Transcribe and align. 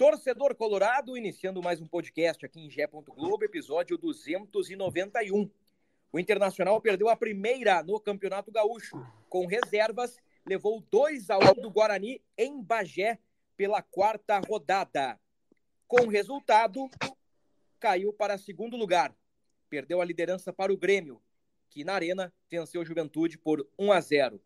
Torcedor 0.00 0.54
Colorado, 0.54 1.14
iniciando 1.14 1.62
mais 1.62 1.78
um 1.78 1.86
podcast 1.86 2.46
aqui 2.46 2.58
em 2.58 2.70
Gé. 2.70 2.86
Globo, 2.86 3.44
episódio 3.44 3.98
291. 3.98 5.50
O 6.10 6.18
Internacional 6.18 6.80
perdeu 6.80 7.10
a 7.10 7.16
primeira 7.16 7.82
no 7.82 8.00
Campeonato 8.00 8.50
Gaúcho. 8.50 8.96
Com 9.28 9.44
reservas, 9.44 10.16
levou 10.46 10.82
2 10.90 11.28
a 11.28 11.36
1 11.36 11.60
do 11.60 11.70
Guarani 11.70 12.18
em 12.38 12.62
Bagé 12.62 13.18
pela 13.58 13.82
quarta 13.82 14.38
rodada. 14.38 15.20
Com 15.86 16.06
resultado, 16.06 16.88
caiu 17.78 18.10
para 18.10 18.38
segundo 18.38 18.78
lugar. 18.78 19.14
Perdeu 19.68 20.00
a 20.00 20.04
liderança 20.06 20.50
para 20.50 20.72
o 20.72 20.78
Grêmio, 20.78 21.20
que 21.68 21.84
na 21.84 21.92
Arena 21.92 22.32
venceu 22.50 22.80
a 22.80 22.84
Juventude 22.86 23.36
por 23.36 23.68
1 23.78 23.92
a 23.92 24.00
0. 24.00 24.40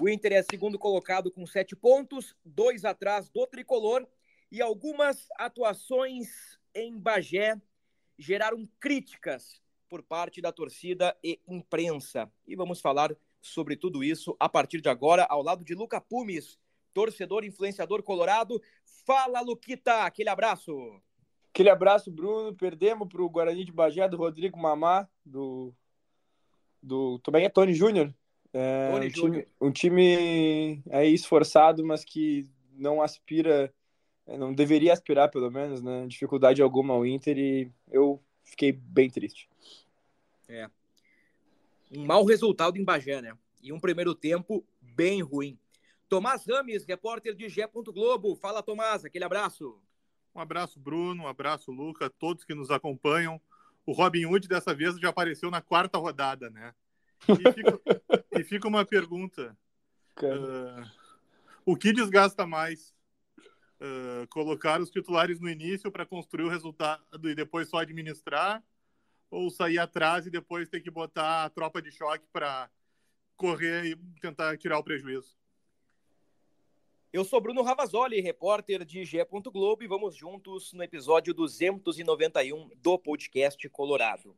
O 0.00 0.08
Inter 0.08 0.32
é 0.32 0.42
segundo 0.42 0.76
colocado 0.76 1.30
com 1.30 1.46
sete 1.46 1.76
pontos, 1.76 2.34
dois 2.44 2.84
atrás 2.84 3.28
do 3.28 3.46
tricolor 3.46 4.08
e 4.52 4.60
algumas 4.60 5.28
atuações 5.38 6.28
em 6.74 6.98
Bagé 6.98 7.58
geraram 8.18 8.68
críticas 8.78 9.62
por 9.88 10.02
parte 10.02 10.42
da 10.42 10.52
torcida 10.52 11.16
e 11.24 11.40
imprensa. 11.48 12.30
E 12.46 12.54
vamos 12.54 12.78
falar 12.78 13.16
sobre 13.40 13.76
tudo 13.76 14.04
isso 14.04 14.36
a 14.38 14.50
partir 14.50 14.82
de 14.82 14.90
agora, 14.90 15.24
ao 15.24 15.42
lado 15.42 15.64
de 15.64 15.74
Luca 15.74 16.02
Pumes, 16.02 16.58
torcedor 16.92 17.46
influenciador 17.46 18.02
colorado. 18.02 18.60
Fala, 19.06 19.40
Luquita, 19.40 20.02
aquele 20.02 20.28
abraço. 20.28 21.00
Aquele 21.48 21.70
abraço, 21.70 22.10
Bruno. 22.10 22.54
Perdemos 22.54 23.08
para 23.08 23.22
o 23.22 23.30
Guarani 23.30 23.64
de 23.64 23.72
Bagé, 23.72 24.06
do 24.06 24.18
Rodrigo 24.18 24.60
Mamá, 24.60 25.08
do. 25.24 25.74
do 26.82 27.18
também 27.20 27.46
é 27.46 27.48
Tony 27.48 27.72
Júnior. 27.72 28.14
É, 28.52 28.90
Tony 28.90 29.06
um, 29.06 29.10
time, 29.10 29.46
um 29.62 29.72
time 29.72 30.82
aí 30.90 31.14
esforçado, 31.14 31.82
mas 31.82 32.04
que 32.04 32.46
não 32.72 33.00
aspira, 33.00 33.72
não 34.26 34.52
deveria 34.52 34.92
aspirar, 34.92 35.28
pelo 35.28 35.50
menos, 35.50 35.82
né? 35.82 36.06
Dificuldade 36.06 36.62
alguma 36.62 36.94
ao 36.94 37.04
Inter 37.06 37.38
e 37.38 37.70
eu 37.90 38.22
fiquei 38.44 38.72
bem 38.72 39.10
triste. 39.10 39.48
É. 40.48 40.68
Um 41.90 42.06
mau 42.06 42.24
resultado 42.24 42.78
em 42.78 42.84
Bagé, 42.84 43.20
né? 43.20 43.36
E 43.62 43.72
um 43.72 43.80
primeiro 43.80 44.14
tempo 44.14 44.64
bem 44.80 45.22
ruim. 45.22 45.58
Tomás 46.08 46.44
Rames, 46.46 46.84
repórter 46.84 47.34
de 47.34 47.48
Gé. 47.48 47.66
Globo. 47.66 48.34
Fala, 48.36 48.62
Tomás, 48.62 49.04
aquele 49.04 49.24
abraço. 49.24 49.78
Um 50.34 50.40
abraço, 50.40 50.80
Bruno, 50.80 51.24
um 51.24 51.28
abraço, 51.28 51.70
Luca, 51.70 52.08
todos 52.08 52.44
que 52.44 52.54
nos 52.54 52.70
acompanham. 52.70 53.40
O 53.84 53.92
Robin 53.92 54.24
Hood 54.26 54.48
dessa 54.48 54.74
vez 54.74 54.98
já 54.98 55.10
apareceu 55.10 55.50
na 55.50 55.60
quarta 55.60 55.98
rodada, 55.98 56.48
né? 56.48 56.74
E 57.28 57.52
fica, 57.52 57.80
e 58.40 58.44
fica 58.44 58.68
uma 58.68 58.84
pergunta: 58.84 59.56
uh, 60.22 60.90
o 61.64 61.76
que 61.76 61.92
desgasta 61.92 62.46
mais? 62.46 62.94
Uh, 63.82 64.28
colocar 64.28 64.80
os 64.80 64.90
titulares 64.90 65.40
no 65.40 65.50
início 65.50 65.90
para 65.90 66.06
construir 66.06 66.44
o 66.44 66.48
resultado 66.48 67.02
e 67.28 67.34
depois 67.34 67.68
só 67.68 67.78
administrar? 67.78 68.62
Ou 69.28 69.50
sair 69.50 69.78
atrás 69.78 70.24
e 70.24 70.30
depois 70.30 70.68
ter 70.68 70.80
que 70.80 70.90
botar 70.90 71.44
a 71.44 71.50
tropa 71.50 71.82
de 71.82 71.90
choque 71.90 72.24
para 72.32 72.70
correr 73.36 73.86
e 73.86 73.96
tentar 74.20 74.56
tirar 74.56 74.78
o 74.78 74.84
prejuízo? 74.84 75.36
Eu 77.12 77.24
sou 77.24 77.40
Bruno 77.42 77.60
Ravazoli, 77.60 78.20
repórter 78.20 78.86
de 78.86 79.04
Gé. 79.04 79.26
Globo, 79.52 79.82
e 79.82 79.86
vamos 79.86 80.16
juntos 80.16 80.72
no 80.72 80.82
episódio 80.82 81.34
291 81.34 82.70
do 82.76 82.98
podcast 82.98 83.68
Colorado. 83.68 84.34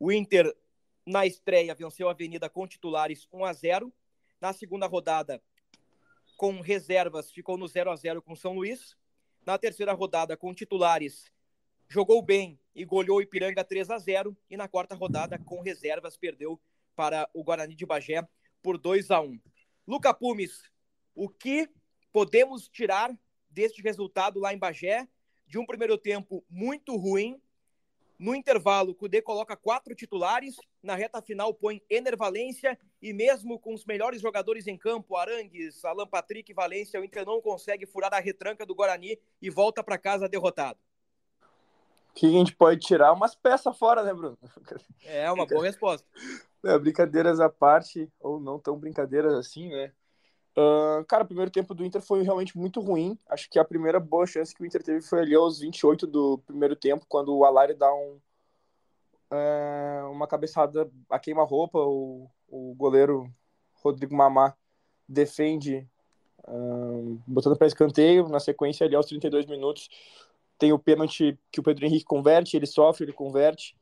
O 0.00 0.10
Inter, 0.10 0.52
na 1.06 1.26
estreia, 1.26 1.76
venceu 1.76 2.08
a 2.08 2.10
Avenida 2.10 2.50
com 2.50 2.66
titulares 2.66 3.28
1 3.32 3.44
a 3.44 3.52
0 3.52 3.92
Na 4.40 4.52
segunda 4.52 4.86
rodada, 4.86 5.40
com 6.38 6.60
reservas, 6.60 7.32
ficou 7.32 7.58
no 7.58 7.66
0 7.66 7.90
a 7.90 7.96
0 7.96 8.22
com 8.22 8.36
São 8.36 8.54
Luís. 8.54 8.96
Na 9.44 9.58
terceira 9.58 9.92
rodada, 9.92 10.36
com 10.36 10.54
titulares, 10.54 11.24
jogou 11.88 12.22
bem 12.22 12.60
e 12.76 12.84
goleou 12.84 13.20
Ipiranga 13.20 13.64
3 13.64 13.90
a 13.90 13.98
0 13.98 14.36
E 14.48 14.56
na 14.56 14.68
quarta 14.68 14.94
rodada, 14.94 15.36
com 15.36 15.60
reservas, 15.60 16.16
perdeu 16.16 16.60
para 16.94 17.28
o 17.34 17.42
Guarani 17.42 17.74
de 17.74 17.84
Bagé 17.84 18.26
por 18.62 18.78
2 18.78 19.10
a 19.10 19.20
1 19.20 19.40
Luca 19.84 20.14
Pumes, 20.14 20.62
o 21.12 21.28
que 21.28 21.68
podemos 22.12 22.68
tirar 22.68 23.10
deste 23.50 23.82
resultado 23.82 24.38
lá 24.38 24.54
em 24.54 24.58
Bagé, 24.58 25.08
de 25.44 25.58
um 25.58 25.66
primeiro 25.66 25.98
tempo 25.98 26.44
muito 26.48 26.94
ruim. 26.94 27.40
No 28.18 28.34
intervalo, 28.34 28.90
o 28.90 28.94
Cudê 28.94 29.22
coloca 29.22 29.56
quatro 29.56 29.94
titulares, 29.94 30.56
na 30.82 30.96
reta 30.96 31.22
final 31.22 31.54
põe 31.54 31.80
Enervalência 31.88 32.76
e 33.00 33.12
mesmo 33.12 33.60
com 33.60 33.72
os 33.72 33.84
melhores 33.84 34.20
jogadores 34.20 34.66
em 34.66 34.76
campo, 34.76 35.16
Arangues, 35.16 35.84
Alan 35.84 36.06
Patrick 36.06 36.50
e 36.50 36.54
Valência, 36.54 37.00
o 37.00 37.04
Inter 37.04 37.24
não 37.24 37.40
consegue 37.40 37.86
furar 37.86 38.12
a 38.12 38.18
retranca 38.18 38.66
do 38.66 38.74
Guarani 38.74 39.20
e 39.40 39.48
volta 39.48 39.84
para 39.84 39.96
casa 39.96 40.28
derrotado. 40.28 40.80
O 42.10 42.14
que 42.14 42.26
a 42.26 42.30
gente 42.30 42.56
pode 42.56 42.80
tirar? 42.80 43.12
Umas 43.12 43.36
peças 43.36 43.78
fora, 43.78 44.02
né, 44.02 44.12
Bruno? 44.12 44.36
É 45.04 45.30
uma 45.30 45.46
boa 45.46 45.64
resposta. 45.64 46.06
É, 46.64 46.76
brincadeiras 46.76 47.38
à 47.38 47.48
parte, 47.48 48.10
ou 48.18 48.40
não 48.40 48.58
tão 48.58 48.76
brincadeiras 48.76 49.32
assim, 49.32 49.68
né? 49.68 49.92
Uh, 50.58 51.04
cara, 51.04 51.22
o 51.22 51.26
primeiro 51.26 51.52
tempo 51.52 51.72
do 51.72 51.84
Inter 51.84 52.02
foi 52.02 52.22
realmente 52.22 52.58
muito 52.58 52.80
ruim. 52.80 53.16
Acho 53.28 53.48
que 53.48 53.60
a 53.60 53.64
primeira 53.64 54.00
boa 54.00 54.26
chance 54.26 54.52
que 54.52 54.60
o 54.60 54.66
Inter 54.66 54.82
teve 54.82 55.00
foi 55.00 55.20
ali 55.20 55.32
aos 55.32 55.60
28 55.60 56.04
do 56.04 56.38
primeiro 56.38 56.74
tempo, 56.74 57.06
quando 57.08 57.32
o 57.32 57.44
Alari 57.44 57.74
dá 57.74 57.94
um, 57.94 58.18
uh, 59.30 60.10
uma 60.10 60.26
cabeçada 60.26 60.90
a 61.08 61.16
queima-roupa. 61.16 61.78
O, 61.78 62.28
o 62.48 62.74
goleiro 62.74 63.32
Rodrigo 63.74 64.16
Mamá 64.16 64.52
defende, 65.08 65.88
uh, 66.48 67.22
botando 67.24 67.56
para 67.56 67.68
escanteio. 67.68 68.28
Na 68.28 68.40
sequência, 68.40 68.84
ali 68.84 68.96
aos 68.96 69.06
32 69.06 69.46
minutos, 69.46 69.88
tem 70.58 70.72
o 70.72 70.78
pênalti 70.78 71.38
que 71.52 71.60
o 71.60 71.62
Pedro 71.62 71.86
Henrique 71.86 72.04
converte. 72.04 72.56
Ele 72.56 72.66
sofre, 72.66 73.04
ele 73.04 73.12
converte. 73.12 73.76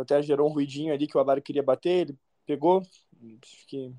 até 0.00 0.22
gerou 0.22 0.48
um 0.48 0.52
ruidinho 0.52 0.94
ali 0.94 1.08
que 1.08 1.16
o 1.16 1.20
Alari 1.20 1.42
queria 1.42 1.62
bater. 1.62 2.02
Ele 2.02 2.18
pegou. 2.46 2.82
Acho 3.42 3.66
que 3.66 3.92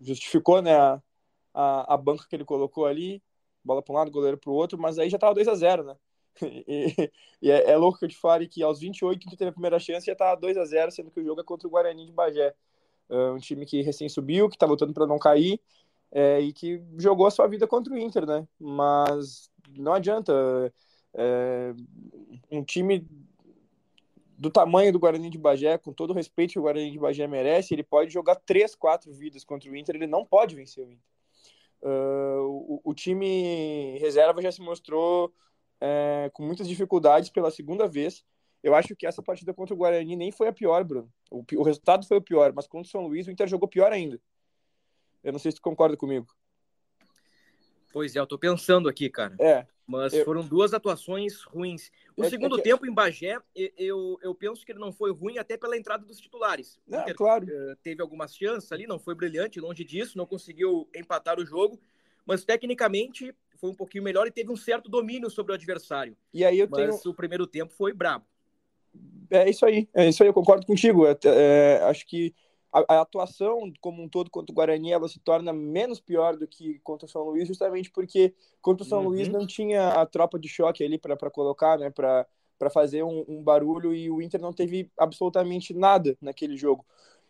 justificou 0.00 0.62
né, 0.62 0.76
a, 0.76 1.02
a, 1.54 1.94
a, 1.94 1.96
banca 1.96 2.26
que 2.28 2.36
ele 2.36 2.44
colocou 2.44 2.86
ali, 2.86 3.22
bola 3.64 3.82
para 3.82 3.92
um 3.92 3.96
lado, 3.96 4.10
goleiro 4.10 4.38
para 4.38 4.50
o 4.50 4.54
outro, 4.54 4.78
mas 4.78 4.98
aí 4.98 5.10
já 5.10 5.16
estava 5.16 5.34
2 5.34 5.48
a 5.48 5.54
0 5.54 5.84
né? 5.84 5.96
E, 6.68 7.10
e 7.42 7.50
é, 7.50 7.70
é, 7.70 7.76
louco 7.76 7.98
que 7.98 8.04
eu 8.04 8.08
te 8.08 8.16
fale 8.16 8.46
que 8.46 8.62
aos 8.62 8.78
28 8.78 9.28
que 9.28 9.36
teve 9.36 9.50
a 9.50 9.52
primeira 9.52 9.78
chance 9.80 10.06
já 10.06 10.12
estava 10.12 10.40
2 10.40 10.56
a 10.56 10.64
0 10.64 10.90
sendo 10.92 11.10
que 11.10 11.20
o 11.20 11.24
jogo 11.24 11.40
é 11.40 11.44
contra 11.44 11.66
o 11.66 11.70
Guarani 11.70 12.06
de 12.06 12.12
Bagé. 12.12 12.54
Uh, 13.10 13.32
um 13.34 13.38
time 13.38 13.64
que 13.66 13.82
recém 13.82 14.08
subiu, 14.08 14.48
que 14.48 14.54
está 14.56 14.66
lutando 14.66 14.92
para 14.92 15.06
não 15.06 15.18
cair 15.18 15.60
é, 16.12 16.40
e 16.40 16.52
que 16.52 16.82
jogou 16.98 17.26
a 17.26 17.30
sua 17.30 17.46
vida 17.46 17.66
contra 17.66 17.92
o 17.92 17.98
Inter, 17.98 18.26
né? 18.26 18.46
Mas 18.58 19.50
não 19.76 19.92
adianta. 19.94 20.32
É, 21.14 21.74
um 22.50 22.62
time 22.62 23.06
do 24.38 24.50
tamanho 24.50 24.92
do 24.92 25.00
Guarani 25.00 25.28
de 25.28 25.36
Bagé, 25.36 25.76
com 25.76 25.92
todo 25.92 26.10
o 26.10 26.14
respeito 26.14 26.52
que 26.52 26.58
o 26.60 26.62
Guarani 26.62 26.92
de 26.92 26.98
Bagé 26.98 27.26
merece, 27.26 27.74
ele 27.74 27.82
pode 27.82 28.12
jogar 28.12 28.36
três, 28.36 28.76
quatro 28.76 29.12
vidas 29.12 29.42
contra 29.42 29.68
o 29.68 29.76
Inter, 29.76 29.96
ele 29.96 30.06
não 30.06 30.24
pode 30.24 30.54
vencer 30.54 30.86
o 30.86 30.90
Inter. 30.90 31.04
Uh, 31.82 32.40
o, 32.40 32.80
o, 32.84 32.94
time 32.94 33.98
reserva 33.98 34.40
já 34.42 34.50
se 34.50 34.60
mostrou 34.60 35.32
é, 35.80 36.28
com 36.32 36.42
muitas 36.42 36.66
dificuldades 36.66 37.30
pela 37.30 37.50
segunda 37.50 37.86
vez. 37.86 38.24
Eu 38.62 38.74
acho 38.74 38.96
que 38.96 39.06
essa 39.06 39.22
partida 39.22 39.52
contra 39.52 39.74
o 39.74 39.76
Guarani 39.76 40.16
nem 40.16 40.32
foi 40.32 40.48
a 40.48 40.52
pior, 40.52 40.82
Bruno. 40.84 41.12
O, 41.30 41.44
o 41.56 41.62
resultado 41.62 42.06
foi 42.06 42.16
o 42.16 42.22
pior, 42.22 42.52
mas 42.52 42.66
contra 42.66 42.86
o 42.86 42.90
São 42.90 43.06
Luís 43.06 43.26
o 43.26 43.30
Inter 43.30 43.48
jogou 43.48 43.68
pior 43.68 43.92
ainda. 43.92 44.20
Eu 45.22 45.32
não 45.32 45.38
sei 45.38 45.50
se 45.50 45.56
tu 45.56 45.62
concorda 45.62 45.96
comigo. 45.96 46.26
Pois 47.92 48.14
é, 48.14 48.20
eu 48.20 48.26
tô 48.26 48.38
pensando 48.38 48.88
aqui, 48.88 49.08
cara. 49.10 49.36
É. 49.40 49.66
Mas 49.88 50.12
eu... 50.12 50.22
foram 50.26 50.46
duas 50.46 50.74
atuações 50.74 51.42
ruins. 51.44 51.90
O 52.14 52.22
É- 52.22 52.28
segundo 52.28 52.56
é 52.56 52.58
que- 52.58 52.64
tempo 52.68 52.86
em 52.86 52.92
Bagé, 52.92 53.38
eu, 53.76 54.18
eu 54.22 54.34
penso 54.34 54.64
que 54.66 54.70
ele 54.70 54.78
não 54.78 54.92
foi 54.92 55.10
ruim 55.10 55.38
até 55.38 55.56
pela 55.56 55.78
entrada 55.78 56.04
dos 56.04 56.20
titulares. 56.20 56.78
Não, 56.86 57.00
Inter, 57.00 57.14
claro. 57.14 57.46
eh, 57.50 57.74
teve 57.82 58.02
algumas 58.02 58.36
chances 58.36 58.70
ali, 58.70 58.86
não 58.86 58.98
foi 58.98 59.14
brilhante, 59.14 59.58
longe 59.58 59.82
disso, 59.82 60.18
não 60.18 60.26
conseguiu 60.26 60.86
empatar 60.94 61.40
o 61.40 61.46
jogo, 61.46 61.80
mas 62.26 62.44
tecnicamente 62.44 63.34
foi 63.56 63.70
um 63.70 63.74
pouquinho 63.74 64.04
melhor 64.04 64.26
e 64.26 64.30
teve 64.30 64.52
um 64.52 64.56
certo 64.56 64.90
domínio 64.90 65.30
sobre 65.30 65.52
o 65.52 65.54
adversário. 65.54 66.14
E 66.34 66.44
aí 66.44 66.58
eu 66.58 66.68
Mas 66.70 67.00
tenho. 67.00 67.12
o 67.12 67.16
primeiro 67.16 67.46
tempo 67.46 67.72
foi 67.72 67.94
brabo. 67.94 68.26
É 69.30 69.48
isso 69.48 69.64
aí, 69.64 69.88
é 69.94 70.06
isso 70.08 70.22
aí, 70.22 70.28
eu 70.28 70.34
concordo 70.34 70.66
contigo. 70.66 71.06
É, 71.06 71.16
é, 71.24 71.82
acho 71.84 72.06
que 72.06 72.34
a, 72.72 72.96
a, 72.96 73.00
atuação 73.00 73.72
como 73.80 74.02
um 74.02 74.08
todo 74.08 74.30
contra 74.30 74.52
o 74.52 74.54
Guarani 74.54 74.92
ela 74.92 75.08
se 75.08 75.18
torna 75.18 75.52
menos 75.52 76.00
pior 76.00 76.36
do 76.36 76.46
que 76.46 76.78
contra 76.80 77.06
o 77.06 77.08
São 77.08 77.22
Luís, 77.22 77.48
justamente 77.48 77.90
porque 77.90 78.34
contra 78.60 78.84
o 78.84 78.88
São 78.88 79.02
uhum. 79.02 79.08
Luís 79.08 79.28
não 79.28 79.46
tinha 79.46 79.88
a 79.88 80.06
tropa 80.06 80.38
de 80.38 80.48
choque 80.48 80.84
ali 80.84 80.98
para 80.98 81.30
colocar, 81.30 81.78
né, 81.78 81.90
para 81.90 82.26
fazer 82.70 83.02
um, 83.02 83.24
um, 83.28 83.42
barulho 83.42 83.94
e 83.94 84.10
o 84.10 84.20
Inter 84.20 84.40
não 84.40 84.52
teve 84.52 84.90
absolutamente 84.98 85.72
nada 85.72 86.16
naquele 86.20 86.56
jogo. 86.56 86.84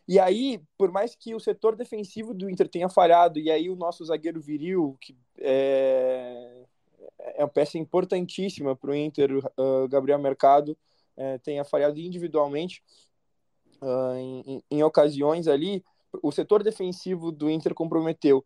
E 0.06 0.18
aí, 0.18 0.60
por 0.78 0.90
mais 0.90 1.14
que 1.14 1.34
o 1.34 1.40
setor 1.40 1.76
defensivo 1.76 2.32
do 2.32 2.48
Inter 2.48 2.66
tenha 2.66 2.88
falhado, 2.88 3.38
e 3.38 3.50
aí 3.50 3.68
o 3.68 3.76
nosso 3.76 4.02
zagueiro 4.06 4.40
viril, 4.40 4.96
que 5.00 5.14
é, 5.38 6.64
é 7.34 7.44
uma 7.44 7.48
peça 7.48 7.76
importantíssima 7.76 8.74
para 8.74 8.90
o 8.90 8.94
Inter, 8.94 9.30
uh, 9.36 9.86
Gabriel 9.88 10.18
Mercado, 10.18 10.76
é, 11.18 11.36
tenha 11.38 11.64
falhado 11.64 11.98
individualmente, 11.98 12.82
uh, 13.80 14.16
em, 14.16 14.62
em, 14.70 14.82
ocasiões 14.82 15.48
ali, 15.48 15.84
o 16.22 16.32
setor 16.32 16.62
defensivo 16.62 17.30
do 17.30 17.50
Inter 17.50 17.74
comprometeu. 17.74 18.44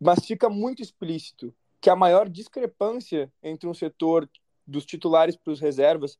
Mas 0.00 0.24
fica 0.24 0.48
muito 0.48 0.82
explícito 0.82 1.54
que 1.80 1.90
a 1.90 1.96
maior 1.96 2.28
discrepância 2.28 3.32
entre 3.42 3.68
um 3.68 3.74
setor 3.74 4.28
dos 4.66 4.84
titulares 4.84 5.36
para 5.36 5.52
os 5.52 5.60
reservas, 5.60 6.18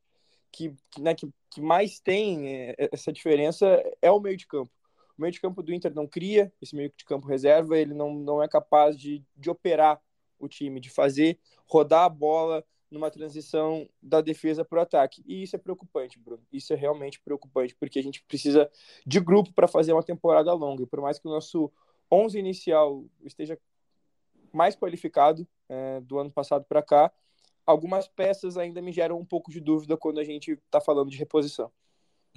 que, 0.53 0.75
né, 0.99 1.15
que, 1.15 1.29
que 1.51 1.61
mais 1.61 1.99
tem 1.99 2.49
é, 2.49 2.89
essa 2.93 3.13
diferença, 3.13 3.83
é 4.01 4.11
o 4.11 4.21
meio 4.21 4.37
de 4.37 4.47
campo. 4.47 4.71
O 5.19 5.23
meio 5.23 5.33
de 5.33 5.41
campo 5.41 5.63
do 5.63 5.73
Inter 5.73 5.95
não 5.95 6.07
cria 6.07 6.53
esse 6.61 6.77
meio 6.77 6.93
de 6.97 7.05
campo 7.05 7.27
reserva, 7.27 7.77
ele 7.77 7.95
não, 7.95 8.15
não 8.15 8.43
é 8.43 8.49
capaz 8.49 8.97
de, 8.97 9.23
de 9.37 9.51
operar 9.51 10.01
o 10.39 10.47
time, 10.47 10.81
de 10.81 10.91
fazer 10.91 11.39
rodar 11.67 12.05
a 12.05 12.09
bola 12.09 12.65
numa 12.91 13.11
transição 13.11 13.89
da 14.01 14.21
defesa 14.21 14.65
para 14.65 14.79
o 14.79 14.83
ataque. 14.83 15.23
E 15.27 15.43
isso 15.43 15.57
é 15.57 15.59
preocupante, 15.59 16.19
Bruno. 16.19 16.43
Isso 16.53 16.73
é 16.73 16.77
realmente 16.77 17.21
preocupante, 17.21 17.75
porque 17.75 17.99
a 17.99 18.03
gente 18.03 18.23
precisa 18.23 18.71
de 19.07 19.21
grupo 19.21 19.53
para 19.53 19.67
fazer 19.67 19.93
uma 19.93 20.03
temporada 20.03 20.53
longa. 20.53 20.83
E 20.83 20.87
por 20.87 21.01
mais 21.01 21.19
que 21.19 21.27
o 21.27 21.31
nosso 21.31 21.73
11 22.11 22.39
inicial 22.39 23.05
esteja 23.25 23.59
mais 24.53 24.77
qualificado 24.77 25.47
é, 25.69 26.01
do 26.01 26.19
ano 26.19 26.31
passado 26.31 26.65
para 26.65 26.83
cá, 26.83 27.13
algumas 27.67 28.07
peças 28.07 28.57
ainda 28.57 28.81
me 28.81 28.93
geram 28.93 29.19
um 29.19 29.25
pouco 29.25 29.51
de 29.51 29.61
dúvida 29.61 29.97
quando 29.97 30.21
a 30.21 30.25
gente 30.25 30.53
está 30.53 30.81
falando 30.81 31.11
de 31.11 31.19
reposição. 31.19 31.71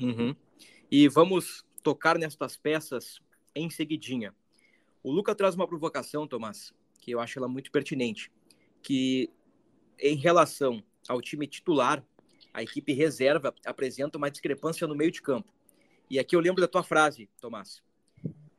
Uhum. 0.02 0.36
E 0.92 1.08
vamos 1.08 1.64
tocar 1.84 2.18
nestas 2.18 2.58
peças 2.58 3.20
em 3.56 3.70
seguidinha. 3.70 4.34
O 5.04 5.12
Luca 5.12 5.36
traz 5.36 5.56
uma 5.56 5.68
provocação, 5.68 6.28
Tomás, 6.28 6.74
que 7.00 7.12
eu 7.12 7.20
acho 7.20 7.38
ela 7.38 7.48
muito 7.48 7.72
pertinente, 7.72 8.32
que 8.82 9.30
em 10.00 10.16
relação 10.16 10.84
ao 11.08 11.22
time 11.22 11.48
titular, 11.48 12.04
a 12.54 12.64
equipe 12.64 12.94
reserva 12.94 13.54
apresenta 13.66 14.18
uma 14.18 14.32
discrepância 14.32 14.88
no 14.88 14.96
meio 14.96 15.12
de 15.12 15.22
campo. 15.22 15.54
E 16.10 16.18
aqui 16.18 16.36
eu 16.36 16.40
lembro 16.40 16.62
da 16.62 16.68
tua 16.68 16.84
frase, 16.84 17.30
Tomás. 17.40 17.84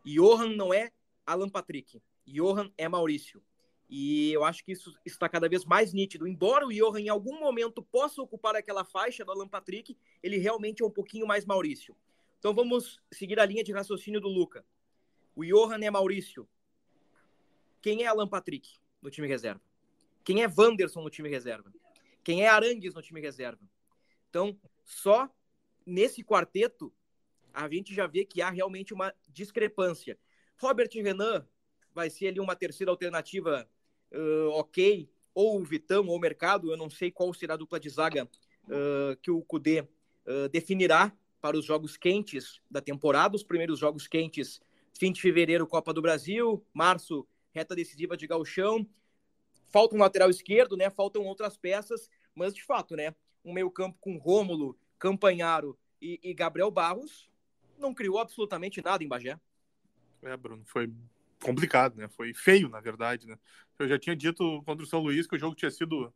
Johan 0.05 0.55
não 0.55 0.73
é 0.73 0.93
Alan 1.27 1.49
Patrick. 1.49 2.01
Johan 2.27 2.71
é 2.79 2.89
Maurício. 2.89 3.43
E 3.89 4.33
eu 4.33 4.45
acho 4.45 4.65
que 4.65 4.71
isso 4.71 4.97
está 5.05 5.29
cada 5.29 5.49
vez 5.49 5.65
mais 5.65 5.93
nítido. 5.93 6.29
Embora 6.29 6.67
o 6.67 6.73
Johan 6.73 7.01
em 7.01 7.09
algum 7.09 7.41
momento 7.41 7.83
possa 7.83 8.23
ocupar 8.23 8.55
aquela 8.55 8.85
faixa 8.85 9.25
do 9.25 9.33
Alan 9.33 9.49
Patrick, 9.49 9.97
ele 10.23 10.39
realmente 10.39 10.83
é 10.83 10.87
um 10.87 10.91
pouquinho 10.91 11.27
mais 11.27 11.45
Maurício. 11.45 11.97
Então 12.39 12.55
vamos 12.55 13.01
seguir 13.13 13.41
a 13.41 13.45
linha 13.45 13.65
de 13.65 13.73
raciocínio 13.73 14.21
do 14.21 14.29
Luca. 14.29 14.65
O 15.35 15.45
Johan 15.45 15.81
é 15.83 15.91
Maurício. 15.91 16.49
Quem 17.83 18.05
é 18.05 18.07
Alan 18.07 18.29
Patrick 18.29 18.79
no 19.03 19.11
time 19.11 19.27
reserva? 19.27 19.70
Quem 20.25 20.43
é 20.43 20.49
Wanderson 20.49 21.03
no 21.03 21.11
time 21.11 21.29
reserva? 21.29 21.73
Quem 22.23 22.43
é 22.45 22.49
Arangues 22.49 22.95
no 22.95 23.03
time 23.03 23.21
reserva? 23.21 23.63
Então, 24.29 24.59
só 24.85 25.29
nesse 25.85 26.23
quarteto, 26.23 26.93
a 27.53 27.69
gente 27.69 27.95
já 27.95 28.07
vê 28.07 28.25
que 28.25 28.43
há 28.43 28.51
realmente 28.51 28.95
uma 28.95 29.13
discrepância. 29.29 30.19
Robert 30.59 30.91
Renan 30.95 31.47
vai 31.93 32.11
ser 32.11 32.29
ali 32.29 32.41
uma 32.41 32.55
terceira 32.55 32.91
alternativa 32.91 33.69
uh, 34.13 34.51
ok, 34.51 35.11
ou 35.35 35.61
o 35.61 35.65
Vitão, 35.65 36.07
ou 36.07 36.17
o 36.17 36.21
Mercado, 36.21 36.71
eu 36.71 36.77
não 36.77 36.91
sei 36.91 37.11
qual 37.11 37.33
será 37.33 37.55
a 37.55 37.57
dupla 37.57 37.81
de 37.81 37.89
zaga 37.89 38.29
uh, 38.65 39.17
que 39.23 39.31
o 39.31 39.43
Cudê 39.43 39.81
uh, 39.81 40.49
definirá 40.51 41.13
para 41.41 41.57
os 41.57 41.65
jogos 41.65 41.97
quentes 41.97 42.61
da 42.71 42.81
temporada, 42.81 43.35
os 43.35 43.43
primeiros 43.43 43.79
jogos 43.79 44.07
quentes, 44.07 44.61
fim 44.99 45.11
de 45.11 45.21
fevereiro, 45.21 45.67
Copa 45.67 45.93
do 45.93 46.03
Brasil, 46.03 46.65
março, 46.73 47.27
reta 47.53 47.75
decisiva 47.75 48.17
de 48.17 48.27
Galchão, 48.27 48.87
falta 49.71 49.95
um 49.95 49.99
lateral 49.99 50.29
esquerdo, 50.29 50.77
né? 50.77 50.91
Faltam 50.91 51.25
outras 51.25 51.57
peças, 51.57 52.11
mas 52.35 52.55
de 52.55 52.63
fato, 52.63 52.97
né? 52.97 53.15
Um 53.45 53.53
meio-campo 53.53 53.99
com 54.01 54.19
Rômulo, 54.19 54.77
Campanharo 54.99 55.79
e, 56.01 56.21
e, 56.23 56.35
Gabriel 56.35 56.71
Barros 56.71 57.31
não 57.79 57.95
criou 57.95 58.19
absolutamente 58.19 58.83
nada 58.83 59.03
em 59.03 59.09
Bagé. 59.09 59.39
É, 60.23 60.37
Bruno, 60.37 60.63
foi 60.67 60.93
complicado, 61.43 61.97
né? 61.97 62.09
Foi 62.09 62.35
feio, 62.35 62.69
na 62.69 62.81
verdade, 62.81 63.27
né? 63.27 63.39
Eu 63.79 63.89
já 63.89 63.99
tinha 63.99 64.15
dito 64.15 64.63
contra 64.65 64.85
o 64.85 64.87
São 64.87 65.01
Luís 65.01 65.27
que 65.27 65.37
o 65.37 65.39
jogo 65.39 65.55
tinha 65.55 65.71
sido 65.71 66.13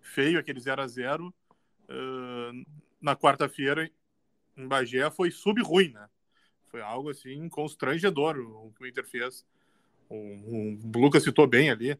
feio, 0.00 0.38
aquele 0.38 0.60
0 0.60 0.80
a 0.80 0.86
0 0.86 1.26
uh, 1.26 2.66
na 3.00 3.16
quarta-feira 3.16 3.90
em 4.56 4.68
Bagé 4.68 5.10
foi 5.10 5.30
sub-ruim, 5.30 5.90
né? 5.90 6.08
Foi 6.68 6.80
algo 6.80 7.10
assim 7.10 7.48
constrangedor 7.48 8.38
o 8.38 8.72
que 8.72 8.84
o 8.84 8.86
Inter 8.86 9.06
fez. 9.06 9.44
O, 10.08 10.14
o 10.14 11.00
Lucas 11.00 11.22
citou 11.22 11.46
bem 11.46 11.70
ali 11.70 11.98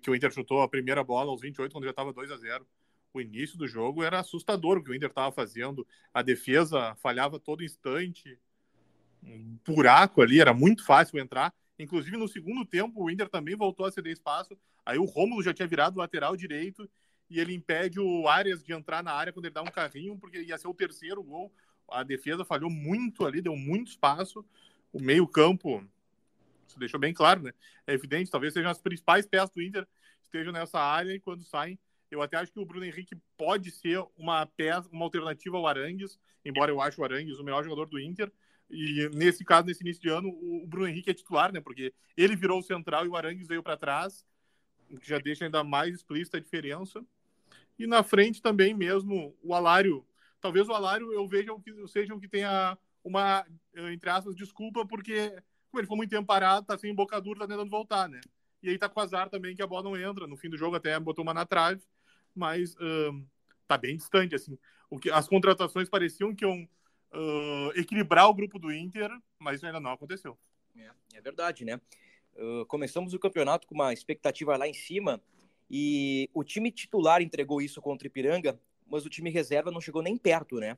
que 0.00 0.10
o 0.10 0.14
Inter 0.14 0.30
chutou 0.30 0.62
a 0.62 0.68
primeira 0.68 1.02
bola 1.02 1.30
aos 1.30 1.40
28, 1.40 1.72
quando 1.72 1.84
já 1.84 1.90
estava 1.90 2.12
2 2.12 2.30
a 2.30 2.36
0 2.36 2.66
O 3.12 3.20
início 3.20 3.58
do 3.58 3.66
jogo 3.66 4.02
era 4.02 4.20
assustador 4.20 4.78
o 4.78 4.84
que 4.84 4.90
o 4.90 4.94
Inter 4.94 5.08
estava 5.08 5.32
fazendo. 5.32 5.86
A 6.12 6.22
defesa 6.22 6.94
falhava 6.96 7.38
todo 7.38 7.64
instante. 7.64 8.38
Um 9.22 9.58
buraco 9.64 10.22
ali, 10.22 10.40
era 10.40 10.52
muito 10.52 10.84
fácil 10.84 11.18
entrar. 11.18 11.52
Inclusive, 11.78 12.16
no 12.16 12.28
segundo 12.28 12.64
tempo, 12.64 13.02
o 13.02 13.10
Inter 13.10 13.28
também 13.28 13.56
voltou 13.56 13.86
a 13.86 13.90
ceder 13.90 14.12
espaço. 14.12 14.56
Aí 14.84 14.98
o 14.98 15.04
Rômulo 15.04 15.42
já 15.42 15.54
tinha 15.54 15.66
virado 15.66 15.98
lateral 15.98 16.36
direito 16.36 16.88
e 17.30 17.40
ele 17.40 17.54
impede 17.54 17.98
o 17.98 18.28
Arias 18.28 18.62
de 18.62 18.72
entrar 18.72 19.02
na 19.02 19.12
área 19.12 19.32
quando 19.32 19.46
ele 19.46 19.54
dá 19.54 19.62
um 19.62 19.66
carrinho, 19.66 20.18
porque 20.18 20.42
ia 20.42 20.58
ser 20.58 20.68
o 20.68 20.74
terceiro 20.74 21.22
gol. 21.22 21.52
A 21.90 22.02
defesa 22.02 22.44
falhou 22.44 22.70
muito 22.70 23.24
ali, 23.24 23.40
deu 23.40 23.56
muito 23.56 23.88
espaço. 23.88 24.44
O 24.92 25.00
meio-campo 25.00 25.82
isso 26.72 26.80
deixou 26.80 26.98
bem 26.98 27.14
claro, 27.14 27.42
né? 27.42 27.52
É 27.86 27.94
evidente, 27.94 28.30
talvez 28.30 28.52
sejam 28.52 28.70
as 28.70 28.80
principais 28.80 29.26
peças 29.26 29.50
do 29.50 29.62
Inter 29.62 29.86
estejam 30.22 30.52
nessa 30.52 30.80
área 30.80 31.12
e 31.12 31.20
quando 31.20 31.44
saem, 31.44 31.78
eu 32.10 32.22
até 32.22 32.36
acho 32.36 32.52
que 32.52 32.60
o 32.60 32.64
Bruno 32.64 32.84
Henrique 32.84 33.16
pode 33.36 33.70
ser 33.70 34.02
uma 34.16 34.46
peça, 34.46 34.88
uma 34.90 35.04
alternativa 35.04 35.56
ao 35.56 35.66
Arangues, 35.66 36.18
embora 36.44 36.70
eu 36.70 36.80
ache 36.80 37.00
o 37.00 37.04
Arangues 37.04 37.38
o 37.38 37.44
melhor 37.44 37.62
jogador 37.62 37.88
do 37.88 38.00
Inter. 38.00 38.30
E 38.70 39.10
nesse 39.14 39.44
caso, 39.44 39.66
nesse 39.66 39.82
início 39.82 40.00
de 40.00 40.08
ano, 40.08 40.28
o 40.28 40.66
Bruno 40.66 40.88
Henrique 40.88 41.10
é 41.10 41.14
titular, 41.14 41.52
né? 41.52 41.60
Porque 41.60 41.92
ele 42.16 42.34
virou 42.34 42.58
o 42.58 42.62
central 42.62 43.04
e 43.04 43.08
o 43.08 43.16
Arangues 43.16 43.46
veio 43.46 43.62
para 43.62 43.76
trás, 43.76 44.26
o 44.90 44.98
que 44.98 45.08
já 45.08 45.18
deixa 45.18 45.44
ainda 45.44 45.62
mais 45.62 45.94
explícita 45.94 46.38
a 46.38 46.40
diferença. 46.40 47.04
E 47.78 47.86
na 47.86 48.02
frente 48.02 48.40
também 48.40 48.74
mesmo 48.74 49.36
o 49.42 49.54
Alário. 49.54 50.04
Talvez 50.40 50.68
o 50.68 50.72
Alário 50.72 51.12
eu 51.12 51.26
veja 51.28 51.54
que 51.60 51.86
seja 51.88 52.14
o 52.14 52.20
que 52.20 52.28
tenha 52.28 52.76
uma, 53.04 53.44
entre 53.74 54.10
aspas, 54.10 54.34
desculpa, 54.34 54.86
porque 54.86 55.34
como 55.72 55.80
ele 55.80 55.86
ficou 55.86 55.96
muito 55.96 56.10
tempo 56.10 56.26
parado, 56.26 56.66
tá 56.66 56.76
sem 56.76 56.90
embocadura, 56.90 57.40
tá 57.40 57.46
tentando 57.48 57.70
voltar, 57.70 58.06
né? 58.06 58.20
E 58.62 58.68
aí 58.68 58.78
tá 58.78 58.90
com 58.90 59.00
azar 59.00 59.30
também 59.30 59.56
que 59.56 59.62
a 59.62 59.66
bola 59.66 59.82
não 59.82 59.96
entra. 59.96 60.26
No 60.26 60.36
fim 60.36 60.50
do 60.50 60.56
jogo 60.56 60.76
até 60.76 61.00
botou 61.00 61.24
uma 61.24 61.32
na 61.32 61.46
trave, 61.46 61.82
mas 62.34 62.76
tá 63.66 63.78
bem 63.78 63.96
distante, 63.96 64.34
assim. 64.34 64.58
O 64.90 64.98
que, 64.98 65.10
as 65.10 65.26
contratações 65.26 65.88
pareciam 65.88 66.34
que 66.34 66.44
iam 66.44 66.68
uh, 67.12 67.72
equilibrar 67.74 68.28
o 68.28 68.34
grupo 68.34 68.58
do 68.58 68.70
Inter, 68.70 69.10
mas 69.38 69.64
ainda 69.64 69.80
não 69.80 69.92
aconteceu. 69.92 70.38
É, 70.76 70.90
é 71.14 71.20
verdade, 71.22 71.64
né? 71.64 71.80
Uh, 72.34 72.66
começamos 72.66 73.14
o 73.14 73.18
campeonato 73.18 73.66
com 73.66 73.74
uma 73.74 73.94
expectativa 73.94 74.56
lá 74.56 74.68
em 74.68 74.74
cima 74.74 75.20
e 75.70 76.28
o 76.34 76.44
time 76.44 76.70
titular 76.70 77.22
entregou 77.22 77.62
isso 77.62 77.80
contra 77.80 78.06
o 78.06 78.08
Ipiranga, 78.08 78.60
mas 78.86 79.06
o 79.06 79.08
time 79.08 79.30
reserva 79.30 79.70
não 79.70 79.80
chegou 79.80 80.02
nem 80.02 80.18
perto, 80.18 80.60
né? 80.60 80.76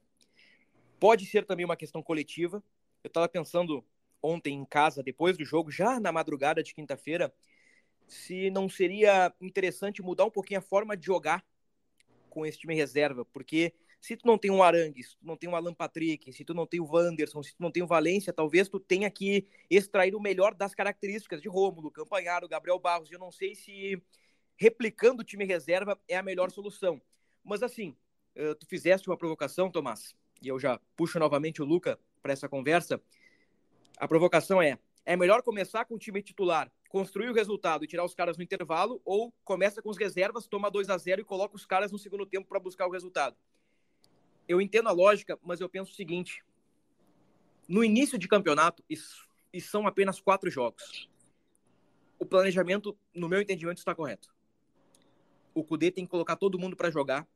Pode 1.01 1.27
ser 1.27 1.45
também 1.45 1.65
uma 1.65 1.77
questão 1.77 2.01
coletiva. 2.01 2.63
Eu 3.03 3.09
estava 3.09 3.29
pensando 3.29 3.85
ontem 4.25 4.55
em 4.55 4.65
casa, 4.65 5.03
depois 5.03 5.37
do 5.37 5.45
jogo, 5.45 5.71
já 5.71 6.01
na 6.01 6.11
madrugada 6.11 6.63
de 6.63 6.75
quinta-feira, 6.75 7.33
se 8.07 8.51
não 8.51 8.69
seria 8.69 9.33
interessante 9.41 10.03
mudar 10.03 10.25
um 10.25 10.31
pouquinho 10.31 10.61
a 10.61 10.63
forma 10.63 10.97
de 10.97 11.07
jogar 11.07 11.45
com 12.31 12.45
esse 12.45 12.59
time 12.59 12.75
reserva, 12.75 13.25
porque 13.25 13.73
se 14.01 14.17
tu 14.17 14.27
não 14.27 14.37
tem 14.37 14.51
um 14.51 14.63
Arangues, 14.63 15.11
se 15.11 15.17
tu 15.17 15.27
não 15.27 15.37
tem 15.37 15.49
um 15.49 15.57
Alan 15.57 15.73
Patrick, 15.73 16.33
se 16.33 16.45
tu 16.45 16.53
não 16.53 16.67
tem 16.67 16.81
o 16.81 16.87
Wanderson, 16.87 17.43
se 17.43 17.55
tu 17.55 17.63
não 17.63 17.71
tem 17.71 17.83
o 17.83 17.87
Valência, 17.87 18.33
talvez 18.33 18.69
tu 18.69 18.79
tenha 18.79 19.11
que 19.11 19.47
extrair 19.71 20.15
o 20.15 20.21
melhor 20.21 20.55
das 20.55 20.75
características 20.75 21.41
de 21.41 21.49
Rômulo, 21.49 21.91
Campanharo, 21.91 22.49
Gabriel 22.49 22.79
Barros. 22.79 23.11
Eu 23.11 23.19
não 23.19 23.33
sei 23.33 23.55
se 23.55 24.03
replicando 24.57 25.23
o 25.23 25.25
time 25.25 25.45
reserva 25.45 25.99
é 26.07 26.17
a 26.17 26.23
melhor 26.23 26.51
solução. 26.51 27.01
Mas 27.43 27.63
assim, 27.63 27.97
eh, 28.35 28.55
tu 28.55 28.67
fizeste 28.67 29.09
uma 29.09 29.17
provocação, 29.17 29.71
Tomás, 29.71 30.15
e 30.43 30.49
eu 30.49 30.59
já 30.59 30.79
puxo 30.97 31.19
novamente 31.19 31.63
o 31.63 31.65
Luca 31.65 31.99
para 32.23 32.33
essa 32.33 32.49
conversa. 32.49 33.01
A 33.97 34.09
provocação 34.09 34.61
é: 34.61 34.79
é 35.05 35.17
melhor 35.17 35.43
começar 35.43 35.85
com 35.85 35.95
o 35.95 35.99
time 35.99 36.23
titular, 36.23 36.71
construir 36.89 37.29
o 37.29 37.35
resultado 37.35 37.85
e 37.85 37.89
tirar 37.89 38.05
os 38.05 38.15
caras 38.15 38.37
no 38.37 38.43
intervalo, 38.43 39.01
ou 39.05 39.33
começa 39.45 39.83
com 39.83 39.91
os 39.91 39.97
reservas, 39.97 40.47
toma 40.47 40.71
2 40.71 40.91
a 40.91 40.99
0 40.99 41.21
e 41.21 41.25
coloca 41.25 41.57
os 41.57 41.67
caras 41.67 41.93
no 41.93 41.99
segundo 41.99 42.27
tempo 42.27 42.49
para 42.49 42.61
buscar 42.61 42.87
o 42.87 42.91
resultado? 42.91 43.37
Eu 44.47 44.61
entendo 44.61 44.89
a 44.89 44.93
lógica, 44.93 45.39
mas 45.43 45.61
eu 45.61 45.69
penso 45.69 45.93
o 45.93 45.95
seguinte: 45.95 46.45
no 47.69 47.83
início 47.83 48.19
de 48.19 48.29
campeonato, 48.29 48.85
e 49.53 49.61
são 49.61 49.87
apenas 49.87 50.21
quatro 50.21 50.51
jogos. 50.51 51.09
O 52.19 52.27
planejamento, 52.27 52.97
no 53.15 53.29
meu 53.29 53.41
entendimento, 53.41 53.79
está 53.79 53.95
correto. 53.95 54.35
O 55.55 55.63
Cudê 55.63 55.91
tem 55.91 56.05
que 56.05 56.11
colocar 56.11 56.37
todo 56.37 56.59
mundo 56.59 56.77
para 56.77 56.91
jogar. 56.91 57.27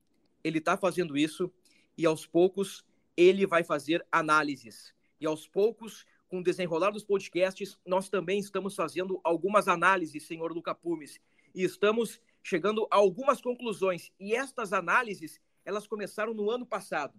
Ele 0.42 0.58
está 0.58 0.76
fazendo 0.76 1.16
isso 1.16 1.52
e 1.96 2.04
aos 2.04 2.26
poucos 2.26 2.84
ele 3.16 3.46
vai 3.46 3.62
fazer 3.62 4.04
análises. 4.10 4.92
E 5.20 5.26
aos 5.26 5.46
poucos, 5.46 6.04
com 6.28 6.40
o 6.40 6.42
desenrolar 6.42 6.90
dos 6.90 7.04
podcasts, 7.04 7.78
nós 7.86 8.08
também 8.08 8.38
estamos 8.38 8.74
fazendo 8.74 9.20
algumas 9.24 9.66
análises, 9.66 10.26
senhor 10.26 10.52
Luca 10.52 10.74
Pumes, 10.74 11.18
e 11.54 11.64
estamos 11.64 12.20
chegando 12.42 12.86
a 12.90 12.96
algumas 12.96 13.40
conclusões. 13.40 14.12
E 14.20 14.34
estas 14.34 14.72
análises, 14.72 15.40
elas 15.64 15.86
começaram 15.86 16.34
no 16.34 16.50
ano 16.50 16.66
passado. 16.66 17.18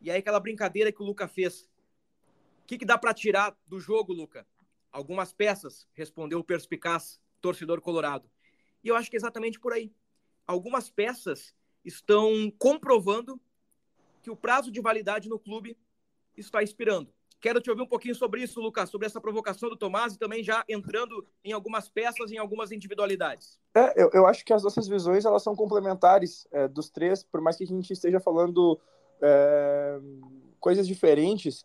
E 0.00 0.10
aí 0.10 0.18
aquela 0.18 0.40
brincadeira 0.40 0.92
que 0.92 1.02
o 1.02 1.06
Luca 1.06 1.26
fez. 1.28 1.62
O 2.62 2.66
que, 2.66 2.78
que 2.78 2.84
dá 2.84 2.98
para 2.98 3.14
tirar 3.14 3.56
do 3.66 3.80
jogo, 3.80 4.12
Luca? 4.12 4.46
Algumas 4.90 5.32
peças, 5.32 5.86
respondeu 5.94 6.38
o 6.38 6.44
perspicaz 6.44 7.20
torcedor 7.40 7.80
colorado. 7.80 8.30
E 8.82 8.88
eu 8.88 8.96
acho 8.96 9.10
que 9.10 9.16
é 9.16 9.18
exatamente 9.18 9.58
por 9.58 9.72
aí. 9.72 9.92
Algumas 10.46 10.90
peças 10.90 11.54
estão 11.84 12.50
comprovando 12.58 13.40
que 14.22 14.30
o 14.30 14.36
prazo 14.36 14.70
de 14.70 14.80
validade 14.80 15.28
no 15.28 15.38
clube 15.38 15.76
está 16.36 16.62
expirando. 16.62 17.12
Quero 17.40 17.60
te 17.60 17.70
ouvir 17.70 17.82
um 17.82 17.86
pouquinho 17.86 18.14
sobre 18.14 18.42
isso, 18.42 18.60
Lucas, 18.60 18.90
sobre 18.90 19.06
essa 19.06 19.20
provocação 19.20 19.68
do 19.68 19.76
Tomás 19.76 20.14
e 20.14 20.18
também 20.18 20.42
já 20.42 20.64
entrando 20.68 21.24
em 21.44 21.52
algumas 21.52 21.88
peças, 21.88 22.32
em 22.32 22.38
algumas 22.38 22.72
individualidades. 22.72 23.58
É, 23.74 24.02
eu, 24.02 24.10
eu 24.12 24.26
acho 24.26 24.44
que 24.44 24.52
as 24.52 24.62
nossas 24.62 24.88
visões 24.88 25.24
elas 25.24 25.42
são 25.42 25.54
complementares 25.54 26.48
é, 26.50 26.66
dos 26.66 26.90
três, 26.90 27.22
por 27.22 27.40
mais 27.40 27.56
que 27.56 27.64
a 27.64 27.66
gente 27.66 27.92
esteja 27.92 28.18
falando 28.18 28.78
é, 29.22 30.00
coisas 30.58 30.86
diferentes. 30.86 31.64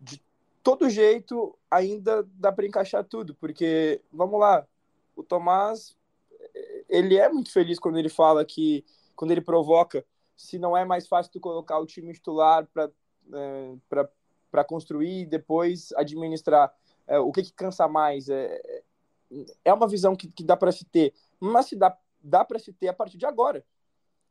De 0.00 0.22
todo 0.62 0.88
jeito, 0.88 1.56
ainda 1.70 2.26
dá 2.34 2.50
para 2.50 2.66
encaixar 2.66 3.04
tudo, 3.04 3.34
porque 3.34 4.00
vamos 4.10 4.40
lá, 4.40 4.66
o 5.14 5.22
Tomás 5.22 5.94
ele 6.88 7.16
é 7.16 7.28
muito 7.28 7.52
feliz 7.52 7.78
quando 7.78 7.98
ele 7.98 8.08
fala 8.08 8.44
que 8.44 8.84
quando 9.14 9.30
ele 9.30 9.40
provoca 9.40 10.04
se 10.36 10.58
não 10.58 10.76
é 10.76 10.84
mais 10.84 11.06
fácil 11.06 11.32
tu 11.32 11.40
colocar 11.40 11.78
o 11.78 11.86
time 11.86 12.12
titular 12.12 12.66
para 12.72 12.90
é, 13.32 13.74
para 14.52 14.62
construir 14.62 15.22
e 15.22 15.26
depois 15.26 15.92
administrar. 15.94 16.72
É, 17.06 17.18
o 17.18 17.32
que, 17.32 17.42
que 17.42 17.52
cansa 17.52 17.88
mais? 17.88 18.28
É, 18.28 18.60
é, 18.64 18.82
é 19.64 19.72
uma 19.72 19.88
visão 19.88 20.14
que, 20.14 20.30
que 20.30 20.44
dá 20.44 20.56
para 20.56 20.70
se 20.70 20.84
ter, 20.84 21.14
mas 21.40 21.66
se 21.66 21.74
dá, 21.74 21.96
dá 22.22 22.44
para 22.44 22.58
se 22.58 22.72
ter 22.72 22.88
a 22.88 22.92
partir 22.92 23.16
de 23.16 23.24
agora. 23.24 23.64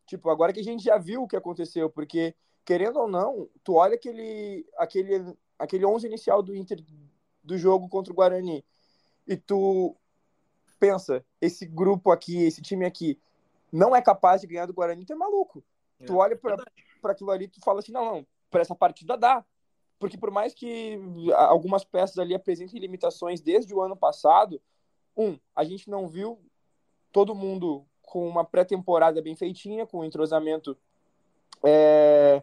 Tipo, 0.06 0.30
agora 0.30 0.54
que 0.54 0.60
a 0.60 0.64
gente 0.64 0.84
já 0.84 0.98
viu 0.98 1.24
o 1.24 1.28
que 1.28 1.36
aconteceu, 1.36 1.90
porque, 1.90 2.36
querendo 2.64 3.00
ou 3.00 3.08
não, 3.08 3.50
tu 3.64 3.74
olha 3.74 3.96
aquele, 3.96 4.66
aquele, 4.78 5.36
aquele 5.58 5.86
11 5.86 6.06
inicial 6.06 6.44
do 6.44 6.56
Inter 6.56 6.84
do 7.44 7.58
jogo 7.58 7.90
contra 7.90 8.14
o 8.14 8.16
Guarani 8.16 8.64
e 9.28 9.36
tu 9.36 9.96
pensa, 10.80 11.26
esse 11.40 11.66
grupo 11.66 12.12
aqui, 12.12 12.44
esse 12.44 12.62
time 12.62 12.86
aqui, 12.86 13.20
não 13.72 13.96
é 13.96 14.02
capaz 14.02 14.42
de 14.42 14.48
ganhar 14.48 14.66
do 14.66 14.74
Guarani, 14.74 15.06
tu 15.06 15.14
é 15.14 15.16
maluco. 15.16 15.64
É, 16.00 16.06
tu 16.06 16.18
olha 16.18 16.36
para 16.36 17.12
aquilo 17.12 17.32
ali, 17.32 17.48
tu 17.48 17.60
fala 17.62 17.80
assim, 17.80 17.92
não, 17.92 18.06
não, 18.06 18.28
para 18.50 18.62
essa 18.62 18.76
partida 18.76 19.18
dá. 19.18 19.44
Porque 20.02 20.18
por 20.18 20.32
mais 20.32 20.52
que 20.52 21.00
algumas 21.36 21.84
peças 21.84 22.18
ali 22.18 22.34
apresentem 22.34 22.80
limitações 22.80 23.40
desde 23.40 23.72
o 23.72 23.82
ano 23.82 23.96
passado, 23.96 24.60
um, 25.16 25.38
a 25.56 25.64
gente 25.64 25.92
não 25.92 26.08
viu 26.08 26.40
todo 27.12 27.36
mundo 27.36 27.86
com 28.02 28.28
uma 28.28 28.44
pré-temporada 28.44 29.22
bem 29.22 29.36
feitinha, 29.36 29.86
com 29.86 30.00
um 30.00 30.04
entrosamento 30.04 30.76
é, 31.64 32.42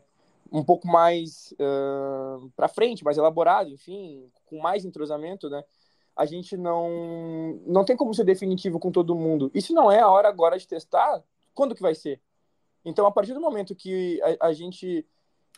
um 0.52 0.62
pouco 0.62 0.86
mais 0.86 1.52
uh, 1.54 2.48
para 2.54 2.68
frente, 2.68 3.02
mais 3.02 3.18
elaborado, 3.18 3.70
enfim, 3.70 4.30
com 4.46 4.60
mais 4.60 4.84
entrosamento, 4.84 5.50
né? 5.50 5.64
A 6.14 6.26
gente 6.26 6.56
não 6.56 7.60
não 7.66 7.84
tem 7.84 7.96
como 7.96 8.14
ser 8.14 8.24
definitivo 8.24 8.78
com 8.78 8.92
todo 8.92 9.16
mundo. 9.16 9.50
Se 9.60 9.72
não 9.72 9.90
é 9.90 9.98
a 9.98 10.08
hora 10.08 10.28
agora 10.28 10.56
de 10.56 10.66
testar, 10.66 11.24
quando 11.54 11.74
que 11.74 11.82
vai 11.82 11.96
ser? 11.96 12.20
Então, 12.84 13.04
a 13.04 13.10
partir 13.10 13.34
do 13.34 13.40
momento 13.40 13.74
que 13.74 14.20
a, 14.22 14.46
a 14.46 14.52
gente 14.52 15.04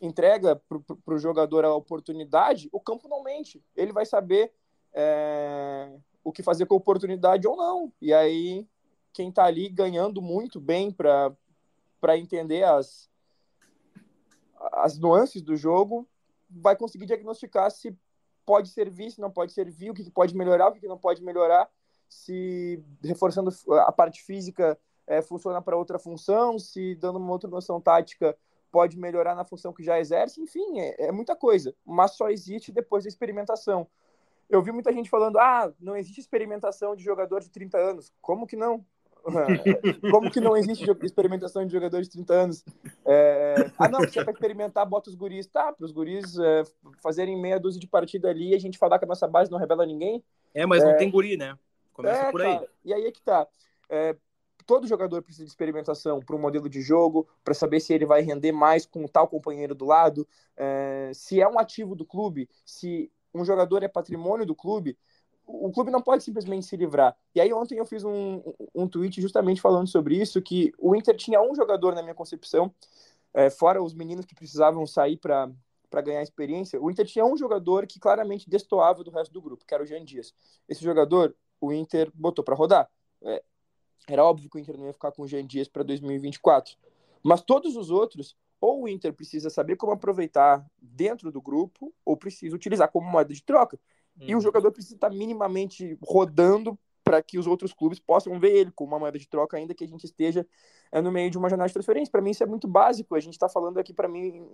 entrega 0.01 0.57
para 1.05 1.15
o 1.15 1.19
jogador 1.19 1.65
a 1.65 1.75
oportunidade, 1.75 2.69
o 2.73 2.81
campo 2.81 3.09
não 3.09 3.23
mente. 3.23 3.63
Ele 3.77 3.93
vai 3.93 4.07
saber 4.07 4.53
é, 4.93 5.93
o 6.25 6.33
que 6.33 6.43
fazer 6.43 6.67
com 6.67 6.75
a 6.75 6.79
oportunidade 6.79 7.47
ou 7.47 7.57
não. 7.57 7.93
E 8.01 8.13
aí, 8.13 8.67
quem 9.13 9.29
está 9.29 9.45
ali 9.45 9.69
ganhando 9.69 10.23
muito 10.23 10.61
bem 10.61 10.91
para 10.91 11.37
entender 12.17 12.65
as, 12.65 13.11
as 14.73 14.99
nuances 14.99 15.43
do 15.43 15.57
jogo, 15.57 16.09
vai 16.49 16.75
conseguir 16.75 17.07
diagnosticar 17.07 17.71
se 17.71 17.97
pode 18.45 18.71
servir, 18.71 19.11
se 19.11 19.21
não 19.21 19.31
pode 19.31 19.53
servir, 19.53 19.91
o 19.91 19.95
que 19.95 20.11
pode 20.11 20.35
melhorar, 20.35 20.69
o 20.69 20.73
que 20.73 20.89
não 20.89 20.99
pode 20.99 21.23
melhorar, 21.23 21.71
se 22.09 22.83
reforçando 23.03 23.51
a 23.87 23.93
parte 23.93 24.23
física 24.23 24.79
é, 25.07 25.23
funciona 25.23 25.63
para 25.63 25.77
outra 25.77 25.99
função, 25.99 26.59
se 26.59 26.95
dando 26.97 27.19
uma 27.19 27.31
outra 27.31 27.49
noção 27.49 27.81
tática 27.81 28.37
pode 28.71 28.99
melhorar 28.99 29.35
na 29.35 29.45
função 29.45 29.73
que 29.73 29.83
já 29.83 29.99
exerce, 29.99 30.41
enfim, 30.41 30.81
é, 30.81 31.07
é, 31.07 31.13
muita 31.13 31.37
coisa, 31.37 31.75
mas 31.85 32.13
só 32.13 32.29
existe 32.31 32.73
depois 32.73 33.05
da 33.05 33.09
experimentação. 33.09 33.87
Eu 34.49 34.63
vi 34.63 34.73
muita 34.73 34.93
gente 34.93 35.09
falando, 35.09 35.39
ah, 35.39 35.73
não 35.81 35.97
existe 35.97 36.21
experimentação 36.21 36.97
de 36.97 37.05
jogador 37.05 37.41
de 37.41 37.51
30 37.51 37.79
anos. 37.79 38.13
Como 38.21 38.47
que 38.47 38.57
não? 38.57 38.85
Como 40.11 40.31
que 40.31 40.41
não 40.41 40.57
existe 40.57 40.85
experimentação 41.03 41.65
de 41.65 41.73
jogadores 41.73 42.09
de 42.09 42.15
30 42.15 42.35
anos? 42.35 42.65
É... 43.05 43.55
Ah, 43.79 43.89
não, 43.89 44.01
você 44.01 44.25
vai 44.25 44.35
experimentar, 44.35 44.85
bota 44.87 45.09
os 45.09 45.15
guris. 45.15 45.47
Tá, 45.47 45.73
para 45.73 45.85
os 45.85 45.93
guris 45.93 46.39
é, 46.39 46.63
fazerem 47.03 47.41
meia 47.41 47.61
dúzia 47.61 47.81
de 47.81 47.87
partida 47.87 48.29
ali 48.29 48.51
e 48.51 48.55
a 48.55 48.59
gente 48.59 48.79
falar 48.79 48.99
que 48.99 49.05
a 49.05 49.09
nossa 49.09 49.29
base 49.29 49.51
não 49.51 49.59
revela 49.59 49.87
ninguém. 49.87 50.25
É, 50.55 50.67
mas 50.67 50.83
não 50.83 50.91
é. 50.91 50.95
tem 50.95 51.11
guri, 51.11 51.37
né? 51.37 51.57
Começa 51.93 52.23
é, 52.23 52.31
por 52.31 52.43
aí. 52.43 52.61
E 52.85 52.95
aí 52.95 53.07
é 53.07 53.13
que 53.13 53.23
tá. 53.23 53.47
Todo 54.67 54.87
jogador 54.87 55.23
precisa 55.23 55.45
de 55.45 55.51
experimentação 55.51 56.21
para 56.21 56.37
um 56.37 56.39
modelo 56.39 56.69
de 56.69 56.81
jogo, 56.81 57.29
para 57.45 57.55
saber 57.55 57.81
se 57.81 57.93
ele 57.93 58.07
vai 58.07 58.23
render 58.23 58.53
mais 58.53 58.87
com 58.87 59.07
tal 59.07 59.29
companheiro 59.29 59.75
do 59.75 59.85
lado, 59.85 60.27
é, 60.57 61.11
se 61.15 61.41
é 61.41 61.49
um 61.49 61.59
ativo 61.59 61.95
do 61.95 62.05
clube, 62.05 62.49
se 62.65 63.11
um 63.35 63.45
jogador 63.45 63.83
é 63.83 63.89
patrimônio 63.89 64.47
do 64.47 64.55
clube, 64.55 64.97
o 65.47 65.71
clube 65.71 65.91
não 65.91 66.01
pode 66.01 66.23
simplesmente 66.23 66.67
se 66.67 66.77
livrar. 66.77 67.17
E 67.35 67.41
aí 67.41 67.53
ontem 67.53 67.79
eu 67.79 67.87
fiz 67.87 68.05
um, 68.05 68.43
um 68.75 68.87
tweet 68.87 69.21
justamente 69.21 69.61
falando 69.61 69.89
sobre 69.89 70.17
isso, 70.17 70.41
que 70.41 70.73
o 70.79 70.95
Inter 70.95 71.17
tinha 71.17 71.41
um 71.41 71.55
jogador 71.55 71.95
na 71.95 72.03
minha 72.03 72.15
concepção, 72.15 72.73
é, 73.35 73.51
fora 73.51 73.83
os 73.83 73.95
meninos 73.95 74.25
que 74.27 74.35
precisavam 74.35 74.87
sair 74.87 75.17
para 75.17 75.51
para 75.91 76.01
ganhar 76.01 76.23
experiência, 76.23 76.81
o 76.81 76.89
Inter 76.89 77.05
tinha 77.05 77.25
um 77.25 77.37
jogador 77.37 77.85
que 77.85 77.99
claramente 77.99 78.49
destoava 78.49 79.03
do 79.03 79.11
resto 79.11 79.33
do 79.33 79.43
grupo, 79.43 79.65
que 79.67 79.75
era 79.75 79.83
o 79.83 79.87
Jean 79.87 80.05
Dias. 80.05 80.33
Esse 80.69 80.85
jogador, 80.85 81.35
o 81.61 81.73
Inter 81.73 82.11
botou 82.15 82.45
para 82.45 82.55
rodar. 82.55 82.89
É, 83.23 83.43
era 84.13 84.25
óbvio 84.25 84.51
que 84.51 84.57
o 84.57 84.61
Inter 84.61 84.77
não 84.77 84.87
ia 84.87 84.93
ficar 84.93 85.13
com 85.13 85.23
o 85.23 85.29
Jean 85.29 85.47
Dias 85.47 85.69
para 85.69 85.83
2024. 85.83 86.77
Mas 87.23 87.43
todos 87.43 87.77
os 87.77 87.91
outros, 87.91 88.37
ou 88.61 88.83
o 88.83 88.89
Inter 88.89 89.13
precisa 89.13 89.51
saber 89.51 89.77
como 89.77 89.93
aproveitar 89.93 90.67
dentro 90.81 91.31
do 91.31 91.41
grupo, 91.41 91.93
ou 92.05 92.17
precisa 92.17 92.55
utilizar 92.55 92.91
como 92.91 93.09
moeda 93.09 93.33
de 93.33 93.43
troca. 93.43 93.79
Uhum. 94.19 94.27
E 94.27 94.35
o 94.35 94.39
uhum. 94.39 94.43
jogador 94.43 94.73
precisa 94.73 94.95
estar 94.95 95.11
minimamente 95.11 95.99
rodando 96.03 96.79
para 97.03 97.23
que 97.23 97.39
os 97.39 97.47
outros 97.47 97.73
clubes 97.73 97.99
possam 97.99 98.39
ver 98.39 98.55
ele 98.55 98.71
como 98.71 98.93
uma 98.93 98.99
moeda 98.99 99.19
de 99.19 99.27
troca, 99.27 99.57
ainda 99.57 99.75
que 99.75 99.83
a 99.83 99.89
gente 99.89 100.05
esteja 100.05 100.47
é, 100.93 101.01
no 101.01 101.11
meio 101.11 101.31
de 101.31 101.39
uma 101.39 101.49
janela 101.49 101.67
de 101.67 101.73
transferência. 101.73 102.11
Para 102.11 102.21
mim, 102.21 102.31
isso 102.31 102.43
é 102.43 102.47
muito 102.47 102.69
básico. 102.69 103.15
A 103.15 103.21
gente 103.21 103.33
está 103.33 103.49
falando 103.49 103.79
aqui, 103.79 103.93
para 103.93 104.09
mim, 104.09 104.47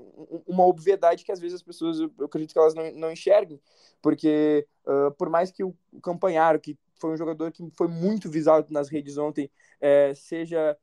uma 0.47 0.65
obviedade 0.65 1.25
que 1.25 1.33
às 1.33 1.41
vezes 1.41 1.57
as 1.57 1.63
pessoas, 1.63 1.99
eu 2.01 2.11
acredito 2.25 2.53
que 2.53 2.59
elas 2.59 2.75
não, 2.75 2.91
não 2.93 3.13
enxerguem, 3.13 3.61
porque 4.01 4.67
uh, 4.87 5.11
por 5.19 5.29
mais 5.29 5.51
que 5.51 5.65
o 5.65 5.75
Campanharo, 6.03 6.61
que 6.61 6.79
foi 6.99 7.13
um 7.13 7.17
jogador 7.17 7.53
que 7.53 7.69
foi 7.77 7.89
muito 7.89 8.31
visado 8.31 8.73
nas 8.73 8.89
redes 8.89 9.19
ontem, 9.19 9.51
é, 9.81 10.13
seja 10.15 10.77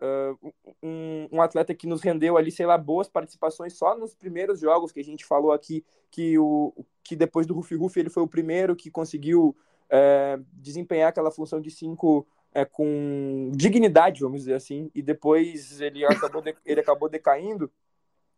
uh, 0.00 0.52
um, 0.82 1.28
um, 1.32 1.42
atleta 1.42 1.74
que 1.74 1.86
nos 1.86 2.00
rendeu 2.00 2.36
ali, 2.36 2.50
sei 2.50 2.66
lá, 2.66 2.76
boas 2.76 3.08
participações 3.08 3.74
só 3.74 3.96
nos 3.96 4.14
primeiros 4.14 4.60
jogos 4.60 4.92
que 4.92 5.00
a 5.00 5.04
gente 5.04 5.24
falou 5.24 5.52
aqui, 5.52 5.84
que, 6.10 6.38
o, 6.38 6.74
que 7.02 7.14
depois 7.14 7.46
do 7.46 7.54
Rufi 7.54 7.74
Rufi 7.74 8.00
ele 8.00 8.10
foi 8.10 8.22
o 8.22 8.28
primeiro 8.28 8.76
que 8.76 8.90
conseguiu 8.90 9.56
é, 9.88 10.38
desempenhar 10.52 11.08
aquela 11.08 11.30
função 11.30 11.60
de 11.60 11.70
cinco 11.70 12.26
é, 12.52 12.64
com 12.64 13.50
dignidade, 13.54 14.20
vamos 14.20 14.40
dizer 14.40 14.54
assim, 14.54 14.90
e 14.94 15.02
depois 15.02 15.80
ele 15.80 16.04
acabou, 16.04 16.42
de, 16.42 16.56
ele 16.64 16.80
acabou 16.80 17.08
decaindo. 17.08 17.70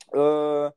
Uh, 0.09 0.73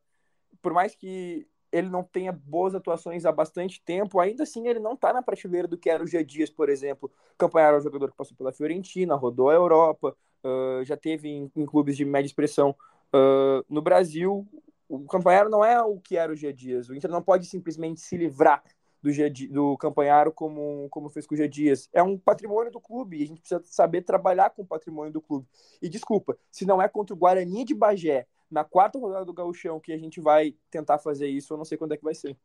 por 0.62 0.74
mais 0.74 0.96
que 0.96 1.46
ele 1.76 1.90
não 1.90 2.04
tenha 2.04 2.32
boas 2.32 2.74
atuações 2.74 3.26
há 3.26 3.32
bastante 3.34 3.82
tempo, 3.84 4.22
ainda 4.22 4.44
assim 4.44 4.66
ele 4.66 4.80
não 4.80 4.94
está 4.94 5.12
na 5.12 5.22
prateleira 5.22 5.68
do 5.68 5.78
que 5.78 5.90
era 5.90 6.02
o 6.02 6.08
G 6.08 6.24
Dias, 6.24 6.50
por 6.50 6.70
exemplo. 6.70 7.12
Campanharo 7.38 7.76
é 7.76 7.80
um 7.80 7.84
jogador 7.84 8.10
que 8.10 8.16
passou 8.16 8.36
pela 8.38 8.54
Fiorentina, 8.54 9.14
rodou 9.14 9.50
a 9.50 9.54
Europa, 9.54 10.16
uh, 10.42 10.86
já 10.86 10.96
teve 10.96 11.28
em, 11.28 11.52
em, 11.54 11.66
clubes 11.66 11.98
de 11.98 12.06
média 12.06 12.28
expressão 12.28 12.74
uh, 13.14 13.66
no 13.70 13.82
Brasil. 13.82 14.48
O 14.88 15.06
Campanharo 15.06 15.50
não 15.50 15.66
é 15.66 15.82
o 15.82 16.00
que 16.00 16.16
era 16.16 16.32
o 16.32 16.36
G 16.36 16.54
Dias. 16.54 16.88
O 16.88 16.96
Inter 16.96 17.12
não 17.12 17.22
pode 17.22 17.46
simplesmente 17.46 18.00
se 18.00 18.16
livrar 18.16 18.64
do, 19.02 19.12
G, 19.12 19.30
do 19.30 19.76
Campanharo 19.76 20.32
como, 20.32 20.88
como 20.90 21.10
fez 21.10 21.28
com 21.28 21.36
o 21.36 21.38
G 21.38 21.46
Dias. 21.50 21.90
É 21.92 22.02
um 22.02 22.18
patrimônio 22.18 22.72
do 22.72 22.80
clube 22.80 23.18
e 23.18 23.24
a 23.24 23.28
gente 23.28 23.42
precisa 23.42 23.62
saber 23.66 24.04
trabalhar 24.04 24.50
com 24.52 24.62
o 24.62 24.66
patrimônio 24.66 25.12
do 25.12 25.20
clube. 25.20 25.46
E 25.82 25.90
desculpa, 25.90 26.38
se 26.50 26.66
não 26.66 26.82
é 26.82 26.88
contra 26.88 27.14
o 27.14 27.18
Guarani 27.18 27.66
de 27.66 27.76
Bagé, 27.76 28.26
na 28.56 28.64
quarta 28.64 28.98
rodada 28.98 29.26
do 29.26 29.34
Gauchão 29.34 29.82
que 29.82 29.92
a 29.92 29.98
gente 29.98 30.22
vai 30.22 30.56
tentar 30.72 30.98
fazer 30.98 31.28
isso, 31.28 31.52
eu 31.52 31.58
não 31.58 31.66
sei 31.66 31.78
quando 31.78 31.92
é 31.92 31.98
que 31.98 32.04
vai 32.06 32.16
ser. 32.16 32.38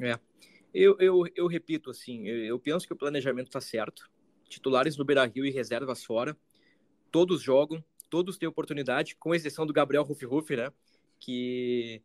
É. 0.00 0.16
Eu, 0.72 0.96
eu, 1.00 1.24
eu 1.34 1.48
repito, 1.48 1.90
assim, 1.90 2.24
eu, 2.28 2.44
eu 2.44 2.58
penso 2.60 2.86
que 2.86 2.92
o 2.92 2.96
planejamento 2.96 3.48
está 3.48 3.60
certo. 3.60 4.08
Titulares 4.48 4.96
no 4.96 5.04
Beira 5.04 5.26
Rio 5.26 5.44
e 5.44 5.50
reservas 5.50 6.04
fora. 6.04 6.36
Todos 7.10 7.42
jogam, 7.42 7.84
todos 8.08 8.38
têm 8.38 8.48
oportunidade, 8.48 9.16
com 9.16 9.34
exceção 9.34 9.66
do 9.66 9.72
Gabriel 9.72 10.04
Rufi 10.04 10.24
Rufi, 10.24 10.54
né? 10.54 10.72
Que 11.18 12.00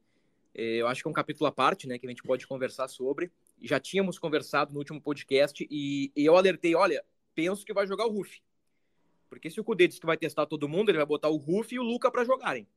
eh, 0.56 0.78
eu 0.78 0.88
acho 0.88 1.04
que 1.04 1.08
é 1.08 1.12
um 1.12 1.14
capítulo 1.14 1.46
à 1.48 1.52
parte, 1.52 1.88
né? 1.88 2.00
Que 2.00 2.08
a 2.08 2.10
gente 2.10 2.24
pode 2.24 2.48
conversar 2.48 2.88
sobre. 2.88 3.32
Já 3.62 3.80
tínhamos 3.80 4.18
conversado 4.18 4.74
no 4.74 4.80
último 4.80 5.00
podcast 5.00 5.68
e, 5.70 6.12
e 6.16 6.26
eu 6.26 6.36
alertei, 6.36 6.74
olha, 6.74 7.06
penso 7.36 7.64
que 7.64 7.74
vai 7.74 7.86
jogar 7.86 8.08
o 8.08 8.12
Rufi. 8.12 8.42
Porque 9.30 9.52
se 9.52 9.62
o 9.62 9.64
Cudê 9.64 9.88
disse 9.88 10.00
que 10.00 10.08
vai 10.08 10.18
testar 10.18 10.48
todo 10.48 10.68
mundo, 10.68 10.90
ele 10.90 10.98
vai 10.98 11.06
botar 11.06 11.30
o 11.30 11.38
Rufi 11.38 11.76
e 11.76 11.80
o 11.80 11.84
Luca 11.84 12.10
para 12.10 12.26
jogarem. 12.26 12.68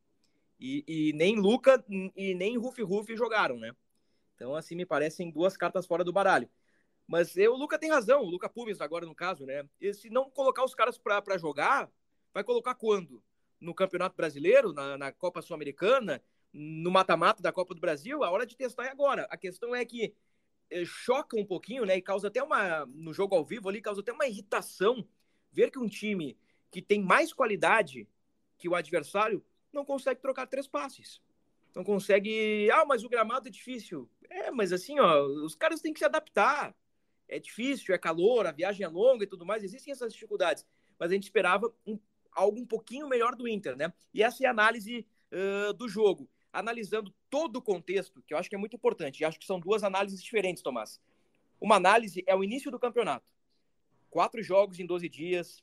E, 0.59 0.85
e, 0.87 1.13
nem 1.13 1.37
Luca 1.37 1.85
e 1.89 2.35
nem 2.35 2.57
Rufi 2.57 2.83
Rufi 2.83 3.17
jogaram, 3.17 3.59
né? 3.59 3.73
Então, 4.35 4.55
assim, 4.55 4.75
me 4.75 4.87
parecem 4.87 5.31
duas 5.31 5.57
cartas 5.57 5.87
fora 5.87 6.05
do 6.05 6.13
baralho. 6.13 6.49
Mas 7.07 7.37
eu, 7.37 7.55
o 7.55 7.57
Luca 7.57 7.79
tem 7.79 7.91
razão, 7.91 8.23
o 8.23 8.29
Luca 8.29 8.49
Pumes 8.49 8.81
agora 8.81 9.07
no 9.07 9.15
caso, 9.15 9.47
né? 9.47 9.69
E 9.81 9.95
se 9.95 10.11
não 10.11 10.29
colocar 10.29 10.65
os 10.65 10.75
caras 10.75 10.99
para 10.99 11.39
jogar, 11.39 11.91
vai 12.35 12.43
colocar 12.43 12.75
quando? 12.75 13.23
No 13.61 13.75
Campeonato 13.75 14.17
Brasileiro, 14.17 14.73
na, 14.73 14.99
na 14.99 15.13
Copa 15.13 15.41
Sul-Americana, 15.41 16.23
no 16.53 16.91
mata-mata 16.91 17.43
da 17.43 17.53
Copa 17.53 17.75
do 17.75 17.81
Brasil? 17.81 18.25
A 18.25 18.31
hora 18.31 18.45
de 18.45 18.57
testar 18.57 18.87
é 18.87 18.91
agora. 18.91 19.27
A 19.31 19.37
questão 19.37 19.75
é 19.75 19.85
que 19.85 20.15
eh, 20.71 20.85
choca 20.85 21.39
um 21.39 21.47
pouquinho, 21.47 21.85
né? 21.85 21.97
E 21.97 22.03
causa 22.03 22.29
até 22.29 22.43
uma. 22.43 22.85
No 22.87 23.13
jogo 23.13 23.35
ao 23.37 23.45
vivo 23.45 23.69
ali, 23.69 23.81
causa 23.81 24.01
até 24.01 24.13
uma 24.13 24.27
irritação 24.27 25.07
ver 25.53 25.71
que 25.71 25.79
um 25.79 25.89
time 25.89 26.37
que 26.71 26.83
tem 26.83 27.01
mais 27.01 27.33
qualidade 27.33 28.09
que 28.59 28.69
o 28.69 28.75
adversário 28.75 29.45
não 29.77 29.85
consegue 29.85 30.21
trocar 30.21 30.47
três 30.47 30.67
passes. 30.67 31.21
Não 31.75 31.85
consegue. 31.85 32.71
Ah, 32.71 32.85
mas 32.85 33.05
o 33.05 33.09
gramado 33.09 33.49
é 33.49 33.51
difícil. 33.51 34.09
É, 34.29 34.51
mas 34.51 34.73
assim, 34.73 34.99
ó, 34.99 35.23
os 35.45 35.55
caras 35.55 35.81
têm 35.81 35.93
que 35.93 35.99
se 35.99 36.05
adaptar. 36.05 36.75
É 37.29 37.39
difícil, 37.39 37.95
é 37.95 37.99
calor, 37.99 38.47
a 38.47 38.53
viagem 38.53 38.85
é 38.85 38.89
longa 38.89 39.25
e 39.25 39.27
tudo 39.27 39.45
mais, 39.45 39.63
existem 39.63 39.93
essas 39.93 40.13
dificuldades. 40.13 40.65
Mas 40.99 41.11
a 41.11 41.15
gente 41.15 41.25
esperava 41.25 41.73
um, 41.87 41.99
algo 42.33 42.61
um 42.61 42.67
pouquinho 42.67 43.09
melhor 43.09 43.35
do 43.35 43.49
Inter, 43.49 43.77
né? 43.77 43.93
E 44.15 44.23
essa 44.23 44.45
é 44.45 44.47
a 44.47 44.51
análise 44.51 45.07
uh, 45.33 45.73
do 45.75 45.89
jogo. 45.89 46.31
Analisando 46.53 47.13
todo 47.29 47.57
o 47.57 47.63
contexto, 47.63 48.23
que 48.23 48.33
eu 48.33 48.39
acho 48.39 48.49
que 48.49 48.55
é 48.55 48.59
muito 48.59 48.77
importante, 48.77 49.25
acho 49.25 49.39
que 49.39 49.45
são 49.45 49.61
duas 49.61 49.83
análises 49.83 50.23
diferentes, 50.23 50.63
Tomás. 50.63 51.01
Uma 51.61 51.77
análise 51.77 52.23
é 52.27 52.35
o 52.35 52.45
início 52.45 52.71
do 52.71 52.79
campeonato. 52.79 53.27
Quatro 54.09 54.43
jogos 54.43 54.79
em 54.79 54.87
12 54.87 55.09
dias, 55.09 55.63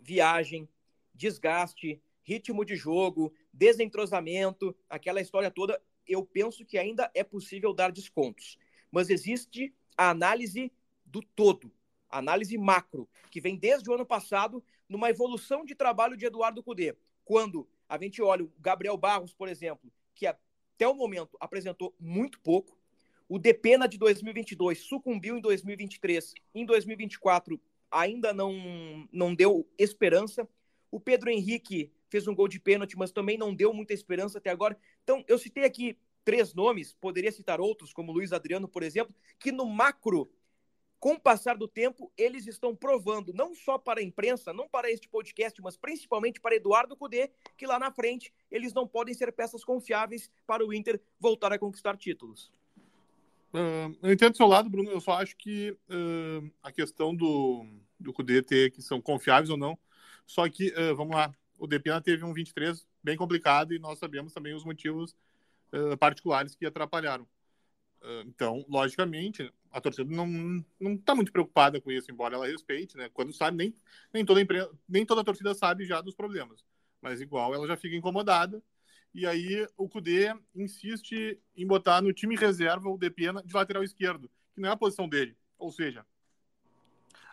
viagem, 0.00 0.68
desgaste, 1.12 2.00
ritmo 2.26 2.64
de 2.64 2.74
jogo, 2.74 3.32
desentrosamento, 3.52 4.76
aquela 4.90 5.20
história 5.20 5.50
toda. 5.50 5.80
Eu 6.06 6.24
penso 6.26 6.64
que 6.64 6.76
ainda 6.76 7.10
é 7.14 7.22
possível 7.22 7.72
dar 7.72 7.92
descontos. 7.92 8.58
Mas 8.90 9.08
existe 9.08 9.72
a 9.96 10.10
análise 10.10 10.72
do 11.04 11.22
todo, 11.22 11.72
a 12.10 12.18
análise 12.18 12.58
macro, 12.58 13.08
que 13.30 13.40
vem 13.40 13.56
desde 13.56 13.88
o 13.88 13.94
ano 13.94 14.04
passado 14.04 14.62
numa 14.88 15.08
evolução 15.08 15.64
de 15.64 15.74
trabalho 15.74 16.16
de 16.16 16.26
Eduardo 16.26 16.62
Cudê. 16.62 16.96
Quando 17.24 17.68
a 17.88 17.96
gente 17.96 18.20
olha 18.20 18.44
o 18.44 18.52
Gabriel 18.58 18.96
Barros, 18.96 19.32
por 19.32 19.48
exemplo, 19.48 19.90
que 20.14 20.26
até 20.26 20.86
o 20.86 20.94
momento 20.94 21.36
apresentou 21.40 21.94
muito 21.98 22.40
pouco, 22.40 22.76
o 23.28 23.38
Depena 23.38 23.88
de 23.88 23.98
2022 23.98 24.78
sucumbiu 24.80 25.36
em 25.36 25.40
2023, 25.40 26.34
em 26.54 26.64
2024 26.64 27.60
ainda 27.90 28.32
não, 28.32 29.08
não 29.12 29.34
deu 29.34 29.68
esperança. 29.78 30.48
O 30.90 31.00
Pedro 31.00 31.30
Henrique 31.30 31.92
fez 32.08 32.26
um 32.26 32.34
gol 32.34 32.48
de 32.48 32.60
pênalti, 32.60 32.96
mas 32.96 33.10
também 33.10 33.38
não 33.38 33.54
deu 33.54 33.72
muita 33.72 33.92
esperança 33.92 34.38
até 34.38 34.50
agora. 34.50 34.76
Então, 35.02 35.24
eu 35.28 35.38
citei 35.38 35.64
aqui 35.64 35.98
três 36.24 36.52
nomes, 36.54 36.92
poderia 36.92 37.30
citar 37.30 37.60
outros, 37.60 37.92
como 37.92 38.12
Luiz 38.12 38.32
Adriano, 38.32 38.66
por 38.66 38.82
exemplo, 38.82 39.14
que 39.38 39.52
no 39.52 39.64
macro, 39.64 40.28
com 40.98 41.12
o 41.12 41.20
passar 41.20 41.56
do 41.56 41.68
tempo, 41.68 42.12
eles 42.16 42.46
estão 42.48 42.74
provando, 42.74 43.32
não 43.32 43.54
só 43.54 43.78
para 43.78 44.00
a 44.00 44.02
imprensa, 44.02 44.52
não 44.52 44.68
para 44.68 44.90
este 44.90 45.08
podcast, 45.08 45.60
mas 45.62 45.76
principalmente 45.76 46.40
para 46.40 46.56
Eduardo 46.56 46.96
Cudê, 46.96 47.30
que 47.56 47.66
lá 47.66 47.78
na 47.78 47.92
frente 47.92 48.32
eles 48.50 48.74
não 48.74 48.88
podem 48.88 49.14
ser 49.14 49.30
peças 49.32 49.64
confiáveis 49.64 50.28
para 50.46 50.66
o 50.66 50.74
Inter 50.74 51.00
voltar 51.20 51.52
a 51.52 51.58
conquistar 51.58 51.96
títulos. 51.96 52.50
Uh, 53.54 53.96
eu 54.02 54.12
entendo 54.12 54.32
do 54.32 54.36
seu 54.36 54.46
lado, 54.46 54.68
Bruno. 54.68 54.90
Eu 54.90 55.00
só 55.00 55.12
acho 55.12 55.36
que 55.36 55.70
uh, 55.70 56.50
a 56.62 56.72
questão 56.72 57.14
do, 57.14 57.64
do 57.98 58.12
Cudê 58.12 58.42
ter 58.42 58.70
que 58.70 58.82
são 58.82 59.00
confiáveis 59.00 59.48
ou 59.48 59.56
não. 59.56 59.78
Só 60.26 60.48
que, 60.48 60.70
uh, 60.70 60.94
vamos 60.96 61.14
lá, 61.14 61.32
o 61.58 61.66
Depena 61.66 62.00
teve 62.00 62.24
um 62.24 62.32
23 62.32 62.86
bem 63.02 63.16
complicado 63.16 63.74
e 63.74 63.78
nós 63.78 63.98
sabemos 63.98 64.32
também 64.32 64.54
os 64.54 64.64
motivos 64.64 65.16
uh, 65.72 65.96
particulares 65.96 66.54
que 66.54 66.66
atrapalharam. 66.66 67.24
Uh, 68.02 68.22
então, 68.26 68.64
logicamente, 68.68 69.52
a 69.72 69.80
torcida 69.80 70.10
não 70.10 70.26
não 70.78 70.94
está 70.94 71.14
muito 71.14 71.32
preocupada 71.32 71.80
com 71.80 71.90
isso, 71.90 72.10
embora 72.10 72.36
ela 72.36 72.46
respeite, 72.46 72.96
né? 72.96 73.08
Quando 73.12 73.32
sabe, 73.32 73.56
nem, 73.56 73.74
nem, 74.12 74.24
toda 74.24 74.40
empresa, 74.40 74.70
nem 74.88 75.04
toda 75.04 75.20
a 75.20 75.24
torcida 75.24 75.54
sabe 75.54 75.84
já 75.84 76.00
dos 76.00 76.14
problemas. 76.14 76.64
Mas 77.00 77.20
igual 77.20 77.54
ela 77.54 77.66
já 77.66 77.76
fica 77.76 77.96
incomodada. 77.96 78.62
E 79.14 79.26
aí 79.26 79.66
o 79.76 79.88
Cudê 79.88 80.34
insiste 80.54 81.40
em 81.56 81.66
botar 81.66 82.02
no 82.02 82.12
time 82.12 82.36
reserva 82.36 82.88
o 82.88 82.98
Depena 82.98 83.42
de 83.42 83.54
lateral 83.54 83.82
esquerdo, 83.82 84.30
que 84.54 84.60
não 84.60 84.68
é 84.68 84.72
a 84.72 84.76
posição 84.76 85.08
dele. 85.08 85.36
Ou 85.58 85.72
seja, 85.72 86.04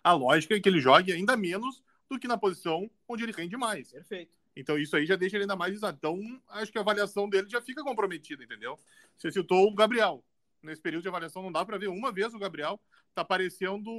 a 0.03 0.13
lógica 0.13 0.55
é 0.55 0.59
que 0.59 0.67
ele 0.67 0.79
jogue 0.79 1.11
ainda 1.11 1.35
menos 1.35 1.83
do 2.13 2.19
que 2.19 2.27
na 2.27 2.37
posição 2.37 2.89
onde 3.07 3.23
ele 3.23 3.31
rende 3.31 3.57
mais. 3.57 3.91
Perfeito. 3.91 4.31
Então 4.55 4.77
isso 4.77 4.95
aí 4.95 5.05
já 5.05 5.15
deixa 5.15 5.35
ele 5.35 5.43
ainda 5.43 5.55
mais 5.55 5.73
exato. 5.73 5.97
Então 5.97 6.19
acho 6.49 6.71
que 6.71 6.77
a 6.77 6.81
avaliação 6.81 7.27
dele 7.27 7.49
já 7.49 7.61
fica 7.61 7.83
comprometida, 7.83 8.43
entendeu? 8.43 8.79
Você 9.17 9.31
citou 9.31 9.67
o 9.67 9.75
Gabriel. 9.75 10.23
Nesse 10.61 10.81
período 10.81 11.01
de 11.01 11.09
avaliação 11.09 11.41
não 11.41 11.51
dá 11.51 11.65
para 11.65 11.77
ver 11.77 11.89
uma 11.89 12.11
vez 12.11 12.33
o 12.33 12.39
Gabriel 12.39 12.79
tá 13.13 13.23
parecendo 13.23 13.89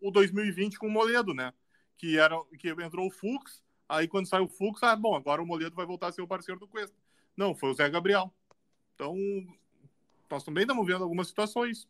o 0.00 0.10
2020 0.10 0.78
com 0.78 0.86
o 0.86 0.90
Moledo, 0.90 1.34
né? 1.34 1.52
Que 1.96 2.18
era 2.18 2.36
que 2.58 2.68
entrou 2.68 3.06
o 3.06 3.10
Fux, 3.10 3.62
aí 3.88 4.08
quando 4.08 4.26
sai 4.26 4.40
o 4.40 4.48
Fux, 4.48 4.82
ah, 4.82 4.96
bom, 4.96 5.14
agora 5.14 5.42
o 5.42 5.46
Moledo 5.46 5.76
vai 5.76 5.86
voltar 5.86 6.08
a 6.08 6.12
ser 6.12 6.22
o 6.22 6.28
parceiro 6.28 6.60
do 6.60 6.66
Cuesta. 6.66 6.96
Não, 7.36 7.54
foi 7.54 7.70
o 7.70 7.74
Zé 7.74 7.88
Gabriel. 7.88 8.32
Então, 8.94 9.14
nós 10.28 10.42
também 10.42 10.62
estamos 10.62 10.86
vendo 10.86 11.04
algumas 11.04 11.28
situações. 11.28 11.88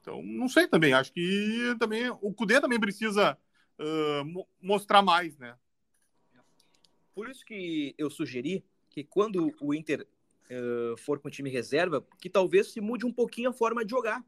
Então, 0.00 0.22
não 0.22 0.48
sei 0.48 0.68
também. 0.68 0.92
Acho 0.92 1.12
que 1.12 1.74
também 1.80 2.08
o 2.20 2.32
Cudê 2.32 2.60
também 2.60 2.78
precisa 2.78 3.36
uh, 3.78 4.46
mostrar 4.60 5.02
mais, 5.02 5.36
né? 5.38 5.56
Por 7.14 7.28
isso 7.30 7.44
que 7.44 7.94
eu 7.96 8.10
sugeri 8.10 8.64
que 8.90 9.02
quando 9.02 9.54
o 9.60 9.74
Inter 9.74 10.06
uh, 10.50 10.96
for 10.98 11.18
com 11.18 11.28
o 11.28 11.30
time 11.30 11.50
reserva, 11.50 12.06
que 12.20 12.28
talvez 12.28 12.72
se 12.72 12.80
mude 12.80 13.06
um 13.06 13.12
pouquinho 13.12 13.50
a 13.50 13.52
forma 13.52 13.84
de 13.84 13.90
jogar. 13.90 14.24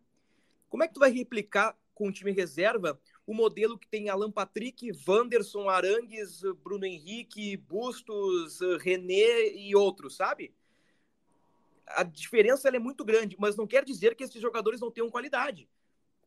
Como 0.69 0.83
é 0.83 0.89
que 0.89 0.95
tu 0.95 1.01
vai 1.01 1.11
replicar 1.11 1.77
com 1.95 2.09
o 2.09 2.13
time 2.13 2.31
reserva 2.31 3.01
o 3.27 3.35
modelo 3.35 3.77
que 3.77 3.89
tem 3.89 4.09
Alan 4.09 4.31
Patrick, 4.31 4.91
Wanderson, 5.07 5.69
Arangues, 5.69 6.41
Bruno 6.63 6.87
Henrique, 6.87 7.57
Bustos, 7.57 8.61
René 8.81 9.49
e 9.55 9.75
outros, 9.75 10.17
sabe? 10.17 10.55
A 11.89 12.03
diferença 12.03 12.69
é 12.69 12.79
muito 12.79 13.05
grande, 13.05 13.37
mas 13.39 13.57
não 13.57 13.67
quer 13.67 13.85
dizer 13.85 14.15
que 14.15 14.25
esses 14.25 14.41
jogadores 14.41 14.81
não 14.81 14.91
tenham 14.91 15.11
qualidade. 15.11 15.69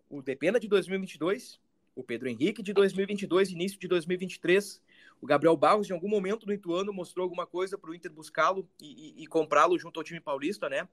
O 0.10 0.21
Depena 0.21 0.60
de 0.60 0.67
2022, 0.67 1.60
o 1.95 2.04
Pedro 2.04 2.30
Henrique 2.30 2.63
de 2.63 2.73
2022, 2.73 3.51
início 3.51 3.80
de 3.80 3.88
2023, 3.88 4.82
o 5.21 5.25
Gabriel 5.25 5.56
Barros, 5.56 5.89
em 5.89 5.93
algum 5.93 6.08
momento 6.08 6.45
do 6.45 6.54
Ituano, 6.54 6.93
mostrou 6.93 7.23
alguma 7.23 7.45
coisa 7.45 7.77
para 7.77 7.91
o 7.91 7.95
Inter 7.95 8.12
buscá-lo 8.12 8.67
e, 8.80 9.19
e, 9.19 9.23
e 9.23 9.27
comprá-lo 9.27 9.77
junto 9.77 9.99
ao 9.99 10.04
time 10.04 10.19
paulista, 10.19 10.67
né? 10.69 10.88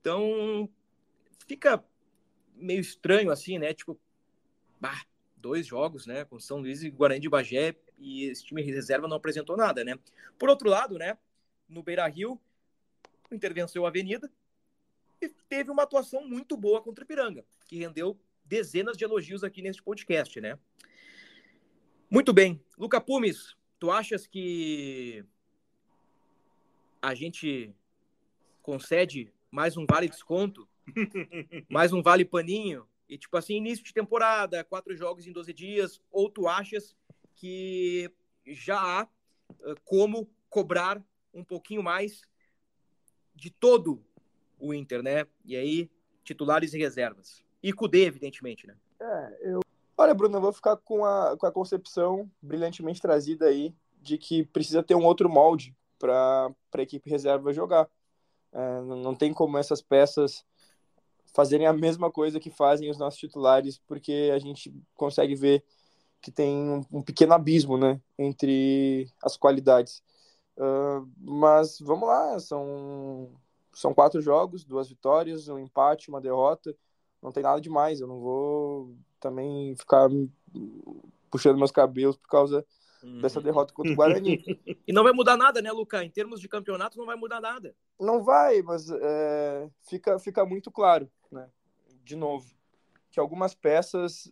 Então, 0.00 0.68
fica 1.46 1.82
meio 2.54 2.80
estranho 2.80 3.30
assim, 3.30 3.58
né? 3.58 3.72
Tipo, 3.72 3.98
bah, 4.80 5.02
dois 5.36 5.66
jogos, 5.66 6.06
né? 6.06 6.24
Com 6.24 6.38
São 6.38 6.58
Luís 6.58 6.82
e 6.82 6.90
Guarani 6.90 7.20
de 7.20 7.28
Bagé, 7.28 7.76
e 7.98 8.24
esse 8.24 8.44
time 8.44 8.62
reserva 8.62 9.08
não 9.08 9.16
apresentou 9.16 9.56
nada, 9.56 9.84
né? 9.84 9.98
Por 10.38 10.50
outro 10.50 10.68
lado, 10.68 10.98
né? 10.98 11.16
No 11.68 11.82
Beira 11.82 12.06
Rio, 12.08 12.40
o 13.30 13.34
Inter 13.34 13.54
venceu 13.54 13.86
a 13.86 13.88
Avenida 13.88 14.30
e 15.20 15.28
teve 15.48 15.70
uma 15.70 15.84
atuação 15.84 16.26
muito 16.26 16.56
boa 16.56 16.82
contra 16.82 17.04
o 17.04 17.06
Piranga, 17.06 17.44
que 17.66 17.78
rendeu 17.78 18.18
dezenas 18.52 18.98
de 18.98 19.04
elogios 19.04 19.42
aqui 19.42 19.62
neste 19.62 19.82
podcast, 19.82 20.38
né? 20.38 20.58
Muito 22.10 22.34
bem. 22.34 22.62
Luca 22.76 23.00
Pumes, 23.00 23.56
tu 23.78 23.90
achas 23.90 24.26
que 24.26 25.24
a 27.00 27.14
gente 27.14 27.74
concede 28.60 29.32
mais 29.50 29.78
um 29.78 29.86
vale 29.90 30.06
desconto? 30.06 30.68
mais 31.66 31.94
um 31.94 32.02
vale 32.02 32.26
paninho 32.26 32.86
e, 33.08 33.16
tipo 33.16 33.34
assim, 33.38 33.56
início 33.56 33.82
de 33.82 33.94
temporada, 33.94 34.62
quatro 34.62 34.94
jogos 34.94 35.26
em 35.26 35.32
12 35.32 35.50
dias, 35.54 35.98
ou 36.10 36.28
tu 36.28 36.46
achas 36.46 36.94
que 37.34 38.12
já 38.46 38.78
há 38.78 39.04
uh, 39.48 39.80
como 39.82 40.28
cobrar 40.50 41.02
um 41.32 41.42
pouquinho 41.42 41.82
mais 41.82 42.20
de 43.34 43.48
todo 43.48 44.04
o 44.58 44.74
Inter, 44.74 45.02
né? 45.02 45.26
E 45.42 45.56
aí, 45.56 45.90
titulares 46.22 46.74
e 46.74 46.78
reservas. 46.78 47.42
E 47.62 47.72
Cudê, 47.72 48.04
evidentemente, 48.04 48.66
né? 48.66 48.74
É, 49.00 49.38
eu... 49.42 49.60
Olha, 49.96 50.14
Bruno, 50.14 50.36
eu 50.36 50.40
vou 50.40 50.52
ficar 50.52 50.76
com 50.76 51.04
a, 51.04 51.36
com 51.36 51.46
a 51.46 51.52
concepção 51.52 52.30
brilhantemente 52.40 53.00
trazida 53.00 53.46
aí 53.46 53.74
de 54.00 54.18
que 54.18 54.44
precisa 54.44 54.82
ter 54.82 54.94
um 54.94 55.04
outro 55.04 55.28
molde 55.28 55.76
para 55.98 56.50
a 56.74 56.82
equipe 56.82 57.08
reserva 57.08 57.52
jogar. 57.52 57.88
É, 58.52 58.80
não 58.80 59.14
tem 59.14 59.32
como 59.32 59.58
essas 59.58 59.80
peças 59.80 60.44
fazerem 61.34 61.66
a 61.66 61.72
mesma 61.72 62.10
coisa 62.10 62.40
que 62.40 62.50
fazem 62.50 62.90
os 62.90 62.98
nossos 62.98 63.18
titulares, 63.18 63.78
porque 63.86 64.30
a 64.34 64.38
gente 64.38 64.74
consegue 64.94 65.34
ver 65.34 65.64
que 66.20 66.30
tem 66.30 66.56
um, 66.56 66.84
um 66.92 67.02
pequeno 67.02 67.34
abismo 67.34 67.76
né, 67.76 68.00
entre 68.18 69.10
as 69.22 69.36
qualidades. 69.36 70.02
Uh, 70.56 71.08
mas 71.16 71.78
vamos 71.80 72.06
lá, 72.06 72.38
são, 72.38 73.32
são 73.72 73.94
quatro 73.94 74.20
jogos, 74.20 74.64
duas 74.64 74.88
vitórias, 74.88 75.48
um 75.48 75.58
empate, 75.58 76.10
uma 76.10 76.20
derrota. 76.20 76.76
Não 77.22 77.32
tem 77.32 77.42
nada 77.42 77.60
demais. 77.60 78.00
Eu 78.00 78.06
não 78.06 78.20
vou 78.20 78.94
também 79.20 79.74
ficar 79.76 80.08
puxando 81.30 81.58
meus 81.58 81.70
cabelos 81.70 82.16
por 82.16 82.28
causa 82.28 82.66
dessa 83.20 83.38
uhum. 83.38 83.44
derrota 83.44 83.72
contra 83.72 83.92
o 83.92 83.96
Guarani. 83.96 84.42
e 84.86 84.92
não 84.92 85.02
vai 85.02 85.12
mudar 85.12 85.36
nada, 85.36 85.60
né, 85.60 85.70
Luca? 85.72 86.04
Em 86.04 86.10
termos 86.10 86.40
de 86.40 86.48
campeonato, 86.48 86.98
não 86.98 87.06
vai 87.06 87.16
mudar 87.16 87.40
nada. 87.40 87.74
Não 87.98 88.22
vai, 88.22 88.62
mas 88.62 88.88
é, 88.90 89.68
fica, 89.88 90.18
fica 90.18 90.44
muito 90.44 90.70
claro, 90.70 91.10
né? 91.30 91.48
De 92.04 92.16
novo, 92.16 92.52
que 93.10 93.18
algumas 93.18 93.54
peças 93.54 94.26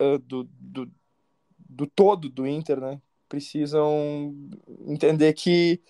uh, 0.00 0.18
do, 0.18 0.44
do, 0.44 0.90
do 1.58 1.86
todo 1.86 2.28
do 2.28 2.46
Inter, 2.46 2.80
né? 2.80 3.00
Precisam 3.28 4.34
entender 4.86 5.32
que 5.32 5.80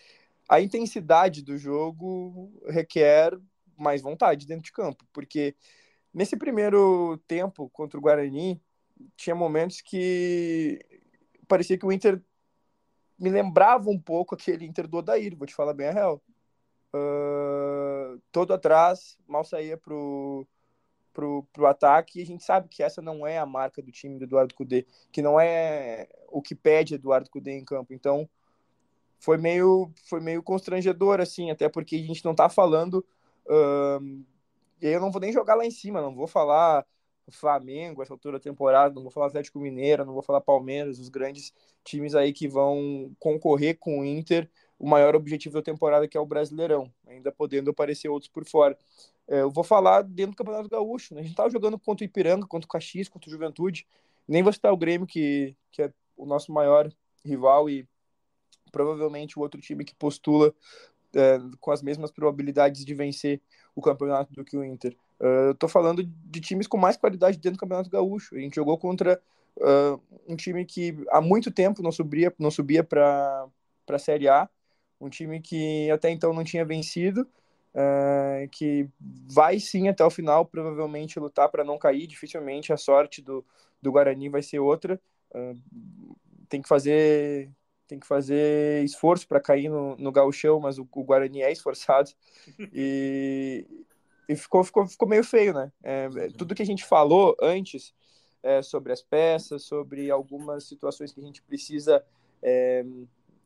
a 0.48 0.60
intensidade 0.60 1.42
do 1.42 1.58
jogo 1.58 2.50
requer 2.66 3.38
mais 3.76 4.00
vontade 4.00 4.46
dentro 4.46 4.64
de 4.64 4.72
campo, 4.72 5.04
porque 5.12 5.54
nesse 6.16 6.34
primeiro 6.34 7.18
tempo 7.28 7.68
contra 7.68 7.98
o 7.98 8.00
Guarani 8.00 8.58
tinha 9.14 9.36
momentos 9.36 9.82
que 9.82 10.80
parecia 11.46 11.76
que 11.76 11.84
o 11.84 11.92
Inter 11.92 12.22
me 13.18 13.28
lembrava 13.28 13.90
um 13.90 13.98
pouco 13.98 14.34
aquele 14.34 14.64
Inter 14.64 14.88
do 14.88 14.96
Odair, 14.96 15.36
vou 15.36 15.46
te 15.46 15.54
falar 15.54 15.74
bem 15.74 15.88
a 15.88 15.92
real. 15.92 16.22
Uh, 16.94 18.18
todo 18.32 18.54
atrás, 18.54 19.18
mal 19.28 19.44
saía 19.44 19.76
pro, 19.76 20.46
pro, 21.12 21.46
pro 21.52 21.66
ataque, 21.66 22.18
e 22.18 22.22
a 22.22 22.26
gente 22.26 22.42
sabe 22.42 22.68
que 22.70 22.82
essa 22.82 23.02
não 23.02 23.26
é 23.26 23.36
a 23.36 23.44
marca 23.44 23.82
do 23.82 23.92
time 23.92 24.18
do 24.18 24.24
Eduardo 24.24 24.54
Cudê, 24.54 24.86
que 25.12 25.20
não 25.20 25.38
é 25.38 26.08
o 26.28 26.40
que 26.40 26.54
pede 26.54 26.94
Eduardo 26.94 27.28
Cudê 27.28 27.52
em 27.52 27.64
campo. 27.64 27.92
Então, 27.92 28.26
foi 29.18 29.36
meio, 29.36 29.92
foi 30.08 30.20
meio 30.20 30.42
constrangedor, 30.42 31.20
assim, 31.20 31.50
até 31.50 31.68
porque 31.68 31.96
a 31.96 31.98
gente 31.98 32.24
não 32.24 32.34
tá 32.34 32.48
falando. 32.48 33.04
Uh, 33.44 34.24
e 34.80 34.86
aí 34.86 34.92
eu 34.92 35.00
não 35.00 35.10
vou 35.10 35.20
nem 35.20 35.32
jogar 35.32 35.54
lá 35.54 35.64
em 35.64 35.70
cima, 35.70 36.00
não 36.00 36.14
vou 36.14 36.26
falar 36.26 36.86
Flamengo, 37.30 38.02
essa 38.02 38.12
altura 38.12 38.38
da 38.38 38.42
temporada, 38.42 38.94
não 38.94 39.02
vou 39.02 39.10
falar 39.10 39.26
Atlético 39.26 39.58
Mineiro, 39.58 40.04
não 40.04 40.12
vou 40.12 40.22
falar 40.22 40.40
Palmeiras, 40.40 40.98
os 40.98 41.08
grandes 41.08 41.52
times 41.84 42.14
aí 42.14 42.32
que 42.32 42.46
vão 42.48 43.10
concorrer 43.18 43.78
com 43.78 44.00
o 44.00 44.04
Inter, 44.04 44.48
o 44.78 44.88
maior 44.88 45.16
objetivo 45.16 45.54
da 45.54 45.62
temporada 45.62 46.06
que 46.06 46.16
é 46.16 46.20
o 46.20 46.26
Brasileirão, 46.26 46.92
ainda 47.06 47.32
podendo 47.32 47.70
aparecer 47.70 48.08
outros 48.08 48.30
por 48.30 48.44
fora. 48.44 48.78
É, 49.26 49.40
eu 49.40 49.50
vou 49.50 49.64
falar 49.64 50.02
dentro 50.02 50.32
do 50.32 50.36
Campeonato 50.36 50.68
Gaúcho, 50.68 51.14
né? 51.14 51.20
a 51.20 51.22
gente 51.22 51.32
estava 51.32 51.50
jogando 51.50 51.78
contra 51.78 52.04
o 52.04 52.06
Ipiranga, 52.06 52.46
contra 52.46 52.66
o 52.66 52.70
Caxias, 52.70 53.08
contra 53.08 53.28
o 53.28 53.32
Juventude, 53.32 53.86
nem 54.28 54.42
vou 54.42 54.52
citar 54.52 54.72
o 54.72 54.76
Grêmio, 54.76 55.06
que, 55.06 55.56
que 55.72 55.82
é 55.82 55.92
o 56.16 56.26
nosso 56.26 56.52
maior 56.52 56.92
rival 57.24 57.68
e 57.68 57.88
provavelmente 58.70 59.38
o 59.38 59.42
outro 59.42 59.60
time 59.60 59.84
que 59.84 59.94
postula 59.94 60.54
é, 61.16 61.40
com 61.60 61.70
as 61.70 61.82
mesmas 61.82 62.10
probabilidades 62.10 62.84
de 62.84 62.94
vencer 62.94 63.40
o 63.74 63.80
campeonato 63.80 64.32
do 64.32 64.44
que 64.44 64.56
o 64.56 64.64
Inter. 64.64 64.96
Uh, 65.18 65.54
tô 65.54 65.66
falando 65.66 66.02
de 66.04 66.40
times 66.40 66.66
com 66.66 66.76
mais 66.76 66.96
qualidade 66.96 67.38
dentro 67.38 67.56
do 67.56 67.60
Campeonato 67.60 67.90
Gaúcho. 67.90 68.34
A 68.34 68.38
gente 68.38 68.56
jogou 68.56 68.76
contra 68.76 69.20
uh, 69.56 70.00
um 70.28 70.36
time 70.36 70.64
que 70.64 70.94
há 71.10 71.20
muito 71.20 71.50
tempo 71.50 71.82
não 71.82 71.90
subia, 71.90 72.32
não 72.38 72.50
subia 72.50 72.84
para 72.84 73.46
a 73.88 73.98
Série 73.98 74.28
A, 74.28 74.48
um 75.00 75.08
time 75.08 75.40
que 75.40 75.90
até 75.90 76.10
então 76.10 76.32
não 76.34 76.44
tinha 76.44 76.64
vencido, 76.64 77.22
uh, 77.74 78.48
que 78.50 78.88
vai 79.00 79.58
sim 79.58 79.88
até 79.88 80.04
o 80.04 80.10
final, 80.10 80.44
provavelmente 80.44 81.18
lutar 81.18 81.48
para 81.48 81.64
não 81.64 81.78
cair. 81.78 82.06
Dificilmente 82.06 82.72
a 82.72 82.76
sorte 82.76 83.22
do, 83.22 83.44
do 83.80 83.90
Guarani 83.90 84.28
vai 84.28 84.42
ser 84.42 84.58
outra. 84.58 85.00
tem 86.48 86.60
que 86.60 86.68
fazer 86.68 87.50
tem 87.86 87.98
que 87.98 88.06
fazer 88.06 88.84
esforço 88.84 89.26
para 89.26 89.40
cair 89.40 89.68
no, 89.68 89.96
no 89.96 90.12
gauchão, 90.12 90.60
mas 90.60 90.78
o, 90.78 90.88
o 90.90 91.04
Guarani 91.04 91.42
é 91.42 91.52
esforçado. 91.52 92.10
E, 92.72 93.66
e 94.28 94.36
ficou, 94.36 94.64
ficou, 94.64 94.86
ficou 94.86 95.08
meio 95.08 95.22
feio, 95.22 95.52
né? 95.52 95.72
É, 95.82 96.08
é, 96.16 96.28
tudo 96.28 96.54
que 96.54 96.62
a 96.62 96.66
gente 96.66 96.84
falou 96.84 97.36
antes 97.40 97.94
é, 98.42 98.60
sobre 98.60 98.92
as 98.92 99.02
peças, 99.02 99.62
sobre 99.62 100.10
algumas 100.10 100.64
situações 100.64 101.12
que 101.12 101.20
a 101.20 101.24
gente 101.24 101.42
precisa 101.42 102.04
é, 102.42 102.84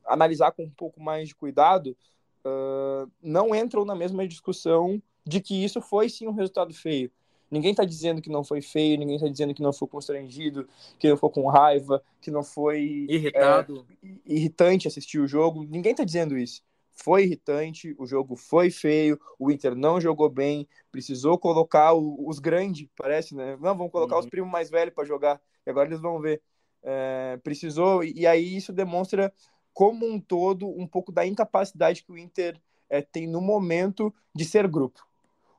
analisar 0.04 0.52
com 0.52 0.64
um 0.64 0.70
pouco 0.70 1.00
mais 1.00 1.28
de 1.28 1.34
cuidado, 1.34 1.96
uh, 2.44 3.10
não 3.22 3.54
entram 3.54 3.84
na 3.84 3.94
mesma 3.94 4.26
discussão 4.26 5.00
de 5.24 5.40
que 5.40 5.64
isso 5.64 5.80
foi 5.80 6.08
sim 6.08 6.26
um 6.26 6.32
resultado 6.32 6.74
feio. 6.74 7.10
Ninguém 7.50 7.72
está 7.72 7.84
dizendo 7.84 8.22
que 8.22 8.30
não 8.30 8.44
foi 8.44 8.62
feio, 8.62 8.98
ninguém 8.98 9.16
está 9.16 9.28
dizendo 9.28 9.52
que 9.52 9.62
não 9.62 9.72
foi 9.72 9.88
constrangido, 9.88 10.68
que 10.98 11.08
não 11.08 11.16
foi 11.16 11.30
com 11.30 11.48
raiva, 11.48 12.02
que 12.20 12.30
não 12.30 12.44
foi 12.44 13.06
irritado, 13.08 13.86
é, 14.04 14.08
irritante 14.24 14.86
assistir 14.86 15.18
o 15.18 15.26
jogo. 15.26 15.64
Ninguém 15.64 15.92
está 15.92 16.04
dizendo 16.04 16.36
isso 16.38 16.62
foi 17.02 17.24
irritante, 17.24 17.94
o 17.98 18.06
jogo 18.06 18.36
foi 18.36 18.70
feio, 18.70 19.18
o 19.38 19.50
Inter 19.50 19.74
não 19.74 20.00
jogou 20.00 20.28
bem, 20.28 20.68
precisou 20.92 21.38
colocar 21.38 21.94
o, 21.94 22.28
os 22.28 22.38
grandes, 22.38 22.88
parece, 22.96 23.34
né? 23.34 23.56
Não, 23.60 23.76
vamos 23.76 23.90
colocar 23.90 24.16
uhum. 24.16 24.20
os 24.20 24.28
primos 24.28 24.50
mais 24.50 24.70
velhos 24.70 24.94
para 24.94 25.04
jogar, 25.04 25.40
e 25.66 25.70
agora 25.70 25.88
eles 25.88 26.00
vão 26.00 26.20
ver. 26.20 26.42
É, 26.82 27.38
precisou, 27.42 28.04
e, 28.04 28.26
aí 28.26 28.56
isso 28.56 28.72
demonstra 28.72 29.32
como 29.72 30.06
um 30.06 30.20
todo 30.20 30.68
um 30.68 30.86
pouco 30.86 31.12
da 31.12 31.26
incapacidade 31.26 32.02
que 32.02 32.12
o 32.12 32.18
Inter 32.18 32.60
é, 32.88 33.02
tem 33.02 33.26
no 33.26 33.40
momento 33.40 34.12
de 34.34 34.44
ser 34.44 34.66
grupo. 34.68 35.06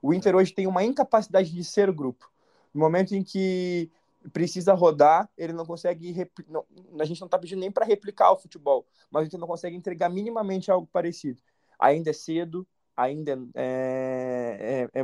O 0.02 0.14
Inter 0.14 0.36
hoje 0.36 0.54
tem 0.54 0.68
uma 0.68 0.84
incapacidade 0.84 1.52
de 1.52 1.64
ser 1.64 1.92
grupo. 1.92 2.32
No 2.74 2.82
momento 2.82 3.14
em 3.14 3.24
que 3.24 3.92
precisa 4.34 4.74
rodar, 4.74 5.30
ele 5.38 5.54
não 5.54 5.66
consegue. 5.66 6.16
Não, 6.48 6.66
a 7.00 7.06
gente 7.06 7.20
não 7.20 7.28
está 7.28 7.38
pedindo 7.38 7.60
nem 7.60 7.72
para 7.72 7.86
replicar 7.86 8.32
o 8.32 8.38
futebol, 8.38 8.86
mas 9.10 9.22
a 9.22 9.24
gente 9.26 9.38
não 9.38 9.48
consegue 9.48 9.76
entregar 9.76 10.10
minimamente 10.10 10.72
algo 10.72 10.88
parecido. 10.88 11.42
Ainda 11.80 12.12
é 12.12 12.14
cedo, 12.14 12.68
ainda 12.96 13.40
é, 13.56 14.90
é, 14.94 15.00
é 15.00 15.04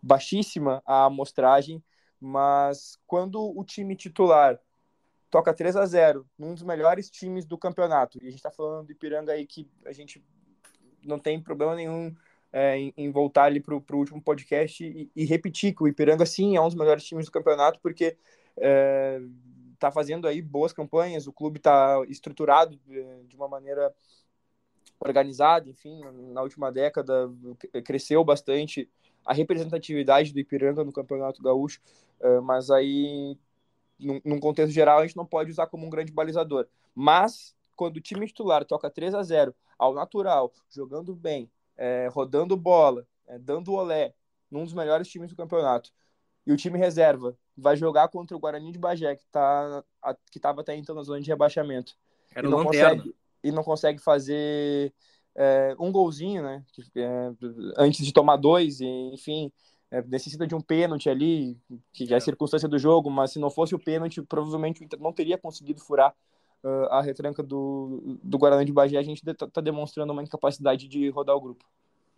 baixíssima 0.00 0.82
a 0.86 1.06
amostragem, 1.06 1.82
mas 2.20 2.98
quando 3.06 3.40
o 3.40 3.64
time 3.64 3.96
titular 3.96 4.58
toca 5.30 5.52
3 5.52 5.76
a 5.76 5.84
0 5.84 6.26
num 6.38 6.54
dos 6.54 6.62
melhores 6.62 7.10
times 7.10 7.44
do 7.44 7.58
campeonato, 7.58 8.18
e 8.22 8.28
a 8.28 8.30
gente 8.30 8.38
está 8.38 8.50
falando 8.50 8.86
de 8.86 8.92
Ipiranga 8.92 9.32
aí 9.32 9.44
que 9.44 9.68
a 9.84 9.92
gente 9.92 10.24
não 11.02 11.18
tem 11.18 11.42
problema 11.42 11.74
nenhum 11.74 12.14
é, 12.52 12.78
em, 12.78 12.94
em, 12.96 13.10
voltar 13.10 13.44
ali 13.44 13.60
para 13.60 13.74
o 13.74 13.82
último 13.98 14.20
podcast 14.20 14.84
e, 14.84 15.10
e, 15.14 15.24
repetir 15.24 15.74
que 15.74 15.82
o 15.82 15.88
Ipiranga 15.88 16.24
sim 16.24 16.56
é 16.56 16.60
um 16.60 16.66
dos 16.66 16.74
melhores 16.74 17.04
times 17.04 17.26
do 17.26 17.32
campeonato, 17.32 17.78
porque 17.80 18.16
está 18.54 19.88
é, 19.88 19.92
fazendo 19.92 20.26
aí 20.26 20.40
boas 20.40 20.72
campanhas, 20.72 21.26
o 21.26 21.32
clube 21.32 21.58
está 21.58 22.02
estruturado 22.08 22.78
é, 22.90 23.20
de 23.28 23.36
uma 23.36 23.48
maneira 23.48 23.94
organizada, 24.98 25.68
enfim, 25.68 26.00
na 26.32 26.42
última 26.42 26.72
década 26.72 27.30
cresceu 27.84 28.24
bastante 28.24 28.88
a 29.26 29.34
representatividade 29.34 30.32
do 30.32 30.38
Ipiranga 30.38 30.84
no 30.84 30.92
Campeonato 30.92 31.42
Gaúcho, 31.42 31.80
é, 32.20 32.40
mas 32.40 32.70
aí, 32.70 33.36
num, 33.98 34.20
num 34.24 34.40
contexto 34.40 34.72
geral, 34.72 35.00
a 35.00 35.06
gente 35.06 35.16
não 35.16 35.26
pode 35.26 35.50
usar 35.50 35.66
como 35.66 35.84
um 35.84 35.90
grande 35.90 36.12
balizador. 36.12 36.66
Mas, 36.94 37.54
quando 37.74 37.96
o 37.96 38.00
time 38.00 38.26
titular 38.26 38.64
toca 38.64 38.88
3 38.88 39.14
a 39.14 39.22
0 39.22 39.54
ao 39.78 39.92
natural, 39.92 40.52
jogando 40.70 41.14
bem, 41.14 41.50
é, 41.76 42.08
rodando 42.10 42.56
bola, 42.56 43.06
é, 43.26 43.38
dando 43.38 43.72
olé, 43.72 44.14
num 44.50 44.64
dos 44.64 44.72
melhores 44.72 45.08
times 45.08 45.30
do 45.30 45.36
campeonato, 45.36 45.90
e 46.46 46.52
o 46.52 46.56
time 46.56 46.78
reserva 46.78 47.36
vai 47.56 47.76
jogar 47.76 48.08
contra 48.08 48.36
o 48.36 48.40
Guarani 48.40 48.70
de 48.70 48.78
Bagé, 48.78 49.16
que 49.16 49.26
tá, 49.26 49.84
que 50.30 50.38
estava 50.38 50.60
até 50.60 50.76
então 50.76 50.94
na 50.94 51.02
zona 51.02 51.20
de 51.20 51.28
rebaixamento, 51.28 51.96
Era 52.34 52.46
e 52.46 52.50
não 52.50 52.64
consegue 52.64 53.14
e 53.42 53.52
não 53.52 53.62
consegue 53.62 54.00
fazer 54.00 54.92
é, 55.34 55.76
um 55.78 55.92
golzinho, 55.92 56.42
né? 56.42 56.64
É, 56.96 57.32
antes 57.76 58.04
de 58.04 58.12
tomar 58.12 58.36
dois, 58.36 58.80
e, 58.80 58.86
enfim, 59.12 59.52
é, 59.90 60.02
necessita 60.02 60.46
de 60.46 60.54
um 60.54 60.60
pênalti 60.60 61.08
ali, 61.08 61.56
que 61.92 62.12
é 62.12 62.16
a 62.16 62.20
circunstância 62.20 62.68
do 62.68 62.78
jogo, 62.78 63.08
mas 63.08 63.32
se 63.32 63.38
não 63.38 63.50
fosse 63.50 63.74
o 63.74 63.78
pênalti, 63.78 64.20
provavelmente 64.22 64.80
o 64.80 64.84
Inter 64.84 65.00
não 65.00 65.12
teria 65.12 65.38
conseguido 65.38 65.80
furar 65.80 66.14
uh, 66.66 66.86
a 66.90 67.00
retranca 67.00 67.42
do, 67.42 68.18
do 68.22 68.38
Guarani 68.38 68.64
de 68.64 68.72
Bagé, 68.72 68.98
a 68.98 69.02
gente 69.02 69.22
está 69.26 69.46
tá 69.46 69.60
demonstrando 69.60 70.12
uma 70.12 70.22
incapacidade 70.22 70.88
de 70.88 71.08
rodar 71.10 71.36
o 71.36 71.40
grupo. 71.40 71.64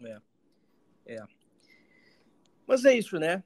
É. 0.00 0.18
é. 1.06 1.26
Mas 2.66 2.84
é 2.84 2.94
isso, 2.94 3.18
né? 3.18 3.44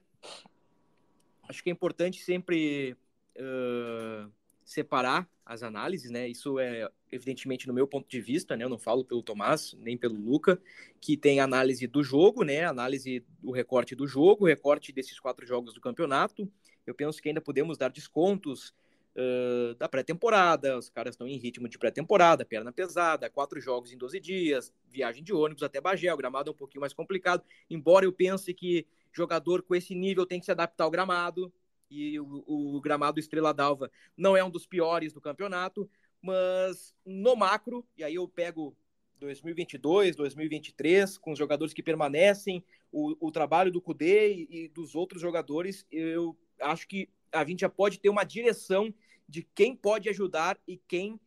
Acho 1.49 1.63
que 1.63 1.71
é 1.71 1.73
importante 1.73 2.23
sempre 2.23 2.97
uh, 3.37 4.31
separar 4.65 5.29
as 5.45 5.63
análises, 5.63 6.11
né? 6.11 6.29
Isso 6.29 6.59
é 6.59 6.89
evidentemente 7.11 7.67
no 7.67 7.75
meu 7.75 7.87
ponto 7.87 8.09
de 8.09 8.21
vista, 8.21 8.57
né? 8.57 8.65
Eu 8.65 8.69
não 8.69 8.79
falo 8.79 9.05
pelo 9.05 9.23
Tomás 9.23 9.75
nem 9.79 9.99
pelo 9.99 10.15
Luca, 10.15 10.61
que 11.01 11.17
tem 11.17 11.41
análise 11.41 11.87
do 11.87 12.03
jogo, 12.03 12.45
né? 12.45 12.65
Análise 12.65 13.25
do 13.43 13.51
recorte 13.51 13.95
do 13.95 14.07
jogo, 14.07 14.47
recorte 14.47 14.93
desses 14.93 15.19
quatro 15.19 15.45
jogos 15.47 15.75
do 15.75 15.81
campeonato. 15.81 16.51
Eu 16.87 16.95
penso 16.95 17.21
que 17.21 17.29
ainda 17.29 17.41
podemos 17.41 17.77
dar 17.77 17.91
descontos 17.91 18.73
uh, 19.17 19.75
da 19.75 19.89
pré-temporada, 19.89 20.79
os 20.79 20.89
caras 20.89 21.15
estão 21.15 21.27
em 21.27 21.37
ritmo 21.37 21.69
de 21.69 21.79
pré-temporada, 21.79 22.45
perna 22.45 22.73
pesada, 22.73 23.31
quatro 23.31 23.61
jogos 23.61 23.93
em 23.93 23.99
12 23.99 24.21
dias, 24.21 24.73
viagem 24.89 25.23
de 25.23 25.33
ônibus 25.33 25.63
até 25.63 25.81
Bagé, 25.81 26.13
o 26.13 26.17
gramado 26.17 26.51
é 26.51 26.53
um 26.53 26.57
pouquinho 26.57 26.81
mais 26.81 26.93
complicado, 26.93 27.43
embora 27.69 28.05
eu 28.05 28.13
pense 28.13 28.53
que 28.55 28.87
jogador 29.13 29.63
com 29.63 29.75
esse 29.75 29.95
nível 29.95 30.27
tem 30.27 30.41
que 30.41 30.47
se 30.47 30.53
adaptar 30.53 30.85
ao 30.85 30.91
gramado, 30.91 31.53
e 31.91 32.19
o, 32.19 32.45
o 32.47 32.81
gramado 32.81 33.21
Estrela 33.21 33.53
d'Alva 33.53 33.91
não 34.17 34.35
é 34.37 34.43
um 34.43 34.51
dos 34.51 34.67
piores 34.67 35.13
do 35.13 35.21
campeonato, 35.21 35.89
mas 36.23 36.95
no 37.05 37.37
macro, 37.37 37.87
e 37.97 38.03
aí 38.03 38.15
eu 38.15 38.27
pego 38.27 38.75
2022, 39.19 40.17
2023, 40.17 41.19
com 41.19 41.33
os 41.33 41.39
jogadores 41.39 41.75
que 41.75 41.83
permanecem, 41.83 42.65
o, 42.91 43.29
o 43.29 43.31
trabalho 43.31 43.71
do 43.71 43.81
Cudê 43.81 44.33
e, 44.35 44.49
e, 44.51 44.69
dos 44.69 44.95
outros 44.95 45.21
jogadores, 45.21 45.87
eu 45.91 46.37
acho 46.61 46.89
que 46.89 47.09
a 47.33 47.45
gente 47.45 47.61
já 47.61 47.69
pode 47.69 47.99
ter 47.99 48.09
uma 48.09 48.25
direção 48.25 48.93
de 49.29 49.43
quem 49.55 49.75
pode 49.75 50.09
ajudar 50.09 50.59
e 50.67 50.77
quem 50.77 51.19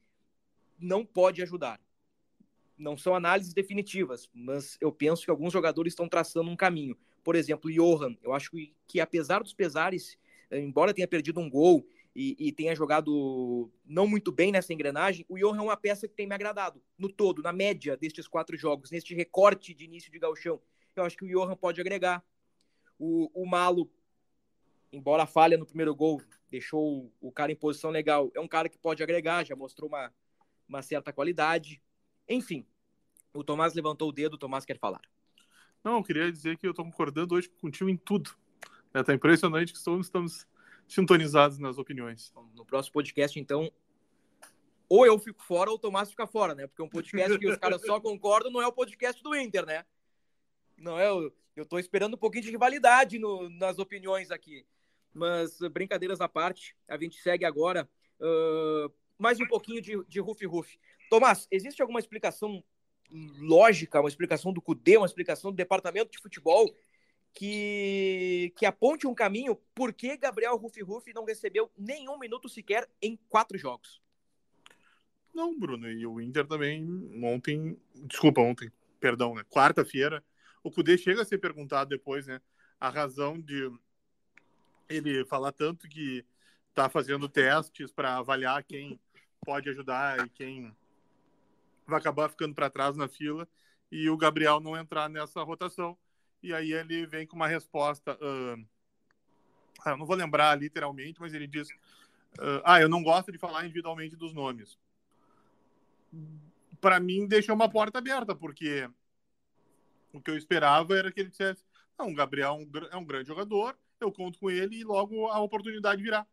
não 0.80 1.06
pode 1.06 1.42
ajudar. 1.42 1.82
Não 2.78 2.98
são 2.98 3.16
análises 3.16 3.54
definitivas, 3.54 4.30
mas 4.34 4.78
eu 4.82 4.92
penso 4.92 5.24
que 5.24 5.32
alguns 5.32 5.54
jogadores 5.54 5.94
estão 5.94 6.08
traçando 6.08 6.50
um 6.50 6.56
caminho. 6.56 6.98
Por 7.24 7.36
exemplo, 7.36 7.72
Johan, 7.72 8.16
eu 8.22 8.34
acho 8.34 8.52
que, 8.52 8.74
que 8.86 9.00
apesar 9.00 9.42
dos 9.42 9.54
pesares, 9.54 10.18
embora 10.52 10.94
tenha 10.94 11.08
perdido 11.08 11.40
um 11.40 11.50
gol 11.50 11.88
e, 12.16 12.36
e, 12.38 12.52
tenha 12.52 12.76
jogado 12.76 13.72
não 13.86 14.08
muito 14.08 14.32
bem 14.32 14.52
nessa 14.52 14.74
engrenagem, 14.74 15.26
o 15.28 15.38
Johan 15.38 15.58
é 15.58 15.62
uma 15.62 15.78
peça 15.78 16.08
que 16.08 16.14
tem 16.14 16.28
me 16.28 16.36
agradado 16.36 16.82
no 16.98 17.10
todo, 17.10 17.42
na 17.42 17.52
média 17.52 17.98
destes 17.98 18.28
quatro 18.28 18.56
jogos, 18.56 18.92
neste 18.92 19.16
recorte 19.16 19.74
de 19.74 19.86
início 19.86 20.12
de 20.12 20.20
galchão. 20.20 20.62
Eu 20.96 21.04
acho 21.04 21.18
que 21.18 21.26
o 21.26 21.28
Johan 21.28 21.56
pode 21.56 21.82
agregar. 21.82 22.24
O, 22.98 23.30
o 23.34 23.46
Malo 23.46 23.90
embora 24.96 25.26
falha 25.26 25.58
no 25.58 25.66
primeiro 25.66 25.94
gol, 25.94 26.22
deixou 26.50 27.12
o 27.20 27.32
cara 27.32 27.52
em 27.52 27.56
posição 27.56 27.92
legal. 27.92 28.32
É 28.34 28.40
um 28.40 28.48
cara 28.48 28.70
que 28.70 28.78
pode 28.78 29.04
agregar, 29.04 29.46
já 29.46 29.56
mostrou 29.56 29.90
uma, 29.90 30.14
uma 30.68 30.82
certa 30.82 31.12
qualidade. 31.12 31.82
Enfim, 32.28 32.66
o 33.34 33.44
Tomás 33.44 33.74
levantou 33.74 34.10
o 34.10 34.12
dedo, 34.12 34.36
o 34.36 34.38
Tomás 34.38 34.66
quer 34.66 34.78
falar. 34.78 35.02
Não, 35.84 35.98
eu 35.98 36.04
queria 36.04 36.32
dizer 36.32 36.58
que 36.58 36.66
eu 36.66 36.72
estou 36.72 36.86
concordando 36.86 37.36
hoje 37.36 37.50
contigo 37.50 37.90
em 37.90 37.98
tudo. 37.98 38.32
É, 38.94 39.04
tá 39.04 39.14
impressionante 39.14 39.72
que 39.72 39.78
estamos, 39.78 40.08
estamos 40.08 40.48
sintonizados 40.88 41.60
nas 41.60 41.78
opiniões. 41.78 42.34
No 42.54 42.66
próximo 42.66 42.94
podcast, 42.94 43.38
então, 43.40 43.70
ou 44.88 45.06
eu 45.06 45.20
fico 45.20 45.44
fora 45.44 45.70
ou 45.70 45.76
o 45.76 45.80
Tomás 45.80 46.10
fica 46.10 46.26
fora, 46.26 46.56
né? 46.56 46.68
Porque 46.68 46.82
um 46.82 46.90
podcast 46.90 47.38
que 47.38 47.48
os 47.48 47.58
caras 47.58 47.82
só 47.86 48.00
concordam 48.02 48.52
não 48.52 48.62
é 48.62 48.68
o 48.68 48.72
podcast 48.72 49.22
do 49.22 49.36
Inter, 49.36 49.66
né? 49.66 49.86
Não 50.78 51.00
é, 51.00 51.10
eu, 51.10 51.36
eu 51.56 51.66
tô 51.66 51.78
esperando 51.78 52.16
um 52.16 52.18
pouquinho 52.18 52.44
de 52.44 52.52
rivalidade 52.52 53.20
no, 53.20 53.50
nas 53.50 53.78
opiniões 53.78 54.32
aqui. 54.32 54.66
Mas 55.16 55.58
brincadeiras 55.72 56.20
à 56.20 56.28
parte, 56.28 56.76
a 56.90 56.98
gente 56.98 57.16
segue 57.22 57.46
agora 57.46 57.90
uh, 58.20 58.94
mais 59.18 59.40
um 59.40 59.48
pouquinho 59.48 59.82
de, 59.82 60.04
de 60.06 60.20
Ruf 60.20 60.46
Ruf. 60.46 60.78
Tomás, 61.10 61.48
existe 61.50 61.82
alguma 61.82 62.02
explicação 62.02 62.62
lógica, 63.40 64.02
uma 64.02 64.10
explicação 64.10 64.52
do 64.52 64.62
CUDE, 64.62 64.98
uma 64.98 65.06
explicação 65.06 65.52
do 65.52 65.56
departamento 65.56 66.12
de 66.12 66.20
futebol 66.20 66.70
que, 67.34 68.54
que 68.58 68.66
aponte 68.66 69.08
um 69.08 69.16
caminho 69.16 69.56
por 69.74 69.94
que 69.94 70.18
Gabriel 70.18 70.58
Ruf 70.58 70.82
Ruf 70.82 71.14
não 71.14 71.24
recebeu 71.24 71.72
nenhum 71.78 72.20
minuto 72.20 72.50
sequer 72.50 72.90
em 73.02 73.18
quatro 73.30 73.58
jogos? 73.58 74.02
Não, 75.34 75.58
Bruno, 75.58 75.90
e 75.90 76.06
o 76.06 76.20
Inter 76.20 76.46
também 76.46 76.86
ontem, 77.24 77.78
desculpa, 77.94 78.42
ontem, 78.42 78.70
perdão, 79.00 79.34
né? 79.34 79.44
Quarta-feira, 79.50 80.22
o 80.62 80.72
Cudê 80.72 80.98
chega 80.98 81.22
a 81.22 81.26
ser 81.26 81.38
perguntado 81.38 81.90
depois, 81.90 82.28
né? 82.28 82.42
A 82.80 82.90
razão 82.90 83.40
de 83.40 83.70
ele 84.90 85.26
falar 85.26 85.52
tanto 85.52 85.88
que 85.88 86.26
está 86.70 86.90
fazendo 86.90 87.30
testes 87.30 87.92
para 87.92 88.18
avaliar 88.18 88.64
quem 88.64 89.00
pode 89.42 89.70
ajudar 89.70 90.26
e 90.26 90.30
quem 90.30 90.76
vai 91.88 92.00
acabar 92.00 92.30
ficando 92.30 92.54
para 92.54 92.70
trás 92.70 92.98
na 92.98 93.08
fila 93.08 93.48
e 93.92 94.10
o 94.10 94.18
Gabriel 94.18 94.60
não 94.60 94.76
entrar 94.76 95.10
nessa 95.10 95.42
rotação. 95.44 95.98
E 96.42 96.54
aí 96.54 96.74
ele 96.74 97.06
vem 97.06 97.26
com 97.26 97.36
uma 97.36 97.48
resposta. 97.48 98.16
Uh, 98.16 98.66
eu 99.86 99.98
não 99.98 100.06
vou 100.06 100.16
lembrar 100.16 100.56
literalmente, 100.60 101.20
mas 101.20 101.34
ele 101.34 101.48
diz: 101.48 101.70
uh, 101.70 102.62
Ah, 102.64 102.82
eu 102.82 102.90
não 102.90 103.04
gosto 103.04 103.32
de 103.32 103.38
falar 103.38 103.64
individualmente 103.64 104.16
dos 104.16 104.34
nomes. 104.34 104.78
Para 106.82 107.00
mim, 107.00 107.28
deixou 107.28 107.56
uma 107.56 107.70
porta 107.70 108.00
aberta, 108.00 108.36
porque 108.36 108.90
o 110.14 110.22
que 110.22 110.32
eu 110.32 110.38
esperava 110.38 110.96
era 110.96 111.12
que 111.12 111.20
ele 111.20 111.30
dissesse: 111.30 111.64
Não, 111.98 112.10
o 112.10 112.16
Gabriel 112.16 112.60
é 112.92 112.98
um 112.98 113.02
é 113.02 113.06
grande 113.06 113.28
jogador, 113.28 113.78
eu 114.00 114.12
conto 114.12 114.40
com 114.40 114.50
ele 114.50 114.78
e 114.78 114.84
logo 114.84 115.28
a 115.28 115.40
oportunidade 115.40 116.02
virá. 116.02 116.26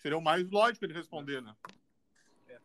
Seria 0.00 0.16
o 0.16 0.22
mais 0.22 0.48
lógico 0.50 0.84
ele 0.84 0.94
responder, 0.94 1.42
né? 1.42 1.54
É. 2.48 2.58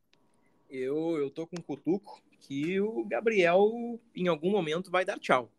Eu, 0.69 1.17
eu 1.17 1.29
tô 1.29 1.45
com 1.45 1.57
um 1.57 1.61
cutuco 1.61 2.21
que 2.39 2.79
o 2.79 3.03
Gabriel, 3.05 3.99
em 4.15 4.27
algum 4.27 4.51
momento, 4.51 4.91
vai 4.91 5.03
dar 5.03 5.19
tchau. 5.19 5.51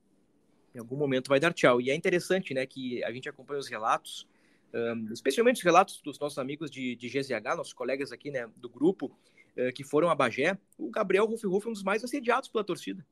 Em 0.74 0.78
algum 0.78 0.96
momento 0.96 1.28
vai 1.28 1.40
dar 1.40 1.52
tchau. 1.52 1.80
E 1.80 1.90
é 1.90 1.94
interessante, 1.94 2.54
né, 2.54 2.66
que 2.66 3.02
a 3.04 3.12
gente 3.12 3.28
acompanha 3.28 3.61
os 3.61 3.68
relatos, 3.68 4.26
um, 4.72 5.12
especialmente 5.12 5.56
os 5.56 5.62
relatos 5.62 6.00
dos 6.02 6.18
nossos 6.18 6.38
amigos 6.38 6.70
de, 6.70 6.94
de 6.96 7.09
GZH, 7.09 7.56
nossos 7.56 7.72
colegas 7.72 8.12
aqui, 8.12 8.30
né, 8.30 8.48
do 8.56 8.68
grupo, 8.68 9.06
uh, 9.56 9.72
que 9.74 9.85
foram 9.85 10.11
a 10.11 10.14
Bagé. 10.14 10.59
O 10.78 10.90
Gabriel 10.90 11.26
Ruff 11.26 11.46
Ruff 11.46 11.66
é 11.66 11.70
um 11.70 11.72
dos 11.72 11.82
mais 11.82 12.04
assediados 12.04 12.48
pela 12.48 12.64
torcida. 12.64 13.04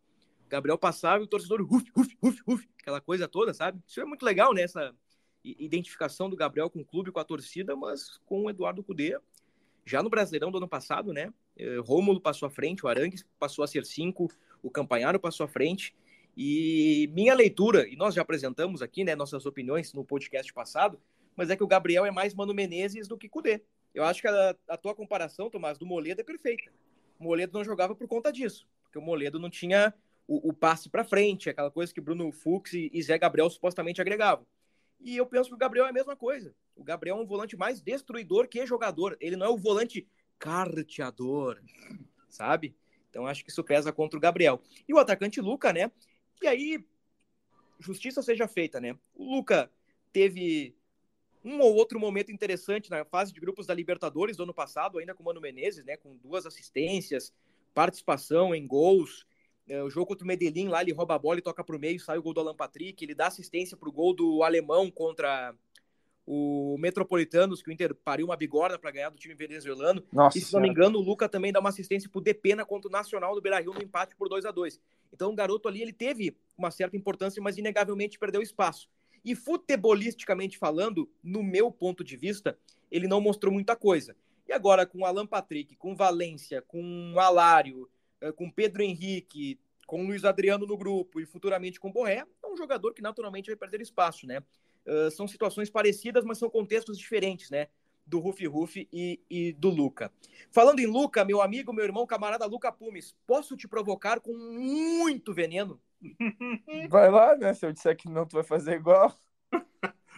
Gabriel 0.48 0.78
passava 0.78 1.22
e 1.22 1.24
o 1.24 1.26
torcedor, 1.26 1.62
ruf, 1.62 1.90
ruf, 1.96 2.16
ruf, 2.22 2.42
ruf, 2.46 2.68
aquela 2.80 3.00
coisa 3.00 3.26
toda, 3.26 3.52
sabe? 3.52 3.80
Isso 3.86 4.00
é 4.00 4.04
muito 4.04 4.24
legal, 4.24 4.52
né? 4.52 4.62
Essa, 4.62 4.94
identificação 5.44 6.30
do 6.30 6.36
Gabriel 6.36 6.70
com 6.70 6.80
o 6.80 6.84
clube, 6.84 7.12
com 7.12 7.20
a 7.20 7.24
torcida, 7.24 7.76
mas 7.76 8.18
com 8.26 8.44
o 8.44 8.50
Eduardo 8.50 8.82
Cudê. 8.82 9.18
Já 9.84 10.02
no 10.02 10.08
Brasileirão 10.08 10.50
do 10.50 10.56
ano 10.56 10.68
passado, 10.68 11.12
né? 11.12 11.32
Eh, 11.56 11.76
Rômulo 11.78 12.20
passou 12.20 12.46
à 12.46 12.50
frente, 12.50 12.84
o 12.84 12.88
Arangues 12.88 13.26
passou 13.38 13.62
a 13.62 13.68
ser 13.68 13.84
cinco, 13.84 14.30
o 14.62 14.70
Campanharo 14.70 15.20
passou 15.20 15.44
à 15.44 15.48
frente. 15.48 15.94
E 16.36 17.08
minha 17.12 17.34
leitura, 17.34 17.86
e 17.86 17.94
nós 17.94 18.14
já 18.14 18.22
apresentamos 18.22 18.82
aqui, 18.82 19.04
né, 19.04 19.14
nossas 19.14 19.46
opiniões 19.46 19.92
no 19.92 20.04
podcast 20.04 20.52
passado, 20.52 20.98
mas 21.36 21.50
é 21.50 21.56
que 21.56 21.62
o 21.62 21.66
Gabriel 21.66 22.04
é 22.04 22.10
mais 22.10 22.34
Mano 22.34 22.54
Menezes 22.54 23.06
do 23.06 23.16
que 23.16 23.28
Cudê. 23.28 23.62
Eu 23.94 24.04
acho 24.04 24.20
que 24.20 24.26
a, 24.26 24.56
a 24.68 24.76
tua 24.76 24.94
comparação, 24.94 25.50
Tomás, 25.50 25.78
do 25.78 25.86
Moledo 25.86 26.20
é 26.20 26.24
perfeita. 26.24 26.72
O 27.18 27.24
Moledo 27.24 27.52
não 27.52 27.64
jogava 27.64 27.94
por 27.94 28.08
conta 28.08 28.32
disso, 28.32 28.66
porque 28.82 28.98
o 28.98 29.02
Moledo 29.02 29.38
não 29.38 29.48
tinha 29.48 29.94
o, 30.26 30.48
o 30.48 30.52
passe 30.52 30.88
para 30.88 31.04
frente, 31.04 31.50
aquela 31.50 31.70
coisa 31.70 31.92
que 31.94 32.00
Bruno 32.00 32.32
Fux 32.32 32.72
e, 32.72 32.90
e 32.92 33.02
Zé 33.02 33.16
Gabriel 33.18 33.48
supostamente 33.48 34.00
agregavam. 34.00 34.44
E 35.04 35.18
eu 35.18 35.26
penso 35.26 35.50
que 35.50 35.54
o 35.54 35.58
Gabriel 35.58 35.84
é 35.84 35.90
a 35.90 35.92
mesma 35.92 36.16
coisa. 36.16 36.56
O 36.74 36.82
Gabriel 36.82 37.18
é 37.18 37.20
um 37.20 37.26
volante 37.26 37.58
mais 37.58 37.78
destruidor 37.82 38.48
que 38.48 38.66
jogador. 38.66 39.14
Ele 39.20 39.36
não 39.36 39.46
é 39.46 39.50
o 39.50 39.58
volante 39.58 40.08
carteador, 40.38 41.60
sabe? 42.30 42.74
Então 43.10 43.26
acho 43.26 43.44
que 43.44 43.50
isso 43.50 43.62
pesa 43.62 43.92
contra 43.92 44.16
o 44.16 44.20
Gabriel. 44.20 44.62
E 44.88 44.94
o 44.94 44.98
atacante 44.98 45.42
Luca, 45.42 45.74
né? 45.74 45.92
E 46.42 46.46
aí, 46.46 46.84
justiça 47.78 48.22
seja 48.22 48.48
feita, 48.48 48.80
né? 48.80 48.98
O 49.14 49.36
Luca 49.36 49.70
teve 50.10 50.74
um 51.44 51.60
ou 51.60 51.74
outro 51.74 52.00
momento 52.00 52.32
interessante 52.32 52.90
na 52.90 53.04
fase 53.04 53.30
de 53.30 53.40
grupos 53.40 53.66
da 53.66 53.74
Libertadores 53.74 54.38
do 54.38 54.44
ano 54.44 54.54
passado, 54.54 54.98
ainda 54.98 55.14
com 55.14 55.22
o 55.22 55.26
Mano 55.26 55.40
Menezes, 55.40 55.84
né? 55.84 55.98
Com 55.98 56.16
duas 56.16 56.46
assistências, 56.46 57.30
participação 57.74 58.54
em 58.54 58.66
gols. 58.66 59.26
É, 59.66 59.82
o 59.82 59.88
jogo 59.88 60.06
contra 60.06 60.24
o 60.24 60.28
Medellín, 60.28 60.68
lá 60.68 60.82
ele 60.82 60.92
rouba 60.92 61.14
a 61.14 61.18
bola 61.18 61.38
e 61.38 61.42
toca 61.42 61.64
para 61.64 61.76
o 61.76 61.78
meio, 61.78 61.98
sai 61.98 62.18
o 62.18 62.22
gol 62.22 62.34
do 62.34 62.40
Alan 62.40 62.54
Patrick, 62.54 63.02
ele 63.02 63.14
dá 63.14 63.28
assistência 63.28 63.76
para 63.76 63.88
o 63.88 63.92
gol 63.92 64.14
do 64.14 64.42
alemão 64.42 64.90
contra 64.90 65.54
o 66.26 66.76
Metropolitanos, 66.78 67.62
que 67.62 67.68
o 67.68 67.72
Inter 67.72 67.94
pariu 67.94 68.26
uma 68.26 68.36
bigorna 68.36 68.78
para 68.78 68.90
ganhar 68.90 69.10
do 69.10 69.18
time 69.18 69.34
venezuelano. 69.34 70.02
Nossa, 70.12 70.38
e 70.38 70.40
se 70.40 70.52
não 70.52 70.60
me 70.60 70.68
engano, 70.68 70.98
o 70.98 71.02
Luca 71.02 71.28
também 71.28 71.52
dá 71.52 71.60
uma 71.60 71.68
assistência 71.68 72.08
para 72.08 72.18
o 72.18 72.22
Depena 72.22 72.64
contra 72.64 72.88
o 72.88 72.92
Nacional 72.92 73.34
do 73.34 73.40
Beira-Rio 73.40 73.74
no 73.74 73.82
empate 73.82 74.14
por 74.16 74.28
2 74.28 74.44
a 74.44 74.50
2 74.50 74.80
Então 75.12 75.30
o 75.30 75.34
garoto 75.34 75.68
ali 75.68 75.82
ele 75.82 75.92
teve 75.92 76.36
uma 76.56 76.70
certa 76.70 76.96
importância, 76.96 77.42
mas 77.42 77.58
inegavelmente 77.58 78.18
perdeu 78.18 78.42
espaço. 78.42 78.88
E 79.24 79.34
futebolisticamente 79.34 80.58
falando, 80.58 81.08
no 81.22 81.42
meu 81.42 81.70
ponto 81.70 82.04
de 82.04 82.16
vista, 82.16 82.58
ele 82.90 83.06
não 83.06 83.20
mostrou 83.20 83.52
muita 83.52 83.74
coisa. 83.74 84.16
E 84.46 84.52
agora 84.52 84.86
com 84.86 85.00
o 85.00 85.04
Alan 85.06 85.26
Patrick, 85.26 85.74
com 85.76 85.94
Valência, 85.94 86.62
com 86.62 87.12
o 87.14 87.18
Alário, 87.18 87.88
com 88.36 88.50
Pedro 88.50 88.82
Henrique, 88.82 89.58
com 89.86 90.06
Luiz 90.06 90.24
Adriano 90.24 90.66
no 90.66 90.76
grupo 90.76 91.20
e 91.20 91.26
futuramente 91.26 91.78
com 91.78 91.92
Borré, 91.92 92.24
é 92.42 92.46
um 92.46 92.56
jogador 92.56 92.92
que 92.94 93.02
naturalmente 93.02 93.48
vai 93.48 93.56
perder 93.56 93.80
espaço, 93.80 94.26
né? 94.26 94.42
Uh, 94.86 95.10
são 95.10 95.26
situações 95.26 95.70
parecidas, 95.70 96.24
mas 96.24 96.38
são 96.38 96.50
contextos 96.50 96.98
diferentes, 96.98 97.50
né? 97.50 97.68
Do 98.06 98.18
Rufi 98.18 98.46
Rufi 98.46 98.88
e, 98.92 99.20
e, 99.30 99.52
do 99.54 99.70
Luca. 99.70 100.12
Falando 100.50 100.80
em 100.80 100.86
Luca, 100.86 101.24
meu 101.24 101.40
amigo, 101.40 101.72
meu 101.72 101.84
irmão, 101.84 102.06
camarada 102.06 102.44
Luca 102.44 102.70
Pumes, 102.70 103.14
posso 103.26 103.56
te 103.56 103.66
provocar 103.66 104.20
com 104.20 104.36
muito 104.36 105.32
veneno? 105.32 105.80
Vai 106.90 107.10
lá, 107.10 107.34
né? 107.34 107.54
Se 107.54 107.64
eu 107.64 107.72
disser 107.72 107.96
que 107.96 108.08
não, 108.10 108.26
tu 108.26 108.34
vai 108.34 108.44
fazer 108.44 108.74
igual. 108.74 109.18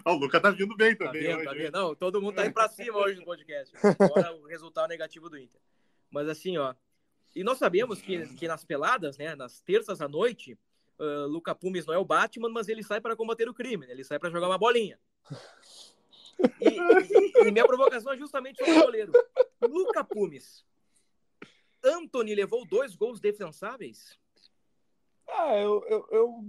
o 0.05 0.13
Luca 0.15 0.41
tá 0.41 0.51
vindo 0.51 0.77
bem 0.77 0.97
também. 0.97 1.23
Tá 1.23 1.37
vendo, 1.37 1.45
tá 1.45 1.53
vendo? 1.53 1.73
Não, 1.73 1.95
todo 1.95 2.21
mundo 2.21 2.35
tá 2.35 2.45
indo 2.45 2.55
pra 2.55 2.69
cima 2.69 2.99
hoje 2.99 3.21
no 3.21 3.25
podcast. 3.25 3.73
Agora 4.01 4.35
o 4.35 4.47
resultado 4.47 4.89
negativo 4.89 5.31
do 5.31 5.39
Inter. 5.39 5.61
Mas 6.11 6.29
assim, 6.29 6.57
ó, 6.57 6.75
e 7.37 7.45
nós 7.45 7.59
sabemos 7.59 8.01
que, 8.01 8.27
que 8.35 8.49
nas 8.49 8.65
peladas, 8.65 9.19
né, 9.19 9.35
nas 9.35 9.61
terças 9.61 10.01
à 10.01 10.09
noite, 10.09 10.59
uh, 10.99 11.27
Luca 11.27 11.55
Pumes 11.55 11.85
não 11.85 11.93
é 11.93 11.99
o 11.99 12.05
Batman, 12.05 12.49
mas 12.49 12.67
ele 12.67 12.83
sai 12.83 12.99
para 12.99 13.15
combater 13.15 13.47
o 13.47 13.53
crime, 13.53 13.87
né? 13.87 13.93
ele 13.93 14.05
sai 14.05 14.19
para 14.19 14.31
jogar 14.31 14.47
uma 14.47 14.57
bolinha. 14.57 14.99
E, 16.59 16.69
e, 16.69 17.49
e, 17.49 17.51
minha 17.51 17.67
provocação 17.67 18.11
é 18.13 18.17
justamente 18.17 18.59
sobre 18.59 18.79
o 18.79 18.85
goleiro. 18.85 19.13
Luca 19.61 20.03
Pumes. 20.03 20.65
Anthony 21.85 22.35
levou 22.35 22.67
dois 22.67 22.97
gols 22.97 23.21
defensáveis? 23.21 24.19
Ah, 25.29 25.57
eu, 25.57 25.85
eu, 25.89 26.09
eu 26.11 26.45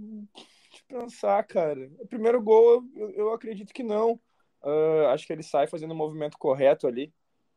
de 0.72 0.82
pensar, 0.84 1.42
cara. 1.44 1.90
O 1.98 2.06
primeiro 2.06 2.40
gol, 2.40 2.82
eu, 2.96 3.10
eu 3.10 3.32
acredito 3.32 3.74
que 3.74 3.82
não. 3.82 4.20
Uh, 4.62 5.08
acho 5.12 5.26
que 5.26 5.32
ele 5.34 5.42
sai 5.42 5.66
fazendo 5.66 5.92
o 5.92 5.96
movimento 5.96 6.38
correto 6.38 6.86
ali. 6.86 7.12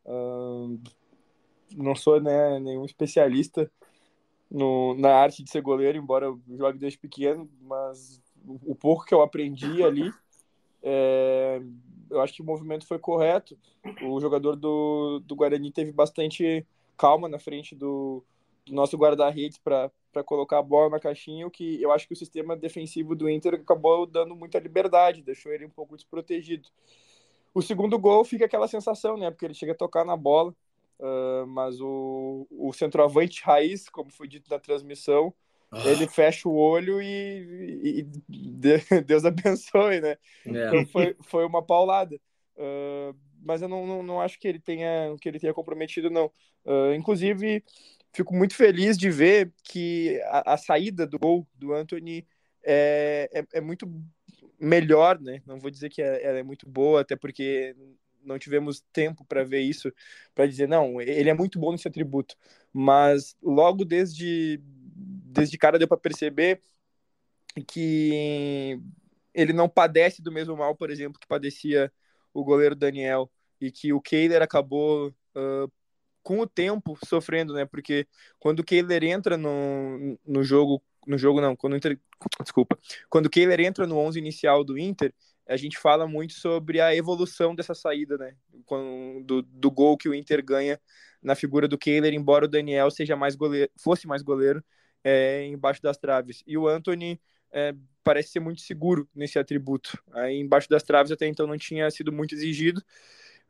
Uh, 0.05 0.81
não 1.75 1.95
sou 1.95 2.21
né, 2.21 2.59
nenhum 2.59 2.85
especialista 2.85 3.69
no, 4.49 4.93
na 4.95 5.15
arte 5.15 5.43
de 5.43 5.49
ser 5.49 5.61
goleiro, 5.61 5.97
embora 5.97 6.25
eu 6.25 6.39
jogue 6.57 6.77
desde 6.77 6.99
pequeno, 6.99 7.49
mas 7.61 8.21
o, 8.45 8.75
pouco 8.75 9.05
que 9.05 9.13
eu 9.13 9.21
aprendi 9.21 9.83
ali, 9.83 10.11
é, 10.83 11.61
eu 12.09 12.19
acho 12.21 12.33
que 12.33 12.41
o 12.41 12.45
movimento 12.45 12.85
foi 12.85 12.99
correto. 12.99 13.57
O 14.03 14.19
jogador 14.19 14.55
do, 14.55 15.19
do 15.25 15.35
Guarani 15.35 15.71
teve 15.71 15.91
bastante 15.91 16.65
calma 16.97 17.29
na 17.29 17.39
frente 17.39 17.75
do, 17.75 18.23
do 18.65 18.73
nosso 18.73 18.97
guarda-redes 18.97 19.57
para 19.57 19.89
colocar 20.25 20.59
a 20.59 20.63
bola 20.63 20.89
na 20.89 20.99
caixinha, 20.99 21.47
o 21.47 21.51
que 21.51 21.81
eu 21.81 21.91
acho 21.91 22.07
que 22.07 22.13
o 22.13 22.17
sistema 22.17 22.55
defensivo 22.55 23.15
do 23.15 23.29
Inter 23.29 23.55
acabou 23.55 24.05
dando 24.05 24.35
muita 24.35 24.59
liberdade, 24.59 25.23
deixou 25.23 25.51
ele 25.51 25.65
um 25.65 25.69
pouco 25.69 25.95
desprotegido. 25.95 26.67
O 27.53 27.61
segundo 27.61 27.97
gol 27.99 28.23
fica 28.23 28.45
aquela 28.45 28.67
sensação, 28.67 29.17
né? 29.17 29.29
Porque 29.29 29.45
ele 29.45 29.53
chega 29.53 29.73
a 29.73 29.75
tocar 29.75 30.05
na 30.05 30.15
bola, 30.15 30.55
uh, 31.01 31.45
mas 31.47 31.81
o, 31.81 32.47
o 32.49 32.71
centroavante 32.71 33.43
raiz, 33.43 33.89
como 33.89 34.11
foi 34.11 34.27
dito 34.27 34.49
na 34.49 34.59
transmissão, 34.59 35.33
ah. 35.71 35.83
ele 35.87 36.07
fecha 36.07 36.47
o 36.47 36.55
olho 36.55 37.01
e, 37.01 38.05
e, 38.29 38.51
Deus 39.05 39.25
abençoe, 39.25 39.99
né? 39.99 40.17
É. 40.45 40.67
Então 40.67 40.85
foi, 40.87 41.15
foi 41.21 41.45
uma 41.45 41.65
paulada. 41.65 42.19
Uh, 42.55 43.15
mas 43.43 43.61
eu 43.61 43.67
não, 43.67 43.87
não, 43.87 44.03
não, 44.03 44.21
acho 44.21 44.39
que 44.39 44.47
ele 44.47 44.59
tenha 44.59 45.15
que 45.19 45.27
ele 45.27 45.39
tenha 45.39 45.53
comprometido, 45.53 46.09
não. 46.09 46.31
Uh, 46.63 46.93
inclusive, 46.93 47.63
fico 48.13 48.35
muito 48.35 48.55
feliz 48.55 48.97
de 48.97 49.09
ver 49.09 49.51
que 49.63 50.21
a, 50.25 50.53
a 50.53 50.57
saída 50.57 51.07
do 51.07 51.17
gol 51.17 51.47
do 51.55 51.73
Anthony 51.73 52.27
é, 52.63 53.29
é, 53.33 53.45
é, 53.53 53.61
muito 53.61 53.89
melhor, 54.59 55.19
né? 55.19 55.41
Não 55.45 55.59
vou 55.59 55.71
dizer 55.71 55.89
que 55.89 56.01
ela 56.01 56.37
é 56.37 56.43
muito 56.43 56.69
boa, 56.69 57.01
até 57.01 57.15
porque 57.15 57.75
não 58.23 58.39
tivemos 58.39 58.83
tempo 58.93 59.25
para 59.25 59.43
ver 59.43 59.61
isso, 59.61 59.91
para 60.33 60.47
dizer, 60.47 60.67
não, 60.67 61.01
ele 61.01 61.29
é 61.29 61.33
muito 61.33 61.59
bom 61.59 61.71
nesse 61.71 61.87
atributo. 61.87 62.35
Mas 62.73 63.35
logo 63.41 63.83
desde, 63.83 64.59
desde 64.63 65.57
cara 65.57 65.79
deu 65.79 65.87
para 65.87 65.97
perceber 65.97 66.61
que 67.67 68.79
ele 69.33 69.53
não 69.53 69.67
padece 69.67 70.21
do 70.21 70.31
mesmo 70.31 70.55
mal, 70.55 70.75
por 70.75 70.89
exemplo, 70.89 71.19
que 71.19 71.27
padecia 71.27 71.91
o 72.33 72.43
goleiro 72.43 72.75
Daniel, 72.75 73.29
e 73.61 73.71
que 73.71 73.93
o 73.93 74.01
Kehler 74.01 74.41
acabou 74.41 75.09
uh, 75.09 75.71
com 76.23 76.39
o 76.39 76.47
tempo 76.47 76.97
sofrendo, 77.05 77.53
né? 77.53 77.65
Porque 77.65 78.07
quando 78.39 78.61
o 78.61 78.63
Kehler 78.63 79.03
entra 79.03 79.37
no, 79.37 80.17
no 80.25 80.43
jogo, 80.43 80.81
no 81.05 81.17
jogo 81.17 81.39
não, 81.39 81.55
quando 81.55 81.75
Inter, 81.75 81.99
desculpa, 82.41 82.77
quando 83.07 83.27
o 83.27 83.29
Kehler 83.29 83.59
entra 83.61 83.85
no 83.85 83.97
11 83.97 84.17
inicial 84.17 84.63
do 84.63 84.77
Inter, 84.77 85.13
a 85.51 85.57
gente 85.57 85.77
fala 85.77 86.07
muito 86.07 86.33
sobre 86.33 86.79
a 86.79 86.95
evolução 86.95 87.53
dessa 87.53 87.75
saída, 87.75 88.17
né? 88.17 88.35
Do, 89.25 89.41
do 89.41 89.69
gol 89.69 89.97
que 89.97 90.07
o 90.07 90.13
Inter 90.13 90.43
ganha 90.43 90.79
na 91.21 91.35
figura 91.35 91.67
do 91.67 91.77
Kehler, 91.77 92.13
embora 92.13 92.45
o 92.45 92.47
Daniel 92.47 92.89
seja 92.89 93.15
mais 93.15 93.35
goleiro, 93.35 93.69
fosse 93.77 94.07
mais 94.07 94.21
goleiro 94.21 94.63
é, 95.03 95.45
embaixo 95.47 95.81
das 95.81 95.97
traves. 95.97 96.41
E 96.47 96.57
o 96.57 96.67
Anthony 96.67 97.19
é, 97.51 97.75
parece 98.03 98.29
ser 98.29 98.39
muito 98.39 98.61
seguro 98.61 99.07
nesse 99.13 99.37
atributo. 99.37 100.01
Aí 100.13 100.37
embaixo 100.39 100.69
das 100.69 100.83
traves 100.83 101.11
até 101.11 101.27
então 101.27 101.45
não 101.45 101.57
tinha 101.57 101.91
sido 101.91 102.11
muito 102.11 102.33
exigido 102.33 102.81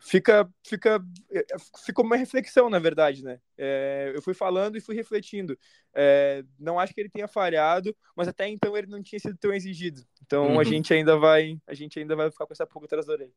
fica, 0.02 0.50
fica, 0.66 1.04
é, 1.30 1.46
ficou 1.86 2.04
uma 2.04 2.18
reflexão, 2.18 2.70
na 2.70 2.80
verdade, 2.80 3.24
né? 3.24 3.40
É, 3.58 4.12
eu 4.16 4.22
fui 4.22 4.34
falando 4.34 4.76
e 4.76 4.82
fui 4.82 4.96
refletindo. 4.96 5.58
É, 5.94 6.44
não 6.60 6.80
acho 6.80 6.94
que 6.94 7.00
ele 7.00 7.10
tenha 7.10 7.28
falhado, 7.28 7.96
mas 8.16 8.28
até 8.28 8.50
então 8.50 8.76
ele 8.76 8.88
não 8.88 9.02
tinha 9.02 9.20
sido 9.20 9.38
tão 9.38 9.54
exigido. 9.54 10.02
Então 10.26 10.54
uhum. 10.54 10.60
a 10.60 10.64
gente 10.64 10.94
ainda 10.94 11.16
vai, 11.18 11.58
a 11.68 11.74
gente 11.74 12.00
ainda 12.00 12.16
vai 12.16 12.32
ficar 12.32 12.48
com 12.48 12.54
essa 12.54 12.66
pulga 12.66 12.88
atrás 12.88 13.06
da 13.06 13.14
orelha. 13.14 13.34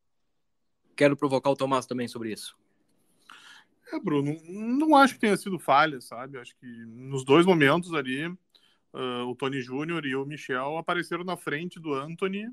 Quero 0.95 1.15
provocar 1.15 1.51
o 1.51 1.55
Tomás 1.55 1.85
também 1.85 2.07
sobre 2.07 2.33
isso. 2.33 2.57
É, 3.93 3.99
Bruno, 3.99 4.35
não 4.47 4.95
acho 4.95 5.13
que 5.13 5.19
tenha 5.19 5.37
sido 5.37 5.59
falha, 5.59 6.01
sabe? 6.01 6.39
Acho 6.39 6.55
que 6.57 6.65
nos 6.65 7.23
dois 7.23 7.45
momentos 7.45 7.93
ali, 7.93 8.25
uh, 8.25 9.27
o 9.27 9.35
Tony 9.35 9.61
Júnior 9.61 10.03
e 10.05 10.15
o 10.15 10.25
Michel 10.25 10.77
apareceram 10.77 11.23
na 11.23 11.37
frente 11.37 11.79
do 11.79 11.93
Anthony 11.93 12.49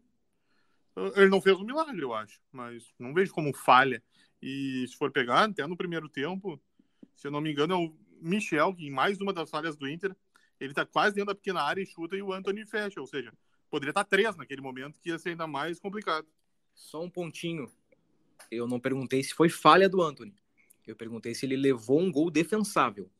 ele 1.16 1.28
não 1.28 1.40
fez 1.40 1.56
um 1.58 1.64
milagre, 1.64 2.02
eu 2.02 2.12
acho, 2.12 2.40
mas 2.50 2.92
não 2.98 3.14
vejo 3.14 3.32
como 3.32 3.54
falha. 3.54 4.02
E 4.40 4.84
se 4.88 4.96
for 4.96 5.10
pegar, 5.10 5.44
até 5.44 5.66
no 5.66 5.76
primeiro 5.76 6.08
tempo, 6.08 6.60
se 7.16 7.26
eu 7.26 7.30
não 7.30 7.40
me 7.40 7.50
engano, 7.50 7.74
é 7.74 7.76
o 7.76 7.96
Michel, 8.20 8.74
que 8.74 8.86
em 8.86 8.90
mais 8.90 9.20
uma 9.20 9.32
das 9.32 9.50
falhas 9.50 9.76
do 9.76 9.88
Inter, 9.88 10.14
ele 10.60 10.74
tá 10.74 10.84
quase 10.84 11.14
dentro 11.14 11.28
da 11.28 11.34
pequena 11.34 11.62
área 11.62 11.82
e 11.82 11.86
chuta 11.86 12.16
e 12.16 12.22
o 12.22 12.32
Anthony 12.32 12.66
fecha. 12.66 13.00
Ou 13.00 13.06
seja, 13.06 13.32
poderia 13.70 13.90
estar 13.90 14.04
tá 14.04 14.10
três 14.10 14.36
naquele 14.36 14.60
momento, 14.60 15.00
que 15.00 15.08
ia 15.08 15.18
ser 15.18 15.30
ainda 15.30 15.46
mais 15.46 15.78
complicado. 15.78 16.26
Só 16.74 17.02
um 17.02 17.10
pontinho. 17.10 17.70
Eu 18.50 18.66
não 18.66 18.80
perguntei 18.80 19.22
se 19.22 19.34
foi 19.34 19.48
falha 19.48 19.88
do 19.88 20.02
Anthony. 20.02 20.34
Eu 20.86 20.96
perguntei 20.96 21.34
se 21.34 21.46
ele 21.46 21.56
levou 21.56 22.00
um 22.00 22.10
gol 22.10 22.30
defensável. 22.30 23.10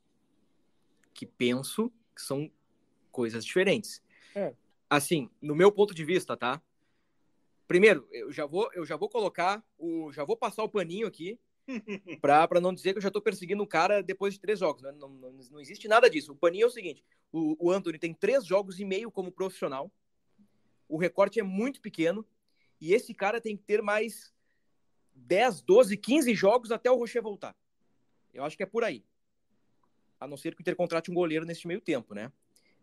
Que 1.15 1.27
penso 1.27 1.93
que 2.15 2.23
são 2.23 2.51
coisas 3.11 3.45
diferentes. 3.45 4.03
É. 4.35 4.55
Assim, 4.89 5.31
no 5.41 5.55
meu 5.55 5.71
ponto 5.71 5.95
de 5.95 6.05
vista, 6.05 6.37
tá? 6.37 6.61
Primeiro, 7.73 8.07
eu 8.13 8.31
já 8.31 8.45
vou, 8.45 8.71
eu 8.75 8.85
já 8.85 8.99
vou 8.99 9.09
colocar 9.09 9.65
o, 9.79 10.13
já 10.13 10.25
vou 10.25 10.37
passar 10.37 10.63
o 10.63 10.69
paninho 10.69 11.07
aqui 11.07 11.41
para 12.21 12.61
não 12.61 12.75
dizer 12.75 12.93
que 12.93 12.99
eu 12.99 13.03
já 13.03 13.09
estou 13.09 13.23
perseguindo 13.23 13.63
o 13.63 13.67
cara 13.67 14.03
depois 14.03 14.35
de 14.35 14.41
três 14.41 14.59
jogos. 14.59 14.83
Né? 14.83 14.93
Não, 14.93 15.09
não, 15.09 15.33
não, 15.33 15.59
existe 15.59 15.89
nada 15.89 16.11
disso. 16.11 16.33
O 16.33 16.37
paninho 16.37 16.65
é 16.65 16.67
o 16.67 16.71
seguinte: 16.71 17.03
o, 17.33 17.57
o 17.59 17.71
Anthony 17.71 17.99
tem 17.99 18.13
três 18.13 18.45
jogos 18.45 18.79
e 18.79 18.85
meio 18.85 19.11
como 19.11 19.33
profissional. 19.33 19.91
O 20.87 20.99
recorte 20.99 21.41
é 21.41 21.43
muito 21.43 21.81
pequeno 21.81 22.27
e 22.79 22.93
esse 22.93 23.15
cara 23.15 23.41
tem 23.41 23.57
que 23.57 23.63
ter 23.63 23.81
mais 23.81 24.35
10, 25.15 25.63
12, 25.63 25.97
15 25.97 26.35
jogos 26.35 26.71
até 26.73 26.91
o 26.91 26.97
Rocher 26.99 27.23
voltar. 27.23 27.57
Eu 28.35 28.45
acho 28.45 28.55
que 28.55 28.63
é 28.63 28.67
por 28.67 28.85
aí. 28.85 29.03
A 30.21 30.27
não 30.27 30.37
ser 30.37 30.55
que 30.55 30.61
o 30.61 30.63
Inter 30.63 30.77
contrate 30.77 31.11
um 31.11 31.15
goleiro 31.15 31.47
nesse 31.47 31.67
meio 31.67 31.81
tempo, 31.81 32.13
né? 32.13 32.31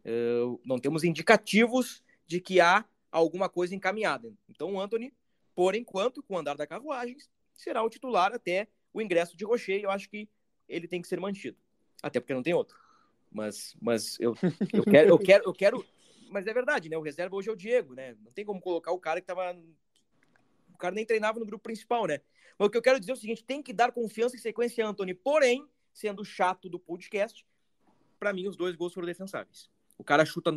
Uh, 0.03 0.59
não 0.65 0.79
temos 0.79 1.03
indicativos 1.03 2.03
de 2.25 2.41
que 2.41 2.59
há 2.59 2.83
alguma 3.11 3.49
coisa 3.49 3.75
encaminhada. 3.75 4.33
Então 4.47 4.73
o 4.73 4.79
Anthony, 4.79 5.13
por 5.55 5.75
enquanto, 5.75 6.23
com 6.23 6.35
o 6.35 6.37
andar 6.37 6.55
da 6.55 6.67
carruagem, 6.67 7.17
será 7.53 7.83
o 7.83 7.89
titular 7.89 8.33
até 8.33 8.67
o 8.93 9.01
ingresso 9.01 9.35
de 9.35 9.45
Rocher. 9.45 9.81
Eu 9.81 9.91
acho 9.91 10.09
que 10.09 10.29
ele 10.67 10.87
tem 10.87 11.01
que 11.01 11.07
ser 11.07 11.19
mantido. 11.19 11.57
Até 12.01 12.19
porque 12.19 12.33
não 12.33 12.43
tem 12.43 12.53
outro. 12.53 12.77
Mas, 13.31 13.75
mas 13.81 14.19
eu, 14.19 14.35
eu, 14.73 14.83
quero, 14.83 15.09
eu, 15.09 15.19
quero, 15.19 15.43
eu 15.45 15.53
quero. 15.53 15.85
Mas 16.29 16.47
é 16.47 16.53
verdade, 16.53 16.89
né? 16.89 16.97
O 16.97 17.01
reserva 17.01 17.35
hoje 17.35 17.49
é 17.49 17.51
o 17.51 17.55
Diego, 17.55 17.93
né? 17.93 18.15
Não 18.23 18.31
tem 18.31 18.45
como 18.45 18.61
colocar 18.61 18.91
o 18.91 18.99
cara 18.99 19.19
que 19.21 19.27
tava. 19.27 19.55
O 20.73 20.77
cara 20.77 20.95
nem 20.95 21.05
treinava 21.05 21.39
no 21.39 21.45
grupo 21.45 21.63
principal, 21.63 22.05
né? 22.07 22.21
Mas 22.57 22.67
o 22.67 22.71
que 22.71 22.77
eu 22.77 22.81
quero 22.81 22.99
dizer 22.99 23.11
é 23.11 23.15
o 23.15 23.17
seguinte: 23.17 23.43
tem 23.43 23.61
que 23.61 23.73
dar 23.73 23.91
confiança 23.91 24.35
e 24.35 24.39
sequência 24.39 24.85
a 24.85 24.89
Anthony. 24.89 25.13
Porém, 25.13 25.67
sendo 25.93 26.23
chato 26.23 26.69
do 26.69 26.79
podcast, 26.79 27.45
para 28.19 28.33
mim 28.33 28.47
os 28.47 28.55
dois 28.55 28.75
gols 28.75 28.93
foram 28.93 29.07
defensáveis. 29.07 29.69
O 29.97 30.03
cara 30.03 30.25
chuta 30.25 30.51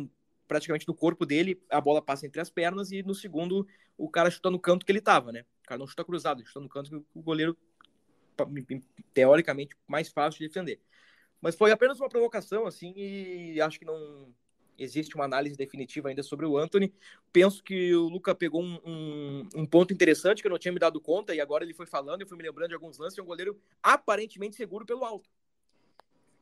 praticamente 0.53 0.87
no 0.87 0.93
corpo 0.93 1.25
dele, 1.25 1.59
a 1.67 1.81
bola 1.81 1.99
passa 1.99 2.27
entre 2.27 2.39
as 2.39 2.47
pernas 2.47 2.91
e 2.91 3.01
no 3.01 3.15
segundo 3.15 3.67
o 3.97 4.07
cara 4.07 4.29
chuta 4.29 4.51
no 4.51 4.59
canto 4.59 4.85
que 4.85 4.91
ele 4.91 5.01
tava, 5.01 5.31
né? 5.31 5.41
O 5.63 5.67
cara 5.67 5.79
não 5.79 5.87
chuta 5.87 6.05
cruzado, 6.05 6.45
chuta 6.45 6.59
no 6.59 6.69
canto 6.69 6.91
que 6.91 6.95
o 7.15 7.21
goleiro, 7.23 7.57
teoricamente, 9.15 9.75
mais 9.87 10.09
fácil 10.09 10.37
de 10.39 10.47
defender. 10.47 10.79
Mas 11.41 11.55
foi 11.55 11.71
apenas 11.71 11.99
uma 11.99 12.07
provocação, 12.07 12.67
assim, 12.67 12.93
e 12.95 13.59
acho 13.59 13.79
que 13.79 13.85
não 13.85 14.31
existe 14.77 15.15
uma 15.15 15.25
análise 15.25 15.57
definitiva 15.57 16.09
ainda 16.09 16.21
sobre 16.21 16.45
o 16.45 16.55
Anthony. 16.55 16.93
Penso 17.31 17.63
que 17.63 17.95
o 17.95 18.07
Luca 18.09 18.35
pegou 18.35 18.61
um, 18.61 18.79
um, 18.85 19.49
um, 19.55 19.65
ponto 19.65 19.91
interessante 19.91 20.41
que 20.41 20.47
eu 20.47 20.51
não 20.51 20.59
tinha 20.59 20.71
me 20.71 20.79
dado 20.79 21.01
conta, 21.01 21.33
e 21.33 21.41
agora 21.41 21.63
ele 21.63 21.73
foi 21.73 21.87
falando, 21.87 22.21
eu 22.21 22.27
fui 22.27 22.37
me 22.37 22.43
lembrando 22.43 22.69
de 22.69 22.75
alguns 22.75 22.99
lances, 22.99 23.17
é 23.17 23.21
um 23.21 23.25
goleiro 23.25 23.59
aparentemente 23.81 24.55
seguro 24.55 24.85
pelo 24.85 25.03
alto. 25.03 25.27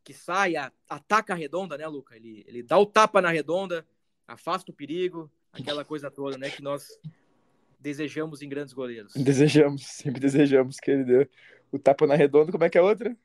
Que 0.03 0.13
sai, 0.13 0.55
ataca 0.89 1.33
a 1.33 1.35
redonda, 1.35 1.77
né, 1.77 1.87
Luca? 1.87 2.15
Ele, 2.15 2.43
ele 2.47 2.63
dá 2.63 2.77
o 2.77 2.85
tapa 2.85 3.21
na 3.21 3.29
redonda, 3.29 3.85
afasta 4.31 4.71
o 4.71 4.73
perigo, 4.73 5.29
aquela 5.51 5.83
coisa 5.83 6.09
toda, 6.09 6.37
né, 6.37 6.49
que 6.49 6.61
nós 6.61 6.87
desejamos 7.79 8.41
em 8.41 8.49
grandes 8.49 8.73
goleiros. 8.73 9.13
Desejamos, 9.13 9.85
sempre 9.85 10.19
desejamos 10.19 10.79
que 10.79 10.91
ele 10.91 11.03
dê 11.03 11.29
o 11.71 11.79
tapa 11.79 12.05
na 12.05 12.15
redonda. 12.15 12.51
Como 12.51 12.63
é 12.63 12.69
que 12.69 12.77
é 12.77 12.81
a 12.81 12.83
outra? 12.83 13.15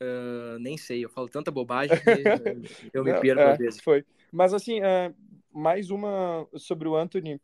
Uh, 0.00 0.58
nem 0.58 0.76
sei, 0.76 1.04
eu 1.04 1.08
falo 1.08 1.28
tanta 1.28 1.50
bobagem 1.50 1.96
que 1.96 2.02
eu 2.92 3.04
me 3.04 3.12
perco 3.20 3.40
é, 3.40 3.52
às 3.52 3.58
vezes. 3.58 3.80
Foi. 3.80 4.04
Mas 4.32 4.52
assim, 4.52 4.80
uh, 4.80 5.14
mais 5.52 5.90
uma 5.90 6.48
sobre 6.56 6.88
o 6.88 6.96
Anthony, 6.96 7.34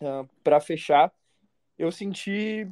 uh, 0.00 0.06
ah, 0.06 0.26
para 0.42 0.60
fechar, 0.60 1.12
eu 1.78 1.92
senti 1.92 2.66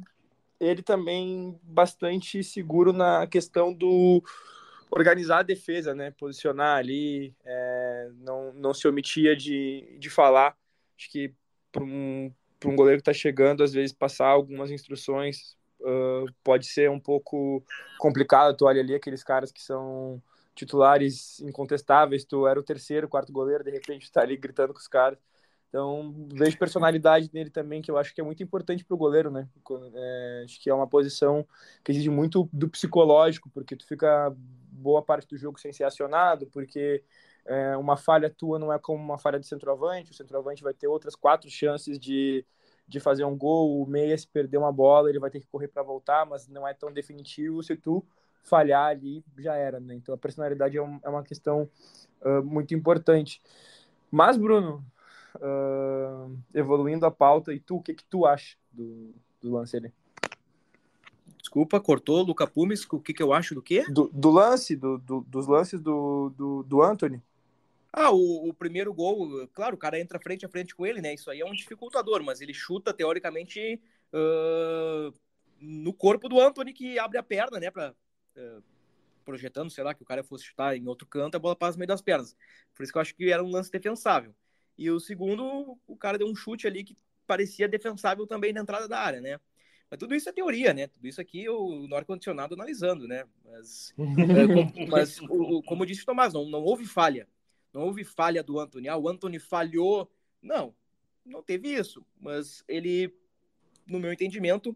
ele 0.59 0.81
também 0.81 1.59
bastante 1.61 2.43
seguro 2.43 2.93
na 2.93 3.27
questão 3.27 3.73
do 3.73 4.23
organizar 4.89 5.39
a 5.39 5.43
defesa, 5.43 5.93
né? 5.93 6.11
Posicionar 6.11 6.77
ali, 6.77 7.35
é, 7.43 7.74
não, 8.15 8.53
não 8.53 8.73
se 8.73 8.87
omitia 8.87 9.35
de, 9.35 9.97
de 9.99 10.09
falar. 10.09 10.57
Acho 10.97 11.11
que 11.11 11.33
para 11.71 11.83
um, 11.83 12.31
um 12.65 12.75
goleiro 12.75 13.01
que 13.01 13.09
está 13.09 13.13
chegando, 13.13 13.63
às 13.63 13.73
vezes 13.73 13.93
passar 13.93 14.27
algumas 14.27 14.71
instruções 14.71 15.57
uh, 15.81 16.25
pode 16.43 16.67
ser 16.67 16.89
um 16.89 16.99
pouco 16.99 17.63
complicado. 17.99 18.55
Tu 18.55 18.65
olha 18.65 18.81
ali 18.81 18.95
aqueles 18.95 19.23
caras 19.23 19.51
que 19.51 19.61
são 19.61 20.21
titulares 20.55 21.39
incontestáveis, 21.41 22.23
tu 22.23 22.47
era 22.47 22.59
o 22.59 22.63
terceiro, 22.63 23.09
quarto 23.09 23.31
goleiro, 23.31 23.63
de 23.63 23.71
repente 23.71 24.03
está 24.03 24.21
ali 24.21 24.37
gritando 24.37 24.73
com 24.73 24.79
os 24.79 24.87
caras. 24.87 25.19
Então, 25.67 26.29
vejo 26.33 26.57
personalidade 26.57 27.29
nele 27.33 27.49
também, 27.49 27.81
que 27.81 27.91
eu 27.91 27.97
acho 27.97 28.15
que 28.15 28.21
é 28.21 28.23
muito 28.23 28.41
importante 28.41 28.85
para 28.85 28.95
o 28.95 28.97
goleiro, 28.97 29.29
né? 29.29 29.49
É, 29.93 30.43
acho 30.45 30.61
que 30.61 30.69
é 30.69 30.73
uma 30.73 30.87
posição 30.87 31.45
que 31.83 31.91
exige 31.91 32.09
muito 32.09 32.49
do 32.53 32.69
psicológico, 32.69 33.49
porque 33.49 33.75
tu 33.75 33.85
fica 33.85 34.33
boa 34.71 35.01
parte 35.01 35.27
do 35.27 35.37
jogo 35.37 35.59
sem 35.59 35.73
ser 35.73 35.83
acionado, 35.83 36.47
porque 36.47 37.03
é, 37.45 37.77
uma 37.77 37.95
falha 37.95 38.29
tua 38.29 38.57
não 38.57 38.73
é 38.73 38.79
como 38.79 39.03
uma 39.03 39.17
falha 39.17 39.39
de 39.39 39.47
centroavante, 39.47 40.11
o 40.11 40.15
centroavante 40.15 40.63
vai 40.63 40.73
ter 40.73 40.87
outras 40.87 41.15
quatro 41.15 41.49
chances 41.49 41.99
de, 41.99 42.45
de 42.87 42.99
fazer 42.99 43.23
um 43.23 43.37
gol, 43.37 43.81
o 43.81 43.87
meia 43.87 44.17
se 44.17 44.27
perder 44.27 44.57
uma 44.57 44.71
bola, 44.71 45.09
ele 45.09 45.19
vai 45.19 45.29
ter 45.29 45.39
que 45.39 45.47
correr 45.47 45.67
para 45.67 45.83
voltar, 45.83 46.25
mas 46.25 46.47
não 46.47 46.67
é 46.67 46.73
tão 46.73 46.91
definitivo 46.91 47.61
se 47.61 47.75
tu 47.75 48.03
falhar 48.43 48.87
ali, 48.87 49.23
já 49.37 49.55
era, 49.55 49.79
né? 49.79 49.95
Então 49.95 50.13
a 50.13 50.17
personalidade 50.17 50.77
é, 50.77 50.81
um, 50.81 50.99
é 51.03 51.09
uma 51.09 51.23
questão 51.23 51.69
uh, 52.21 52.43
muito 52.43 52.75
importante. 52.75 53.41
Mas, 54.11 54.37
Bruno, 54.37 54.85
uh, 55.35 56.37
evoluindo 56.53 57.05
a 57.05 57.11
pauta, 57.11 57.53
e 57.53 57.59
tu, 57.59 57.77
o 57.77 57.81
que, 57.81 57.93
que 57.93 58.03
tu 58.05 58.25
acha 58.25 58.55
do, 58.71 59.13
do 59.41 59.51
lance 59.51 59.75
ali? 59.75 59.91
Desculpa, 61.39 61.79
cortou, 61.79 62.23
Luca 62.23 62.47
Pumes, 62.47 62.85
o 62.91 62.99
que, 62.99 63.13
que 63.13 63.21
eu 63.21 63.33
acho 63.33 63.55
do 63.55 63.61
quê? 63.61 63.83
Do, 63.89 64.09
do 64.13 64.29
lance, 64.29 64.75
do, 64.75 64.97
do, 64.97 65.21
dos 65.21 65.47
lances 65.47 65.79
do, 65.79 66.31
do, 66.35 66.63
do 66.63 66.81
Anthony. 66.81 67.21
Ah, 67.97 68.11
o, 68.11 68.49
o, 68.49 68.53
primeiro 68.53 68.93
gol, 68.93 69.47
claro, 69.53 69.75
o 69.75 69.79
cara 69.79 69.97
entra 69.97 70.19
frente 70.19 70.45
a 70.45 70.49
frente 70.49 70.75
com 70.75 70.85
ele, 70.85 71.01
né? 71.01 71.13
Isso 71.13 71.31
aí 71.31 71.39
é 71.39 71.45
um 71.45 71.53
dificultador, 71.53 72.21
mas 72.21 72.41
ele 72.41 72.53
chuta, 72.53 72.93
teoricamente, 72.93 73.81
uh, 74.11 75.13
no 75.61 75.93
corpo 75.93 76.27
do 76.27 76.37
Anthony, 76.41 76.73
que 76.73 76.99
abre 76.99 77.17
a 77.17 77.23
perna, 77.23 77.57
né? 77.57 77.71
Pra, 77.71 77.95
uh, 78.35 78.63
projetando, 79.23 79.69
sei 79.69 79.81
lá, 79.81 79.93
que 79.93 80.03
o 80.03 80.05
cara 80.05 80.25
fosse 80.25 80.43
chutar 80.43 80.75
em 80.75 80.85
outro 80.87 81.07
canto, 81.07 81.35
a 81.35 81.39
bola 81.39 81.55
passa 81.55 81.77
no 81.77 81.79
meio 81.79 81.87
das 81.87 82.01
pernas. 82.01 82.35
Por 82.73 82.83
isso 82.83 82.91
que 82.91 82.97
eu 82.97 83.01
acho 83.01 83.15
que 83.15 83.31
era 83.31 83.41
um 83.41 83.49
lance 83.49 83.71
defensável. 83.71 84.35
E 84.77 84.91
o 84.91 84.99
segundo, 84.99 85.79
o 85.87 85.95
cara 85.95 86.17
deu 86.17 86.27
um 86.27 86.35
chute 86.35 86.67
ali 86.67 86.83
que 86.83 86.97
parecia 87.25 87.65
defensável 87.65 88.27
também 88.27 88.51
na 88.51 88.59
entrada 88.59 88.89
da 88.89 88.99
área, 88.99 89.21
né? 89.21 89.39
Mas 89.89 89.99
tudo 89.99 90.13
isso 90.13 90.27
é 90.27 90.33
teoria, 90.33 90.73
né? 90.73 90.87
Tudo 90.87 91.07
isso 91.07 91.21
aqui 91.21 91.47
o 91.47 91.87
no 91.87 91.95
ar-condicionado 91.95 92.55
analisando, 92.55 93.07
né? 93.07 93.23
Mas, 93.45 93.93
é, 93.97 94.47
como, 94.47 94.87
mas 94.89 95.21
o, 95.21 95.63
como 95.63 95.85
disse 95.85 96.03
o 96.03 96.05
Tomás, 96.05 96.33
não, 96.33 96.45
não 96.45 96.61
houve 96.61 96.85
falha. 96.85 97.25
Não 97.75 97.83
houve 97.83 98.05
falha 98.05 98.41
do 98.41 98.57
Anthony. 98.57 98.87
Ah, 98.87 98.97
o 98.97 99.09
Anthony 99.09 99.37
falhou. 99.37 100.09
Não, 100.41 100.73
não 101.25 101.43
teve 101.43 101.73
isso. 101.73 102.05
Mas 102.17 102.63
ele, 102.67 103.13
no 103.85 103.99
meu 103.99 104.13
entendimento, 104.13 104.75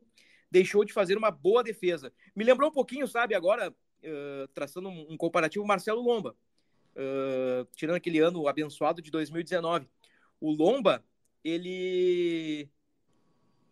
deixou 0.52 0.84
de 0.84 0.91
fazer 0.91 1.18
uma 1.18 1.32
boa 1.32 1.64
defesa. 1.64 2.12
Me 2.36 2.43
lembrou 2.43 2.70
um 2.70 2.74
pouquinho, 2.74 3.08
sabe, 3.08 3.34
agora, 3.34 3.72
uh, 3.72 4.47
traçando 4.54 4.89
um, 4.89 5.16
comparativo, 5.16 5.66
Marcelo 5.66 6.02
Lomba 6.02 6.36
uh, 6.95 7.66
tirando 7.74 7.95
aquele 7.95 8.20
ano 8.20 8.47
abençoado 8.47 9.02
de 9.02 9.10
2019. 9.10 9.88
O 10.41 10.52
Lomba, 10.52 11.04
ele 11.43 12.70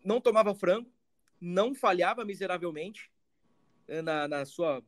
não 0.02 0.20
tomava 0.20 0.54
frango, 0.54 0.90
não 1.38 1.74
falhava 1.74 2.24
miseravelmente, 2.24 3.10
eh, 3.86 4.02
na, 4.02 4.26
na 4.26 4.44
sua 4.44 4.82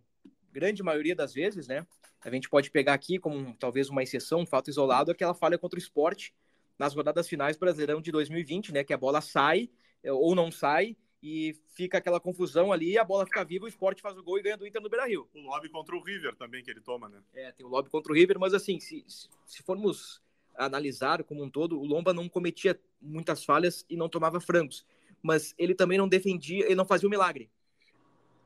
grande 0.53 0.83
maioria 0.83 1.15
das 1.15 1.33
vezes, 1.33 1.69
né? 1.69 1.87
A 2.23 2.31
gente 2.31 2.49
pode 2.49 2.71
pegar 2.71 2.95
aqui 2.95 3.19
como 3.19 3.55
talvez 3.55 3.89
uma 3.89 4.03
exceção, 4.03 4.41
um 4.41 4.47
fato 4.47 4.69
isolado, 4.69 5.11
aquela 5.11 5.35
falha 5.35 5.59
contra 5.59 5.79
o 5.79 5.83
esporte 5.83 6.35
nas 6.79 6.95
rodadas 6.95 7.29
finais 7.29 7.57
Brasileirão 7.57 8.01
de 8.01 8.11
2020, 8.11 8.73
né? 8.73 8.85
Que 8.85 8.93
a 8.93 8.99
bola 8.99 9.21
sai 9.21 9.71
eh, 10.03 10.13
ou 10.13 10.35
não 10.35 10.51
sai 10.51 10.97
e 11.23 11.55
fica 11.75 11.99
aquela 11.99 12.19
confusão 12.19 12.73
ali, 12.73 12.97
a 12.99 13.05
bola 13.05 13.27
fica 13.27 13.45
viva, 13.45 13.67
o 13.67 13.69
esporte 13.69 14.01
faz 14.01 14.17
o 14.17 14.23
gol 14.23 14.39
e 14.39 14.43
ganha 14.43 14.57
do 14.57 14.67
Inter 14.67 14.81
no 14.81 14.89
Beira-Rio. 14.89 15.29
O 15.35 15.41
lobby 15.41 15.69
contra 15.69 15.95
o 15.95 16.03
River 16.03 16.35
também 16.35 16.63
que 16.63 16.71
ele 16.71 16.81
toma, 16.81 17.09
né? 17.09 17.23
É, 17.35 17.53
tem 17.53 17.65
o 17.65 17.69
lobby 17.69 17.91
contra 17.91 18.13
o 18.13 18.15
River, 18.15 18.39
mas 18.39 18.55
assim, 18.55 18.81
se, 18.81 19.05
se 19.47 19.63
formos 19.63 20.23
analisar 20.57 21.23
como 21.25 21.43
um 21.43 21.51
todo, 21.51 21.79
o 21.79 21.85
Lomba 21.85 22.13
não 22.13 22.29
cometia 22.29 22.79
muitas 23.01 23.45
falhas 23.45 23.85
e 23.89 23.97
não 23.97 24.09
tomava 24.09 24.41
frangos, 24.41 24.87
mas 25.23 25.55
ele 25.59 25.75
também 25.75 25.99
não 25.99 26.09
defendia, 26.09 26.65
ele 26.65 26.75
não 26.75 26.85
fazia 26.85 27.07
o 27.07 27.11
milagre. 27.11 27.51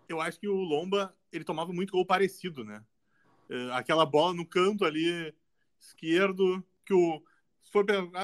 Eu 0.09 0.21
acho 0.21 0.39
que 0.39 0.49
o 0.49 0.55
Lomba, 0.55 1.15
ele 1.33 1.45
tomava 1.45 1.73
muito 1.73 1.93
gol 1.93 2.05
parecido, 2.05 2.65
né? 2.65 2.85
É, 3.49 3.73
aquela 3.73 4.07
bola 4.07 4.35
no 4.35 4.47
canto 4.47 4.85
ali 4.85 5.35
esquerdo, 5.79 6.65
que 6.85 6.95
o 6.95 7.23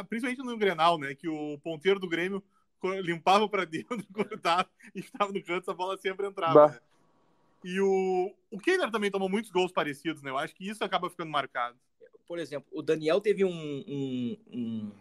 principalmente 0.09 0.45
no 0.45 0.57
Grenal, 0.57 0.97
né, 0.97 1.13
que 1.15 1.29
o 1.29 1.59
ponteiro 1.59 1.99
do 1.99 2.09
Grêmio 2.09 2.43
limpava 3.03 3.49
para 3.49 3.65
dentro, 3.67 4.03
cortava 4.13 4.69
e 4.95 5.01
estava 5.01 5.33
no 5.33 5.43
canto, 5.43 5.71
a 5.71 5.75
bola 5.75 5.97
sempre 5.97 6.27
entrava. 6.27 6.69
Né? 6.69 6.81
E 7.65 7.81
o, 7.81 8.33
o 8.51 8.59
Kehler 8.59 8.91
também 8.91 9.11
tomou 9.11 9.29
muitos 9.29 9.51
gols 9.51 9.73
parecidos, 9.73 10.23
né? 10.23 10.31
Eu 10.31 10.39
acho 10.39 10.55
que 10.55 10.67
isso 10.67 10.83
acaba 10.83 11.11
ficando 11.11 11.31
marcado. 11.31 11.77
Por 12.27 12.39
exemplo, 12.39 12.69
o 12.73 12.81
Daniel 12.81 13.21
teve 13.21 13.45
um, 13.45 13.51
um, 13.51 14.37
um, 14.53 14.93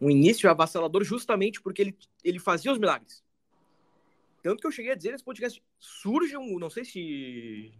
um 0.00 0.10
início 0.10 0.48
avassalador 0.48 1.04
justamente 1.04 1.60
porque 1.60 1.82
ele, 1.82 1.98
ele 2.24 2.38
fazia 2.38 2.72
os 2.72 2.78
milagres. 2.78 3.22
Tanto 4.42 4.60
que 4.60 4.66
eu 4.66 4.72
cheguei 4.72 4.92
a 4.92 4.94
dizer 4.94 5.12
nesse 5.12 5.24
podcast, 5.24 5.62
surge 5.78 6.36
um, 6.36 6.58
não 6.58 6.70
sei 6.70 6.84
se 6.84 7.74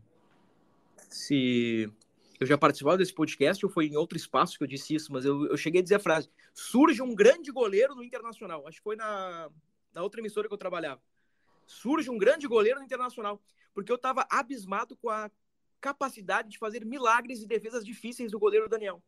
se 1.09 1.90
eu 2.40 2.46
já 2.46 2.56
participava 2.56 2.96
desse 2.96 3.12
podcast 3.12 3.64
ou 3.64 3.70
foi 3.70 3.86
em 3.86 3.96
outro 3.96 4.16
espaço 4.16 4.56
que 4.56 4.64
eu 4.64 4.68
disse 4.68 4.94
isso, 4.94 5.12
mas 5.12 5.24
eu, 5.24 5.46
eu 5.46 5.56
cheguei 5.56 5.80
a 5.80 5.82
dizer 5.82 5.96
a 5.96 6.00
frase: 6.00 6.30
surge 6.54 7.02
um 7.02 7.14
grande 7.14 7.50
goleiro 7.50 7.94
no 7.94 8.04
Internacional. 8.04 8.66
Acho 8.66 8.78
que 8.78 8.84
foi 8.84 8.96
na, 8.96 9.50
na 9.92 10.02
outra 10.02 10.20
emissora 10.20 10.46
que 10.46 10.54
eu 10.54 10.59
trabalhava. 10.59 11.00
Surge 11.66 12.09
um 12.09 12.16
grande 12.16 12.46
goleiro 12.46 12.78
no 12.78 12.84
Internacional. 12.84 13.40
Porque 13.74 13.92
eu 13.92 13.96
estava 13.96 14.26
abismado 14.30 14.96
com 14.96 15.11
a 15.11 15.30
capacidade 15.80 16.48
de 16.48 16.59
fazer 16.59 16.84
milagres 16.84 17.42
e 17.42 17.46
defesas 17.46 17.84
difíceis 17.84 18.30
do 18.30 18.38
goleiro 18.38 18.68
Daniel. 18.68 19.02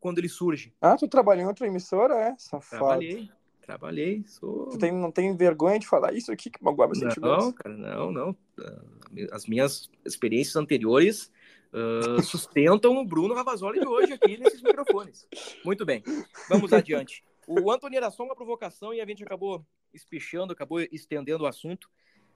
Quando 0.00 0.18
ele 0.18 0.28
surge. 0.28 0.72
Ah, 0.80 0.96
tu 0.96 1.06
trabalhou 1.06 1.44
em 1.44 1.46
outra 1.46 1.66
emissora, 1.66 2.14
é? 2.14 2.34
Safado. 2.38 2.84
Trabalhei. 2.84 3.30
Trabalhei, 3.64 4.22
sou... 4.26 4.68
Tu 4.68 4.78
tem, 4.78 4.92
não 4.92 5.10
tem 5.10 5.34
vergonha 5.34 5.78
de 5.78 5.86
falar 5.86 6.12
isso 6.12 6.30
aqui 6.30 6.50
que 6.50 6.62
magoava 6.62 6.94
sentimentos? 6.94 7.46
Não, 7.46 7.52
cara, 7.52 7.74
não, 7.74 8.12
não. 8.12 8.36
As 9.32 9.46
minhas 9.46 9.88
experiências 10.04 10.54
anteriores 10.54 11.32
uh, 11.72 12.20
sustentam 12.22 12.98
o 12.98 13.06
Bruno 13.06 13.34
Ravazoli 13.34 13.80
de 13.80 13.86
hoje 13.86 14.12
aqui 14.12 14.36
nesses 14.36 14.60
microfones. 14.60 15.26
Muito 15.64 15.86
bem, 15.86 16.02
vamos 16.46 16.74
adiante. 16.74 17.24
O 17.46 17.70
Antônio 17.70 17.96
era 17.96 18.10
só 18.10 18.22
uma 18.22 18.36
provocação 18.36 18.92
e 18.92 19.00
a 19.00 19.06
gente 19.06 19.22
acabou 19.22 19.64
espichando, 19.94 20.52
acabou 20.52 20.80
estendendo 20.80 21.44
o 21.44 21.46
assunto. 21.46 21.88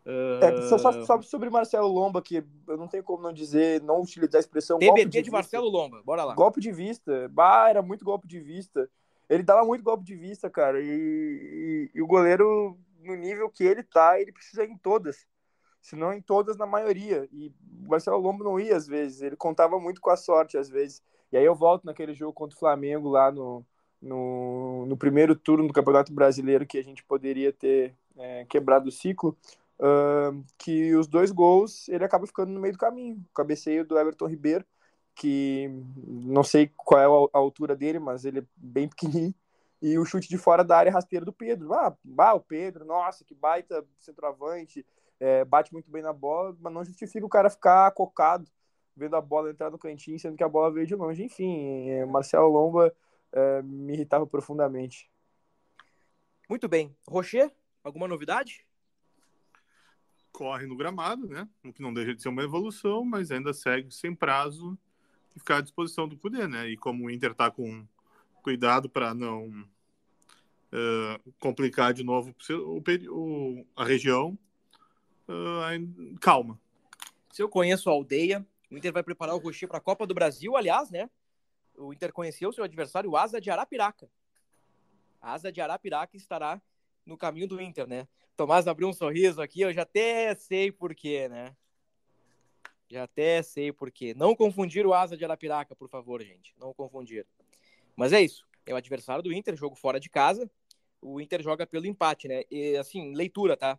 Uh... 0.07 0.43
É, 0.43 0.62
só, 0.62 0.79
só, 0.79 1.20
sobre 1.20 1.51
Marcelo 1.51 1.89
Lomba, 1.89 2.22
que 2.22 2.43
eu 2.66 2.76
não 2.79 2.89
tenho 2.89 3.05
como 3.05 3.22
não 3.22 3.35
dizer, 3.35 3.83
não 3.83 4.01
utilizar 4.01 4.39
a 4.39 4.41
expressão. 4.41 4.79
TBT 4.79 5.05
de, 5.09 5.22
de 5.22 5.31
Marcelo 5.31 5.68
Lomba, 5.68 6.03
bora 6.03 6.24
lá. 6.24 6.35
Golpe 6.35 6.59
de 6.59 6.72
vista. 6.72 7.29
Bah, 7.29 7.68
era 7.68 7.83
muito 7.83 8.03
golpe 8.03 8.26
de 8.26 8.41
vista. 8.41 8.89
Ele 9.29 9.43
dava 9.43 9.64
muito 9.64 9.85
golpe 9.85 10.05
de 10.05 10.16
vista, 10.16 10.49
cara. 10.51 10.81
E, 10.81 10.87
e, 10.87 11.91
e 11.95 12.03
o 12.03 12.07
goleiro, 12.07 12.79
no 13.03 13.14
nível 13.14 13.51
que 13.51 13.64
ele 13.64 13.83
tá, 13.83 14.20
ele 14.20 14.33
precisa 14.33 14.64
ir 14.64 14.70
em 14.70 14.76
todas 14.76 15.26
se 15.81 15.97
não 15.97 16.12
em 16.12 16.20
todas, 16.20 16.57
na 16.57 16.66
maioria. 16.66 17.29
E 17.33 17.49
o 17.83 17.89
Marcelo 17.89 18.18
Lombo 18.18 18.45
não 18.45 18.61
ia 18.61 18.76
às 18.76 18.87
vezes, 18.87 19.22
ele 19.22 19.37
contava 19.37 19.79
muito 19.79 20.01
com 20.01 20.11
a 20.11 20.16
sorte 20.16 20.59
às 20.59 20.68
vezes. 20.68 21.03
E 21.33 21.37
aí 21.37 21.45
eu 21.45 21.55
volto 21.55 21.85
naquele 21.85 22.14
jogo 22.14 22.33
contra 22.33 22.57
o 22.57 22.59
Flamengo 22.59 23.09
lá 23.09 23.31
no, 23.31 23.64
no, 24.01 24.87
no 24.87 24.97
primeiro 24.97 25.35
turno 25.35 25.66
do 25.66 25.72
Campeonato 25.72 26.12
Brasileiro 26.12 26.66
que 26.66 26.79
a 26.79 26.85
gente 26.85 27.03
poderia 27.05 27.53
ter 27.53 27.95
é, 28.16 28.45
quebrado 28.47 28.89
o 28.89 28.93
ciclo, 28.93 29.37
uh, 29.79 30.45
que 30.59 30.95
os 30.95 31.07
dois 31.07 31.31
gols 31.31 31.89
ele 31.89 32.05
acaba 32.05 32.26
ficando 32.26 32.53
no 32.53 32.61
meio 32.61 32.72
do 32.74 32.79
caminho. 32.79 33.16
O 33.31 33.35
cabeceio 33.35 33.85
do 33.85 33.99
Everton 33.99 34.26
Ribeiro, 34.26 34.64
que 35.19 35.69
não 36.07 36.45
sei 36.45 36.71
qual 36.77 37.01
é 37.01 37.29
a 37.35 37.39
altura 37.39 37.75
dele, 37.75 37.99
mas 37.99 38.25
ele 38.25 38.39
é 38.39 38.45
bem 38.57 38.89
pequenininho. 38.89 39.35
E 39.81 39.97
o 39.97 40.05
chute 40.05 40.29
de 40.29 40.37
fora 40.37 40.64
da 40.64 40.77
área 40.77 40.91
rasteira 40.91 41.25
do 41.25 41.33
Pedro. 41.33 41.73
Ah, 41.73 41.97
bah, 42.03 42.35
o 42.35 42.41
Pedro, 42.41 42.85
nossa, 42.85 43.25
que 43.25 43.33
baita 43.33 43.87
centroavante 44.01 44.85
é, 45.21 45.45
bate 45.45 45.73
muito 45.73 45.89
bem 45.89 46.03
na 46.03 46.12
bola, 46.12 46.57
mas 46.59 46.73
não 46.73 46.85
justifica 46.85 47.25
o 47.25 47.29
cara 47.29 47.49
ficar 47.49 47.89
cocado 47.93 48.45
vendo 48.97 49.14
a 49.14 49.21
bola 49.21 49.51
entrar 49.51 49.71
no 49.71 49.79
cantinho, 49.79 50.19
sendo 50.19 50.37
que 50.37 50.43
a 50.43 50.49
bola 50.49 50.73
veio 50.73 50.85
de 50.85 50.97
longe. 50.97 51.23
Enfim, 51.23 51.91
é, 51.91 52.05
Marcelo 52.05 52.49
Lomba 52.49 52.93
é, 53.31 53.62
me 53.62 53.93
irritava 53.93 54.27
profundamente. 54.27 55.09
Muito 56.49 56.69
bem. 56.69 56.93
Rocher, 57.09 57.49
alguma 57.85 58.09
novidade? 58.09 58.66
Corre 60.33 60.66
no 60.66 60.77
gramado, 60.77 61.29
né? 61.29 61.49
O 61.64 61.73
que 61.73 61.81
não 61.81 61.95
deixa 61.95 62.16
de 62.16 62.21
ser 62.21 62.31
uma 62.31 62.43
evolução, 62.43 63.05
mas 63.05 63.31
ainda 63.31 63.55
segue 63.55 63.95
sem 63.95 64.12
prazo 64.12 64.77
ficar 65.39 65.59
à 65.59 65.61
disposição 65.61 66.09
do 66.09 66.16
poder, 66.16 66.49
né? 66.49 66.68
E 66.68 66.76
como 66.76 67.07
o 67.07 67.11
Inter 67.11 67.34
tá 67.34 67.51
com 67.51 67.86
cuidado 68.43 68.89
para 68.89 69.14
não 69.14 69.49
uh, 70.72 71.32
complicar 71.39 71.93
de 71.93 72.03
novo 72.03 72.34
o, 72.51 72.82
o, 73.11 73.66
a 73.76 73.84
região, 73.84 74.39
uh, 75.28 76.18
calma. 76.20 76.59
Se 77.32 77.43
eu 77.43 77.49
conheço 77.49 77.89
a 77.89 77.93
aldeia, 77.93 78.47
o 78.70 78.76
Inter 78.76 78.93
vai 78.93 79.03
preparar 79.03 79.34
o 79.34 79.39
Rocher 79.39 79.68
para 79.68 79.78
a 79.78 79.82
Copa 79.82 80.07
do 80.07 80.14
Brasil, 80.14 80.57
aliás, 80.57 80.91
né? 80.91 81.09
O 81.76 81.93
Inter 81.93 82.12
conheceu 82.12 82.53
seu 82.53 82.64
adversário, 82.64 83.11
o 83.11 83.16
Asa 83.16 83.41
de 83.41 83.51
Arapiraca. 83.51 84.11
A 85.20 85.32
asa 85.32 85.51
de 85.51 85.61
Arapiraca 85.61 86.16
estará 86.16 86.61
no 87.05 87.16
caminho 87.16 87.49
do 87.49 87.61
Inter, 87.61 87.86
né? 87.86 88.07
Tomás 88.36 88.68
abriu 88.68 88.89
um 88.89 88.93
sorriso 88.93 89.43
aqui, 89.43 89.62
eu 89.62 89.72
já 89.72 89.82
até 89.82 90.34
sei 90.34 90.70
porquê, 90.70 91.28
né? 91.28 91.57
Já 92.89 93.05
até 93.05 93.43
sei 93.43 93.70
porquê. 93.72 94.14
Não 94.14 94.34
confundir 94.34 94.86
o 94.86 94.95
asa 94.95 95.16
de 95.16 95.24
Arapiraca, 95.24 95.76
por 95.76 95.89
favor, 95.89 96.22
gente. 96.22 96.55
Não 96.59 96.72
confundir. 96.72 97.26
Mas 97.95 98.12
é 98.12 98.22
isso. 98.22 98.47
É 98.64 98.72
o 98.72 98.76
adversário 98.76 99.22
do 99.22 99.32
Inter, 99.32 99.57
jogo 99.57 99.76
fora 99.76 100.01
de 100.01 100.09
casa. 100.09 100.51
O 101.01 101.20
Inter 101.20 101.43
joga 101.43 101.66
pelo 101.66 101.86
empate, 101.86 102.26
né? 102.26 102.43
E, 102.51 102.76
assim, 102.76 103.14
leitura, 103.14 103.57
tá? 103.57 103.78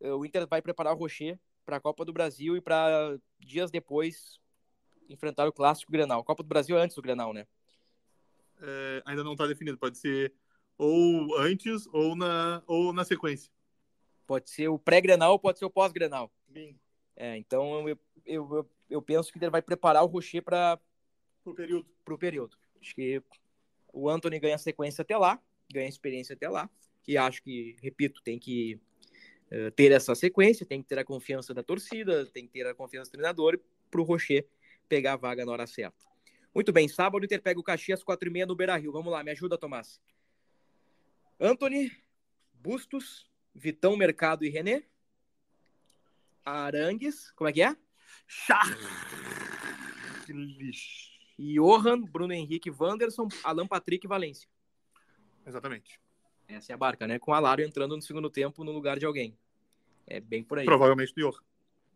O 0.00 0.24
Inter 0.24 0.46
vai 0.46 0.60
preparar 0.60 0.94
o 0.94 0.96
Rocher 0.96 1.38
para 1.64 1.76
a 1.76 1.80
Copa 1.80 2.04
do 2.04 2.12
Brasil 2.12 2.56
e 2.56 2.60
para 2.60 3.18
dias 3.38 3.70
depois 3.70 4.40
enfrentar 5.08 5.48
o 5.48 5.52
clássico 5.52 5.92
Grenal. 5.92 6.24
Copa 6.24 6.42
do 6.42 6.48
Brasil 6.48 6.76
é 6.76 6.82
antes 6.82 6.96
do 6.96 7.02
Grenal, 7.02 7.32
né? 7.32 7.46
É, 8.60 9.02
ainda 9.04 9.24
não 9.24 9.32
está 9.32 9.46
definido. 9.46 9.78
Pode 9.78 9.98
ser 9.98 10.34
ou 10.76 11.38
antes 11.38 11.86
ou 11.92 12.16
na, 12.16 12.62
ou 12.66 12.92
na 12.92 13.04
sequência. 13.04 13.50
Pode 14.26 14.50
ser 14.50 14.68
o 14.68 14.78
pré-Grenal, 14.78 15.38
pode 15.38 15.58
ser 15.58 15.64
o 15.64 15.70
pós-Grenal. 15.70 16.32
É, 17.16 17.36
então 17.36 17.88
eu, 17.88 17.98
eu, 18.24 18.70
eu, 18.88 19.02
penso 19.02 19.32
que 19.32 19.38
ele 19.38 19.50
vai 19.50 19.62
preparar 19.62 20.02
o 20.02 20.06
Rocher 20.06 20.42
para 20.42 20.78
o 21.44 21.54
período. 21.54 21.86
Pro 22.04 22.18
período. 22.18 22.56
Acho 22.80 22.94
que 22.94 23.22
o 23.92 24.08
Anthony 24.08 24.38
ganha 24.38 24.58
sequência 24.58 25.02
até 25.02 25.16
lá, 25.16 25.40
ganha 25.72 25.88
experiência 25.88 26.34
até 26.34 26.48
lá. 26.48 26.68
E 27.06 27.16
acho 27.16 27.42
que, 27.42 27.76
repito, 27.82 28.22
tem 28.22 28.38
que 28.38 28.80
uh, 29.50 29.70
ter 29.72 29.92
essa 29.92 30.14
sequência, 30.14 30.64
tem 30.64 30.82
que 30.82 30.88
ter 30.88 30.98
a 30.98 31.04
confiança 31.04 31.52
da 31.52 31.62
torcida, 31.62 32.26
tem 32.26 32.46
que 32.46 32.52
ter 32.52 32.66
a 32.66 32.74
confiança 32.74 33.10
do 33.10 33.14
treinador 33.14 33.60
para 33.90 34.00
o 34.00 34.04
Rocher 34.04 34.46
pegar 34.88 35.14
a 35.14 35.16
vaga 35.16 35.44
na 35.44 35.52
hora 35.52 35.66
certa. 35.66 36.04
Muito 36.54 36.72
bem, 36.72 36.86
sábado 36.86 37.22
o 37.22 37.24
Inter 37.24 37.40
pega 37.40 37.58
o 37.58 37.62
Caxias 37.62 38.04
4 38.04 38.28
e 38.28 38.32
meia 38.32 38.46
no 38.46 38.54
Beira 38.54 38.76
Rio. 38.76 38.92
Vamos 38.92 39.10
lá, 39.10 39.24
me 39.24 39.30
ajuda, 39.30 39.56
Tomás. 39.56 40.00
Anthony, 41.40 41.90
Bustos, 42.52 43.26
Vitão, 43.54 43.96
Mercado 43.96 44.44
e 44.44 44.50
René. 44.50 44.84
Arangues, 46.44 47.30
como 47.32 47.48
é 47.48 47.52
que 47.52 47.62
é? 47.62 47.76
Charles. 48.26 48.78
Johan, 51.38 52.02
Bruno 52.02 52.32
Henrique, 52.32 52.70
Wanderson, 52.70 53.28
Alan 53.42 53.66
Patrick 53.66 54.06
e 54.06 54.08
Valência. 54.08 54.48
Exatamente. 55.46 56.00
Essa 56.48 56.72
é 56.72 56.74
a 56.74 56.76
barca, 56.76 57.06
né? 57.06 57.18
Com 57.18 57.30
o 57.30 57.34
Alário 57.34 57.64
entrando 57.64 57.96
no 57.96 58.02
segundo 58.02 58.30
tempo 58.30 58.64
no 58.64 58.72
lugar 58.72 58.98
de 58.98 59.06
alguém. 59.06 59.36
É 60.06 60.20
bem 60.20 60.42
por 60.42 60.58
aí. 60.58 60.64
Provavelmente 60.64 61.14
do 61.14 61.20
Johan. 61.20 61.42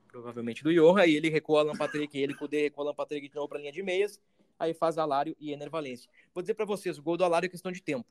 Provavelmente 0.09 0.63
do 0.63 0.73
Johan. 0.73 1.01
Aí 1.01 1.15
ele 1.15 1.29
recua 1.29 1.61
Alan 1.61 1.77
Patrick, 1.77 2.19
ele 2.19 2.35
Kudê 2.35 2.63
recua 2.63 2.85
Alan 2.85 2.95
Patrick 2.95 3.29
de 3.29 3.35
novo 3.35 3.49
para 3.49 3.59
linha 3.59 3.73
de 3.73 3.83
meias. 3.83 4.21
Aí 4.59 4.73
faz 4.73 4.97
Alário 4.97 5.37
e 5.39 5.53
Ener 5.53 5.69
Valência. 5.69 6.11
Vou 6.35 6.43
dizer 6.43 6.55
para 6.55 6.65
vocês, 6.65 6.99
o 6.99 7.03
gol 7.03 7.17
do 7.17 7.25
Alário 7.25 7.47
é 7.47 7.51
questão 7.51 7.71
de 7.71 7.83
tempo. 7.83 8.07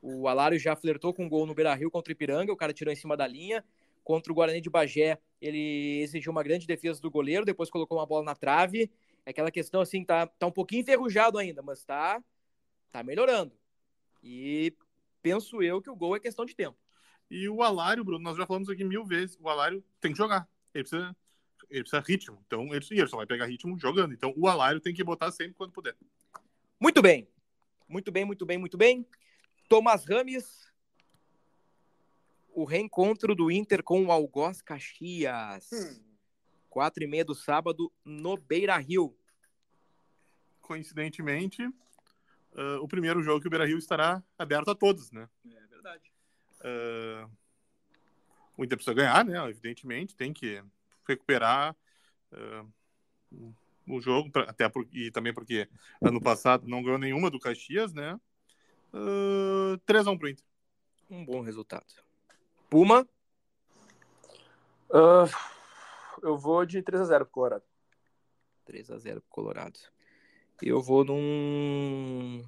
O 0.00 0.28
Alário 0.28 0.58
já 0.58 0.74
flertou 0.74 1.12
com 1.12 1.24
um 1.24 1.28
gol 1.28 1.46
no 1.46 1.54
Beira-Rio 1.54 1.90
contra 1.90 2.10
o 2.10 2.12
Ipiranga, 2.12 2.52
o 2.52 2.56
cara 2.56 2.72
tirou 2.72 2.92
em 2.92 2.96
cima 2.96 3.16
da 3.16 3.26
linha. 3.26 3.64
Contra 4.04 4.32
o 4.32 4.34
Guarani 4.34 4.60
de 4.60 4.70
Bagé, 4.70 5.18
ele 5.40 6.00
exigiu 6.02 6.32
uma 6.32 6.42
grande 6.42 6.66
defesa 6.66 7.00
do 7.00 7.10
goleiro, 7.10 7.44
depois 7.44 7.70
colocou 7.70 7.98
uma 7.98 8.06
bola 8.06 8.24
na 8.24 8.34
trave. 8.34 8.90
É 9.24 9.30
aquela 9.30 9.50
questão 9.50 9.80
assim, 9.80 10.04
tá, 10.04 10.26
tá 10.26 10.46
um 10.46 10.52
pouquinho 10.52 10.82
enferrujado 10.82 11.38
ainda, 11.38 11.62
mas 11.62 11.84
tá, 11.84 12.22
tá 12.90 13.02
melhorando. 13.02 13.56
E 14.22 14.74
penso 15.22 15.62
eu 15.62 15.80
que 15.80 15.90
o 15.90 15.96
gol 15.96 16.16
é 16.16 16.20
questão 16.20 16.44
de 16.44 16.54
tempo. 16.54 16.76
E 17.30 17.48
o 17.48 17.62
Alário, 17.62 18.04
Bruno, 18.04 18.22
nós 18.22 18.36
já 18.36 18.46
falamos 18.46 18.68
aqui 18.68 18.84
mil 18.84 19.04
vezes, 19.04 19.38
o 19.40 19.48
Alário 19.48 19.82
tem 20.00 20.12
que 20.12 20.18
jogar. 20.18 20.48
Ele 20.74 20.84
precisa, 20.84 21.16
ele 21.70 21.80
precisa 21.82 22.02
ritmo. 22.06 22.42
Então, 22.46 22.74
ele, 22.74 22.84
ele 22.90 23.06
só 23.06 23.16
vai 23.16 23.26
pegar 23.26 23.46
ritmo 23.46 23.78
jogando. 23.78 24.12
Então, 24.12 24.34
o 24.36 24.46
Alário 24.46 24.80
tem 24.80 24.92
que 24.92 25.02
botar 25.02 25.30
sempre 25.30 25.54
quando 25.54 25.72
puder. 25.72 25.96
Muito 26.78 27.00
bem. 27.00 27.28
Muito 27.88 28.12
bem, 28.12 28.24
muito 28.24 28.44
bem, 28.44 28.58
muito 28.58 28.76
bem. 28.76 29.06
Thomas 29.68 30.04
Rames, 30.04 30.61
o 32.54 32.64
reencontro 32.64 33.34
do 33.34 33.50
Inter 33.50 33.82
com 33.82 34.04
o 34.04 34.12
Algoz 34.12 34.60
Caxias. 34.62 35.70
Hum. 35.72 36.02
Quatro 36.68 37.02
e 37.02 37.06
meia 37.06 37.24
do 37.24 37.34
sábado 37.34 37.92
no 38.04 38.36
Beira 38.36 38.76
Rio. 38.78 39.16
Coincidentemente, 40.60 41.66
uh, 41.66 42.80
o 42.80 42.88
primeiro 42.88 43.22
jogo 43.22 43.40
que 43.40 43.46
o 43.46 43.50
Beira 43.50 43.66
Rio 43.66 43.78
estará 43.78 44.22
aberto 44.38 44.70
a 44.70 44.74
todos, 44.74 45.10
né? 45.10 45.28
É 45.44 45.66
verdade. 45.66 46.12
Uh, 46.60 47.30
o 48.56 48.64
Inter 48.64 48.78
precisa 48.78 48.94
ganhar, 48.94 49.24
né? 49.24 49.38
Evidentemente, 49.50 50.16
tem 50.16 50.32
que 50.32 50.62
recuperar 51.06 51.76
uh, 52.32 53.54
o 53.86 54.00
jogo, 54.00 54.30
pra, 54.30 54.44
até 54.44 54.68
por, 54.68 54.86
e 54.92 55.10
também 55.10 55.34
porque 55.34 55.68
ano 56.00 56.20
passado 56.20 56.66
não 56.68 56.82
ganhou 56.82 56.98
nenhuma 56.98 57.30
do 57.30 57.40
Caxias, 57.40 57.92
né? 57.92 58.18
Uh, 58.94 59.78
3x1 59.86 60.18
pro 60.18 60.28
Inter. 60.28 60.44
Um 61.10 61.24
bom 61.24 61.40
resultado. 61.40 61.84
Puma? 62.72 63.06
Uh, 64.88 65.28
eu 66.22 66.38
vou 66.38 66.64
de 66.64 66.82
3x0 66.82 67.18
pro 67.18 67.26
Colorado. 67.26 67.64
3x0 68.66 69.12
pro 69.20 69.28
Colorado. 69.28 69.78
Eu 70.62 70.80
vou 70.80 71.04
num. 71.04 72.42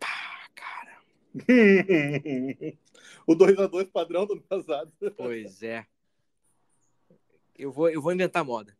Pá, 0.00 0.48
cara. 0.54 0.98
o 3.26 3.36
2x2 3.36 3.92
padrão 3.92 4.24
do 4.24 4.32
ano 4.32 4.42
passado. 4.44 4.90
Pois 5.14 5.62
é. 5.62 5.86
Eu 7.54 7.70
vou, 7.70 7.90
eu 7.90 8.00
vou 8.00 8.14
inventar 8.14 8.42
moda. 8.42 8.74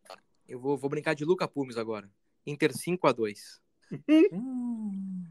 Eu 0.47 0.59
vou, 0.59 0.75
vou 0.75 0.89
brincar 0.89 1.13
de 1.13 1.23
Luca 1.23 1.47
Pumes 1.47 1.77
agora. 1.77 2.09
Inter 2.43 2.71
5x2. 2.71 3.59
hum. 4.33 5.27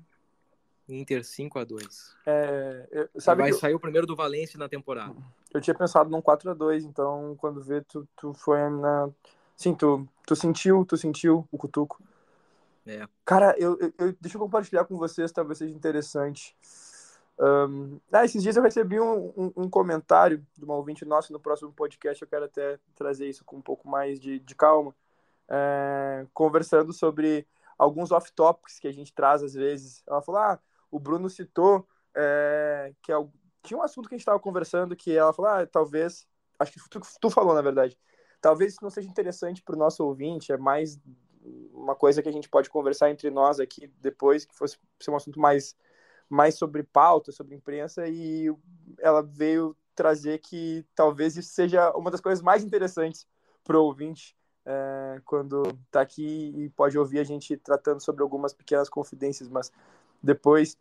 Inter 0.95 1.24
5 1.24 1.59
a 1.59 1.64
2 1.64 2.14
é, 2.26 3.09
sabe 3.18 3.43
Vai 3.43 3.51
eu... 3.51 3.55
sair 3.55 3.74
o 3.74 3.80
primeiro 3.80 4.07
do 4.07 4.16
Valência 4.16 4.59
na 4.59 4.68
temporada. 4.68 5.14
Eu 5.53 5.61
tinha 5.61 5.74
pensado 5.74 6.11
num 6.11 6.22
4 6.22 6.51
a 6.51 6.55
2 6.55 6.84
então 6.84 7.36
quando 7.38 7.62
vê, 7.62 7.80
tu, 7.82 8.09
tu 8.16 8.32
foi 8.32 8.59
na. 8.70 9.09
Sim, 9.57 9.74
tu, 9.74 10.09
tu 10.26 10.34
sentiu, 10.34 10.84
tu 10.84 10.97
sentiu 10.97 11.47
o 11.51 11.59
cutuco. 11.59 12.03
É. 12.86 13.07
Cara, 13.24 13.55
eu, 13.59 13.78
eu, 13.80 14.14
deixa 14.20 14.36
eu 14.36 14.40
compartilhar 14.40 14.84
com 14.84 14.97
vocês, 14.97 15.30
talvez 15.30 15.59
seja 15.59 15.74
interessante. 15.74 16.57
Um, 17.38 17.99
ah, 18.12 18.24
esses 18.24 18.43
dias 18.43 18.57
eu 18.57 18.62
recebi 18.62 19.01
um, 19.01 19.32
um, 19.36 19.53
um, 19.57 19.70
comentário 19.70 20.45
de 20.57 20.64
uma 20.64 20.74
ouvinte 20.74 21.05
nossa 21.05 21.32
no 21.32 21.40
próximo 21.40 21.72
podcast. 21.72 22.22
Eu 22.22 22.28
quero 22.28 22.45
até 22.45 22.78
trazer 22.95 23.28
isso 23.28 23.45
com 23.45 23.57
um 23.57 23.62
pouco 23.62 23.88
mais 23.88 24.20
de, 24.20 24.38
de 24.38 24.55
calma. 24.55 24.95
É, 25.49 26.26
conversando 26.32 26.93
sobre 26.93 27.47
alguns 27.76 28.12
off-topics 28.12 28.78
que 28.78 28.88
a 28.88 28.93
gente 28.93 29.12
traz 29.12 29.43
às 29.43 29.55
vezes. 29.55 30.03
Ela 30.07 30.22
falou: 30.22 30.40
Ah, 30.40 30.61
o 30.93 31.01
Bruno 31.01 31.28
citou 31.28 31.88
é, 32.14 32.93
que 33.03 33.11
é, 33.11 33.16
tinha 33.62 33.78
um 33.78 33.82
assunto 33.82 34.09
que 34.09 34.14
a 34.14 34.16
gente 34.16 34.22
estava 34.22 34.38
conversando 34.38 34.95
que 34.95 35.16
ela 35.16 35.32
falou, 35.32 35.51
ah, 35.51 35.66
talvez, 35.66 36.26
acho 36.59 36.72
que 36.72 36.88
tu, 36.88 37.01
tu 37.20 37.30
falou 37.30 37.55
na 37.55 37.62
verdade, 37.62 37.99
talvez 38.40 38.74
isso 38.74 38.82
não 38.82 38.90
seja 38.90 39.09
interessante 39.09 39.62
para 39.62 39.74
o 39.74 39.78
nosso 39.78 40.05
ouvinte, 40.05 40.53
é 40.53 40.57
mais 40.57 41.01
uma 41.72 41.95
coisa 41.95 42.22
que 42.22 42.28
a 42.28 42.32
gente 42.32 42.49
pode 42.49 42.68
conversar 42.70 43.11
entre 43.11 43.30
nós 43.30 43.59
aqui 43.59 43.90
depois, 44.01 44.45
que 44.45 44.55
fosse 44.55 44.78
ser 45.01 45.11
um 45.11 45.16
assunto 45.16 45.40
mais, 45.40 45.74
mais 46.28 46.57
sobre 46.57 46.82
pauta, 46.82 47.32
sobre 47.32 47.55
imprensa, 47.55 48.07
e 48.07 48.55
ela 49.01 49.22
veio 49.22 49.76
trazer 49.95 50.38
que 50.38 50.86
talvez 50.95 51.36
isso 51.36 51.53
seja 51.53 51.90
uma 51.97 52.11
das 52.11 52.20
coisas 52.20 52.43
mais 52.43 52.62
interessantes 52.62 53.26
para 53.64 53.78
o 53.78 53.84
ouvinte 53.84 54.36
é, 54.64 55.20
quando 55.24 55.62
está 55.86 56.01
aqui 56.01 56.53
e 56.57 56.68
pode 56.70 56.97
ouvir 56.99 57.18
a 57.18 57.24
gente 57.24 57.57
tratando 57.57 58.01
sobre 58.01 58.22
algumas 58.22 58.53
pequenas 58.53 58.88
confidências, 58.88 59.49
mas 59.49 59.72
depois 60.23 60.77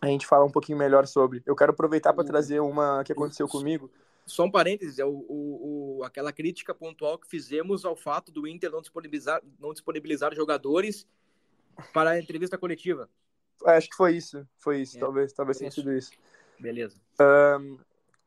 a 0.00 0.06
gente 0.06 0.26
fala 0.26 0.44
um 0.44 0.50
pouquinho 0.50 0.78
melhor 0.78 1.06
sobre. 1.06 1.42
Eu 1.46 1.54
quero 1.54 1.72
aproveitar 1.72 2.12
para 2.12 2.24
trazer 2.24 2.60
uma 2.60 3.02
que 3.04 3.12
aconteceu 3.12 3.46
comigo. 3.48 3.90
Só 4.24 4.44
um 4.44 4.50
parênteses, 4.50 4.98
é 4.98 5.04
o, 5.04 5.10
o, 5.10 5.98
o, 5.98 6.04
aquela 6.04 6.32
crítica 6.32 6.74
pontual 6.74 7.18
que 7.18 7.28
fizemos 7.28 7.84
ao 7.84 7.96
fato 7.96 8.30
do 8.30 8.46
Inter 8.46 8.70
não 8.70 8.80
disponibilizar, 8.80 9.42
não 9.58 9.72
disponibilizar 9.72 10.34
jogadores 10.34 11.06
para 11.92 12.10
a 12.10 12.20
entrevista 12.20 12.56
coletiva. 12.56 13.08
É, 13.64 13.76
acho 13.76 13.90
que 13.90 13.96
foi 13.96 14.16
isso, 14.16 14.46
foi 14.58 14.80
isso, 14.80 14.96
é, 14.96 15.00
talvez, 15.00 15.32
talvez 15.32 15.58
tenha 15.58 15.70
sido 15.70 15.92
isso. 15.92 16.12
Beleza. 16.58 17.00
Um, 17.20 17.78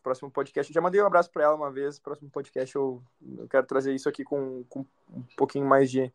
próximo 0.03 0.29
podcast, 0.29 0.71
já 0.71 0.81
mandei 0.81 1.01
um 1.01 1.07
abraço 1.07 1.31
para 1.31 1.43
ela 1.43 1.55
uma 1.55 1.71
vez, 1.71 1.97
próximo 1.97 2.29
podcast 2.29 2.75
eu, 2.75 3.01
eu 3.37 3.47
quero 3.47 3.65
trazer 3.65 3.93
isso 3.93 4.07
aqui 4.07 4.23
com, 4.23 4.63
com 4.69 4.85
um 5.09 5.23
pouquinho 5.35 5.65
mais 5.65 5.89
de, 5.89 6.11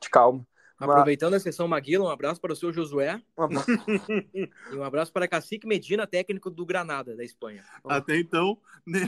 de 0.00 0.10
calma. 0.10 0.46
Aproveitando 0.78 1.34
a 1.34 1.40
sessão 1.40 1.68
Maguila, 1.68 2.04
um 2.04 2.08
abraço 2.08 2.40
para 2.40 2.52
o 2.52 2.56
seu 2.56 2.72
Josué. 2.72 3.22
e 4.72 4.76
um 4.76 4.82
abraço 4.82 5.12
para 5.12 5.28
Cacique 5.28 5.66
Medina, 5.66 6.06
técnico 6.06 6.50
do 6.50 6.66
Granada, 6.66 7.16
da 7.16 7.24
Espanha. 7.24 7.64
Até 7.84 8.18
então, 8.18 8.58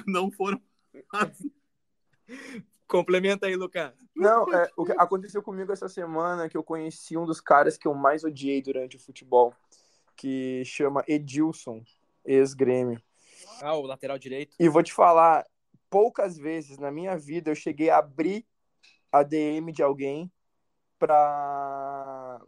não 0.07 0.31
foram. 0.31 0.61
Complementa 2.87 3.47
aí, 3.47 3.57
Lucas. 3.57 3.93
Não, 4.14 4.53
é, 4.55 4.71
o 4.77 4.85
que 4.85 4.93
aconteceu 4.93 5.43
comigo 5.43 5.73
essa 5.73 5.89
semana 5.89 6.49
que 6.49 6.57
eu 6.57 6.62
conheci 6.62 7.17
um 7.17 7.27
dos 7.27 7.41
caras 7.41 7.77
que 7.77 7.89
eu 7.89 7.95
mais 7.95 8.23
odiei 8.23 8.62
durante 8.62 8.97
o 8.97 9.01
futebol, 9.01 9.53
que 10.17 10.62
chama 10.64 11.05
Edilson, 11.09 11.83
ex-grêmio. 12.25 13.03
Ah, 13.61 13.75
o 13.75 13.83
lateral 13.83 14.19
direito. 14.19 14.55
E 14.59 14.69
vou 14.69 14.83
te 14.83 14.93
falar, 14.93 15.45
poucas 15.91 16.39
vezes 16.39 16.79
na 16.79 16.91
minha 16.93 17.17
vida 17.17 17.51
eu 17.51 17.55
cheguei 17.57 17.91
a 17.91 17.99
abrir 17.99 18.47
a 19.11 19.23
DM 19.23 19.73
de 19.73 19.83
alguém 19.83 20.31
para 20.99 22.41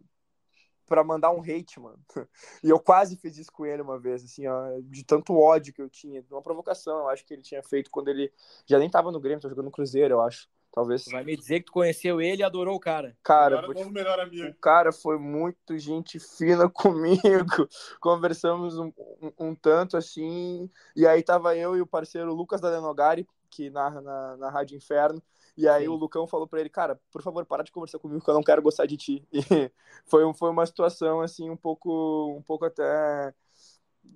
para 0.87 1.05
mandar 1.05 1.31
um 1.31 1.43
hate, 1.43 1.79
mano. 1.79 1.99
E 2.65 2.71
eu 2.71 2.81
quase 2.81 3.15
fiz 3.17 3.37
isso 3.37 3.53
com 3.53 3.67
ele 3.67 3.83
uma 3.83 3.99
vez, 3.99 4.25
assim, 4.25 4.47
ó, 4.47 4.81
de 4.83 5.05
tanto 5.05 5.37
ódio 5.37 5.73
que 5.73 5.83
eu 5.83 5.89
tinha, 5.89 6.23
de 6.23 6.33
uma 6.33 6.41
provocação, 6.41 7.01
eu 7.01 7.09
acho 7.09 7.25
que 7.27 7.35
ele 7.35 7.43
tinha 7.43 7.63
feito 7.63 7.91
quando 7.91 8.09
ele 8.09 8.33
já 8.67 8.79
nem 8.79 8.89
tava 8.89 9.13
no 9.13 9.21
Grêmio, 9.21 9.41
tava 9.41 9.51
jogando 9.51 9.67
no 9.67 9.71
Cruzeiro, 9.71 10.15
eu 10.15 10.21
acho. 10.23 10.49
Talvez. 10.73 11.07
Vai 11.11 11.25
me 11.25 11.37
dizer 11.37 11.61
que 11.61 11.67
tu 11.67 11.73
conheceu 11.73 12.21
ele 12.21 12.43
e 12.43 12.45
adorou 12.45 12.77
o 12.77 12.81
cara. 12.81 13.17
Cara, 13.23 13.59
Agora, 13.59 13.79
novo 13.79 13.91
melhor 13.91 14.21
amigo. 14.21 14.49
o 14.49 14.55
cara 14.55 14.93
foi 14.93 15.19
muito 15.19 15.79
gente 15.79 16.19
fina 16.19 16.69
comigo. 16.71 17.69
Conversamos 18.01 18.79
um, 18.79 18.93
um, 19.21 19.33
um, 19.39 19.55
tanto 19.55 19.97
assim. 19.97 20.71
E 20.95 21.07
aí 21.07 21.23
tava 21.23 21.57
eu 21.57 21.77
e 21.77 21.81
o 21.81 21.87
parceiro 21.87 22.35
Lucas 22.35 22.61
da 22.61 22.71
Lenogari, 22.71 23.27
que 23.51 23.71
narra 23.71 24.01
na, 24.01 24.37
na 24.37 24.51
Rádio 24.51 24.77
Inferno. 24.77 25.23
E 25.59 25.67
aí 25.67 25.83
Sim. 25.83 25.89
o 25.89 25.97
Lucão 25.97 26.25
falou 26.25 26.47
para 26.47 26.61
ele, 26.61 26.69
cara, 26.69 27.01
por 27.11 27.21
favor, 27.21 27.45
para 27.45 27.65
de 27.65 27.73
conversar 27.73 27.99
comigo 27.99 28.23
que 28.23 28.31
eu 28.31 28.35
não 28.35 28.45
quero 28.45 28.63
gostar 28.63 28.87
de 28.87 28.97
ti. 28.97 29.27
E 29.33 29.73
foi, 30.07 30.33
foi 30.35 30.51
uma 30.51 30.65
situação 30.65 31.21
assim 31.21 31.51
um 31.51 31.57
pouco 31.57 32.33
um 32.39 32.43
pouco 32.43 32.65
até 32.65 33.35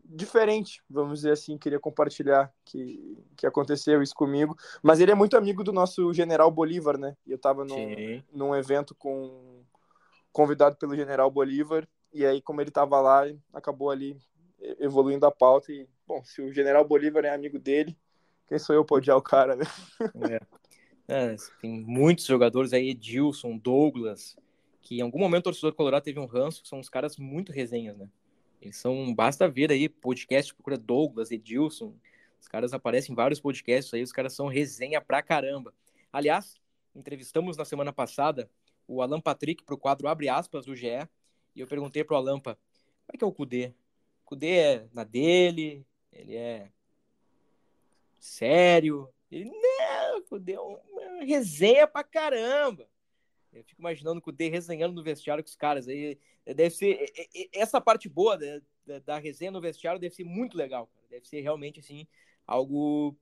diferente, 0.05 0.81
vamos 0.89 1.19
dizer 1.19 1.33
assim, 1.33 1.59
queria 1.59 1.81
compartilhar 1.81 2.53
que, 2.65 3.19
que 3.37 3.45
aconteceu 3.45 4.01
isso 4.01 4.15
comigo. 4.15 4.57
Mas 4.81 5.01
ele 5.01 5.11
é 5.11 5.17
muito 5.17 5.37
amigo 5.37 5.65
do 5.65 5.73
nosso 5.73 6.15
General 6.15 6.49
Bolívar, 6.49 6.97
né? 6.97 7.17
E 7.27 7.33
eu 7.33 7.37
estava 7.37 7.65
num, 7.65 8.23
num 8.33 8.55
evento 8.55 8.95
com 8.95 9.65
convidado 10.31 10.77
pelo 10.77 10.95
General 10.95 11.29
Bolívar, 11.29 11.87
e 12.13 12.25
aí, 12.25 12.41
como 12.41 12.61
ele 12.61 12.71
estava 12.71 13.01
lá, 13.01 13.25
acabou 13.53 13.91
ali 13.91 14.17
evoluindo 14.79 15.27
a 15.27 15.31
pauta. 15.33 15.73
E, 15.73 15.89
bom, 16.07 16.23
se 16.23 16.41
o 16.41 16.53
General 16.53 16.87
Bolívar 16.87 17.25
é 17.25 17.35
amigo 17.35 17.59
dele, 17.59 17.99
quem 18.47 18.61
sou 18.61 18.77
eu 18.77 18.85
para 18.85 18.99
odiar 18.99 19.17
o 19.17 19.23
cara, 19.23 19.57
né? 19.57 19.65
É. 20.31 20.62
é. 21.09 21.37
tem 21.61 21.81
muitos 21.81 22.25
jogadores 22.25 22.73
aí, 22.73 22.91
Edilson, 22.91 23.57
Douglas, 23.57 24.37
que 24.81 24.99
em 24.99 25.01
algum 25.01 25.19
momento 25.19 25.43
o 25.43 25.45
torcedor 25.45 25.75
colorado 25.75 26.05
teve 26.05 26.19
um 26.19 26.27
ranço, 26.27 26.63
são 26.65 26.79
uns 26.79 26.89
caras 26.89 27.17
muito 27.17 27.53
resenhas, 27.53 27.97
né? 27.97 28.09
Eles 28.61 28.77
são, 28.77 29.13
basta 29.15 29.49
ver 29.49 29.73
aí, 29.73 29.89
podcast, 29.89 30.55
procura 30.55 30.79
Douglas, 30.79 31.31
Edilson, 31.31 31.95
os 32.41 32.49
caras 32.49 32.73
aparecem 32.73 33.13
em 33.13 33.17
vários 33.17 33.41
podcasts 33.41 33.93
aí, 33.93 34.03
os 34.03 34.13
caras 34.13 34.33
são 34.33 34.47
resenha 34.47 35.01
pra 35.01 35.23
caramba. 35.23 35.75
Aliás, 36.13 36.61
entrevistamos 36.95 37.57
na 37.57 37.65
semana 37.65 37.93
passada 37.93 38.51
o 38.87 39.03
Alan 39.03 39.21
Patrick 39.21 39.65
pro 39.65 39.79
quadro 39.79 40.09
Abre 40.09 40.29
Aspas 40.29 40.67
do 40.67 40.75
GE, 40.77 41.09
e 41.55 41.61
eu 41.61 41.67
perguntei 41.67 42.05
pro 42.05 42.17
Alampa, 42.17 42.59
como 43.07 43.15
é 43.15 43.19
que 43.19 43.25
é 43.25 43.27
o 43.27 43.33
Cudê? 43.33 43.75
O 44.31 44.39
é 44.43 44.87
na 44.95 45.05
dele, 45.05 45.85
ele 46.11 46.35
é 46.35 46.71
sério, 48.19 49.09
ele, 49.31 49.51
Cudê 50.33 50.55
é 50.55 50.61
uma 50.61 51.25
resenha 51.25 51.87
pra 51.87 52.03
caramba. 52.03 52.89
Eu 53.53 53.63
fico 53.65 53.83
imaginando 53.83 54.19
o 54.19 54.23
Cudê 54.23 54.49
resenhando 54.49 54.95
no 54.95 55.03
vestiário 55.03 55.45
com 55.45 55.49
os 55.49 55.57
caras 55.57 55.87
aí, 55.87 56.19
deve 56.47 56.71
ser 56.71 57.13
essa 57.53 57.83
parte 57.83 58.09
boa 58.09 58.39
da, 58.39 58.63
da, 58.87 58.99
da, 59.01 59.19
resenha 59.19 59.51
no 59.51 59.61
vestiário 59.61 60.01
deve 60.01 60.15
ser 60.15 60.25
muito 60.25 60.57
legal, 60.57 60.87
cara. 60.87 61.07
deve 61.11 61.29
ser 61.29 61.43
realmente 61.43 61.81
assim 61.81 62.07
algo 62.47 63.15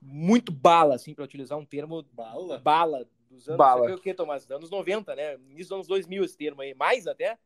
muito 0.00 0.50
bala, 0.50 0.94
assim, 0.94 1.14
para 1.14 1.24
utilizar 1.24 1.58
um 1.58 1.64
termo 1.64 2.02
bala, 2.04 2.58
bala 2.58 3.08
dos 3.30 3.46
anos, 3.46 3.58
bala. 3.58 3.94
o 3.94 4.00
que, 4.00 4.14
Tomás? 4.14 4.50
Anos 4.50 4.70
90, 4.70 5.14
né? 5.14 5.34
Início 5.34 5.64
dos 5.64 5.72
anos 5.72 5.86
2000 5.86 6.24
esse 6.24 6.36
termo 6.38 6.62
aí, 6.62 6.72
mais 6.72 7.06
até, 7.06 7.38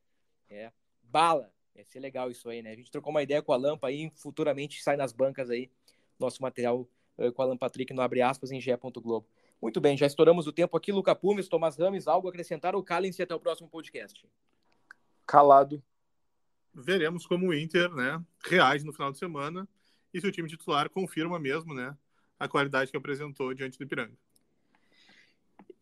é, 0.49 0.71
bala. 1.03 1.53
Deve 1.75 1.89
ser 1.89 1.99
legal 1.99 2.31
isso 2.31 2.49
aí, 2.49 2.63
né? 2.63 2.71
A 2.71 2.77
gente 2.77 2.93
trocou 2.93 3.11
uma 3.11 3.23
ideia 3.23 3.43
com 3.43 3.53
a 3.53 3.57
Lampa 3.57 3.89
aí, 3.89 4.11
futuramente 4.15 4.83
sai 4.83 4.97
nas 4.97 5.13
bancas 5.13 5.51
aí 5.51 5.69
nosso 6.19 6.43
material 6.43 6.89
com 7.35 7.43
a 7.43 7.45
Lampa 7.45 7.67
Patrick 7.67 7.93
no 7.93 8.03
abre 8.03 8.23
aspas 8.23 8.51
em 8.51 8.61
ge.globo. 8.61 9.27
Muito 9.61 9.81
bem, 9.81 9.97
já 9.97 10.07
estouramos 10.07 10.47
o 10.47 10.53
tempo 10.53 10.77
aqui. 10.77 10.93
Luca 10.93 11.15
Pumes, 11.15 11.49
Tomás 11.49 11.77
Rames, 11.77 12.07
algo 12.07 12.29
a 12.29 12.31
acrescentar 12.31 12.75
ou 12.75 12.83
calem-se 12.83 13.23
até 13.23 13.35
o 13.35 13.41
próximo 13.41 13.69
podcast? 13.69 14.27
calado. 15.29 15.83
Veremos 16.75 17.27
como 17.27 17.49
o 17.49 17.55
Inter 17.55 17.95
né, 17.95 18.25
reage 18.43 18.85
no 18.85 18.93
final 18.93 19.13
de 19.13 19.19
semana 19.19 19.69
e 20.13 20.21
se 20.21 20.27
o 20.27 20.33
time 20.33 20.49
titular 20.49 20.89
confirma 20.89 21.39
mesmo 21.39 21.75
né, 21.75 21.95
a 22.41 22.49
qualidade 22.49 22.91
que 22.91 22.97
apresentou 22.97 23.53
diante 23.53 23.77
do 23.77 23.85
Ipiranga. 23.85 24.17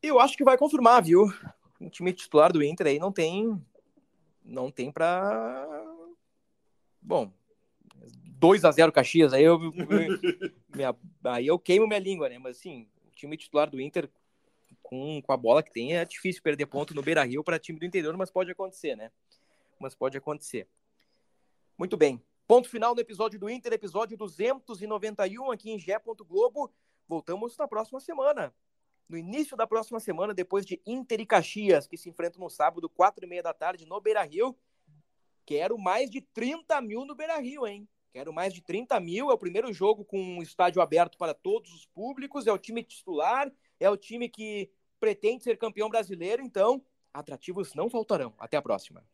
Eu 0.03 0.19
acho 0.19 0.37
que 0.37 0.45
vai 0.45 0.59
confirmar, 0.59 1.03
viu? 1.03 1.33
O 1.81 1.89
time 1.89 2.13
titular 2.13 2.53
do 2.53 2.63
Inter 2.63 2.89
aí 2.89 2.99
não 2.99 3.13
tem. 3.13 3.63
Não 4.45 4.71
tem 4.71 4.91
pra. 4.91 5.67
Bom, 7.01 7.33
2 8.39 8.65
a 8.65 8.71
0 8.71 8.93
Caxias, 8.93 9.33
aí 9.33 9.45
eu, 9.45 9.59
minha, 9.59 10.95
aí 11.25 11.47
eu 11.47 11.59
queimo 11.59 11.87
minha 11.87 12.01
língua, 12.01 12.29
né? 12.29 12.39
Mas 12.39 12.59
assim, 12.59 12.89
o 13.07 13.15
time 13.15 13.37
titular 13.37 13.69
do 13.69 13.81
Inter, 13.81 14.11
com, 14.83 15.21
com 15.23 15.33
a 15.33 15.37
bola 15.37 15.63
que 15.63 15.73
tem, 15.73 15.97
é 15.97 16.05
difícil 16.05 16.43
perder 16.43 16.67
ponto 16.67 16.95
no 16.95 17.03
Beira 17.03 17.25
Rio 17.25 17.43
para 17.43 17.59
time 17.59 17.79
do 17.79 17.85
interior, 17.85 18.17
mas 18.17 18.31
pode 18.31 18.51
acontecer, 18.51 18.97
né? 18.97 19.11
mas 19.79 19.95
pode 19.95 20.17
acontecer. 20.17 20.69
Muito 21.79 21.97
bem. 21.97 22.23
Ponto 22.47 22.69
final 22.69 22.95
no 22.95 23.01
episódio 23.01 23.39
do 23.39 23.51
Inter, 23.51 23.73
episódio 23.73 24.17
291 24.17 25.51
aqui 25.51 25.71
em 25.71 25.79
Gé. 25.79 25.99
Globo. 25.99 26.73
Voltamos 27.09 27.57
na 27.57 27.69
próxima 27.69 28.01
semana. 28.01 28.55
No 29.09 29.17
início 29.17 29.57
da 29.57 29.67
próxima 29.67 30.01
semana, 30.01 30.35
depois 30.35 30.65
de 30.67 30.81
Inter 30.85 31.21
e 31.21 31.27
Caxias, 31.27 31.87
que 31.87 31.97
se 31.97 32.09
enfrentam 32.09 32.41
no 32.41 32.51
sábado, 32.51 32.89
quatro 32.89 33.25
e 33.25 33.29
meia 33.29 33.43
da 33.43 33.55
tarde, 33.55 33.87
no 33.87 34.01
Beira 34.01 34.23
Rio. 34.23 34.57
Quero 35.45 35.79
mais 35.79 36.11
de 36.11 36.21
30 36.21 36.81
mil 36.81 37.05
no 37.05 37.15
Beira 37.15 37.39
Rio, 37.39 37.67
hein? 37.67 37.89
Quero 38.13 38.33
mais 38.33 38.53
de 38.53 38.63
30 38.63 38.99
mil. 39.01 39.31
É 39.31 39.35
o 39.35 39.39
primeiro 39.39 39.73
jogo 39.73 40.05
com 40.05 40.21
um 40.21 40.43
estádio 40.43 40.81
aberto 40.81 41.19
para 41.19 41.35
todos 41.35 41.73
os 41.73 41.87
públicos. 41.87 42.47
É 42.47 42.53
o 42.53 42.59
time 42.59 42.83
titular. 42.83 43.53
É 43.79 43.91
o 43.91 43.97
time 43.97 44.29
que 44.29 44.71
pretende 44.99 45.45
ser 45.45 45.59
campeão 45.59 45.89
brasileiro. 45.89 46.43
Então, 46.43 46.83
atrativos 47.13 47.75
não 47.75 47.91
faltarão. 47.91 48.35
Até 48.39 48.57
a 48.57 48.63
próxima. 48.63 49.05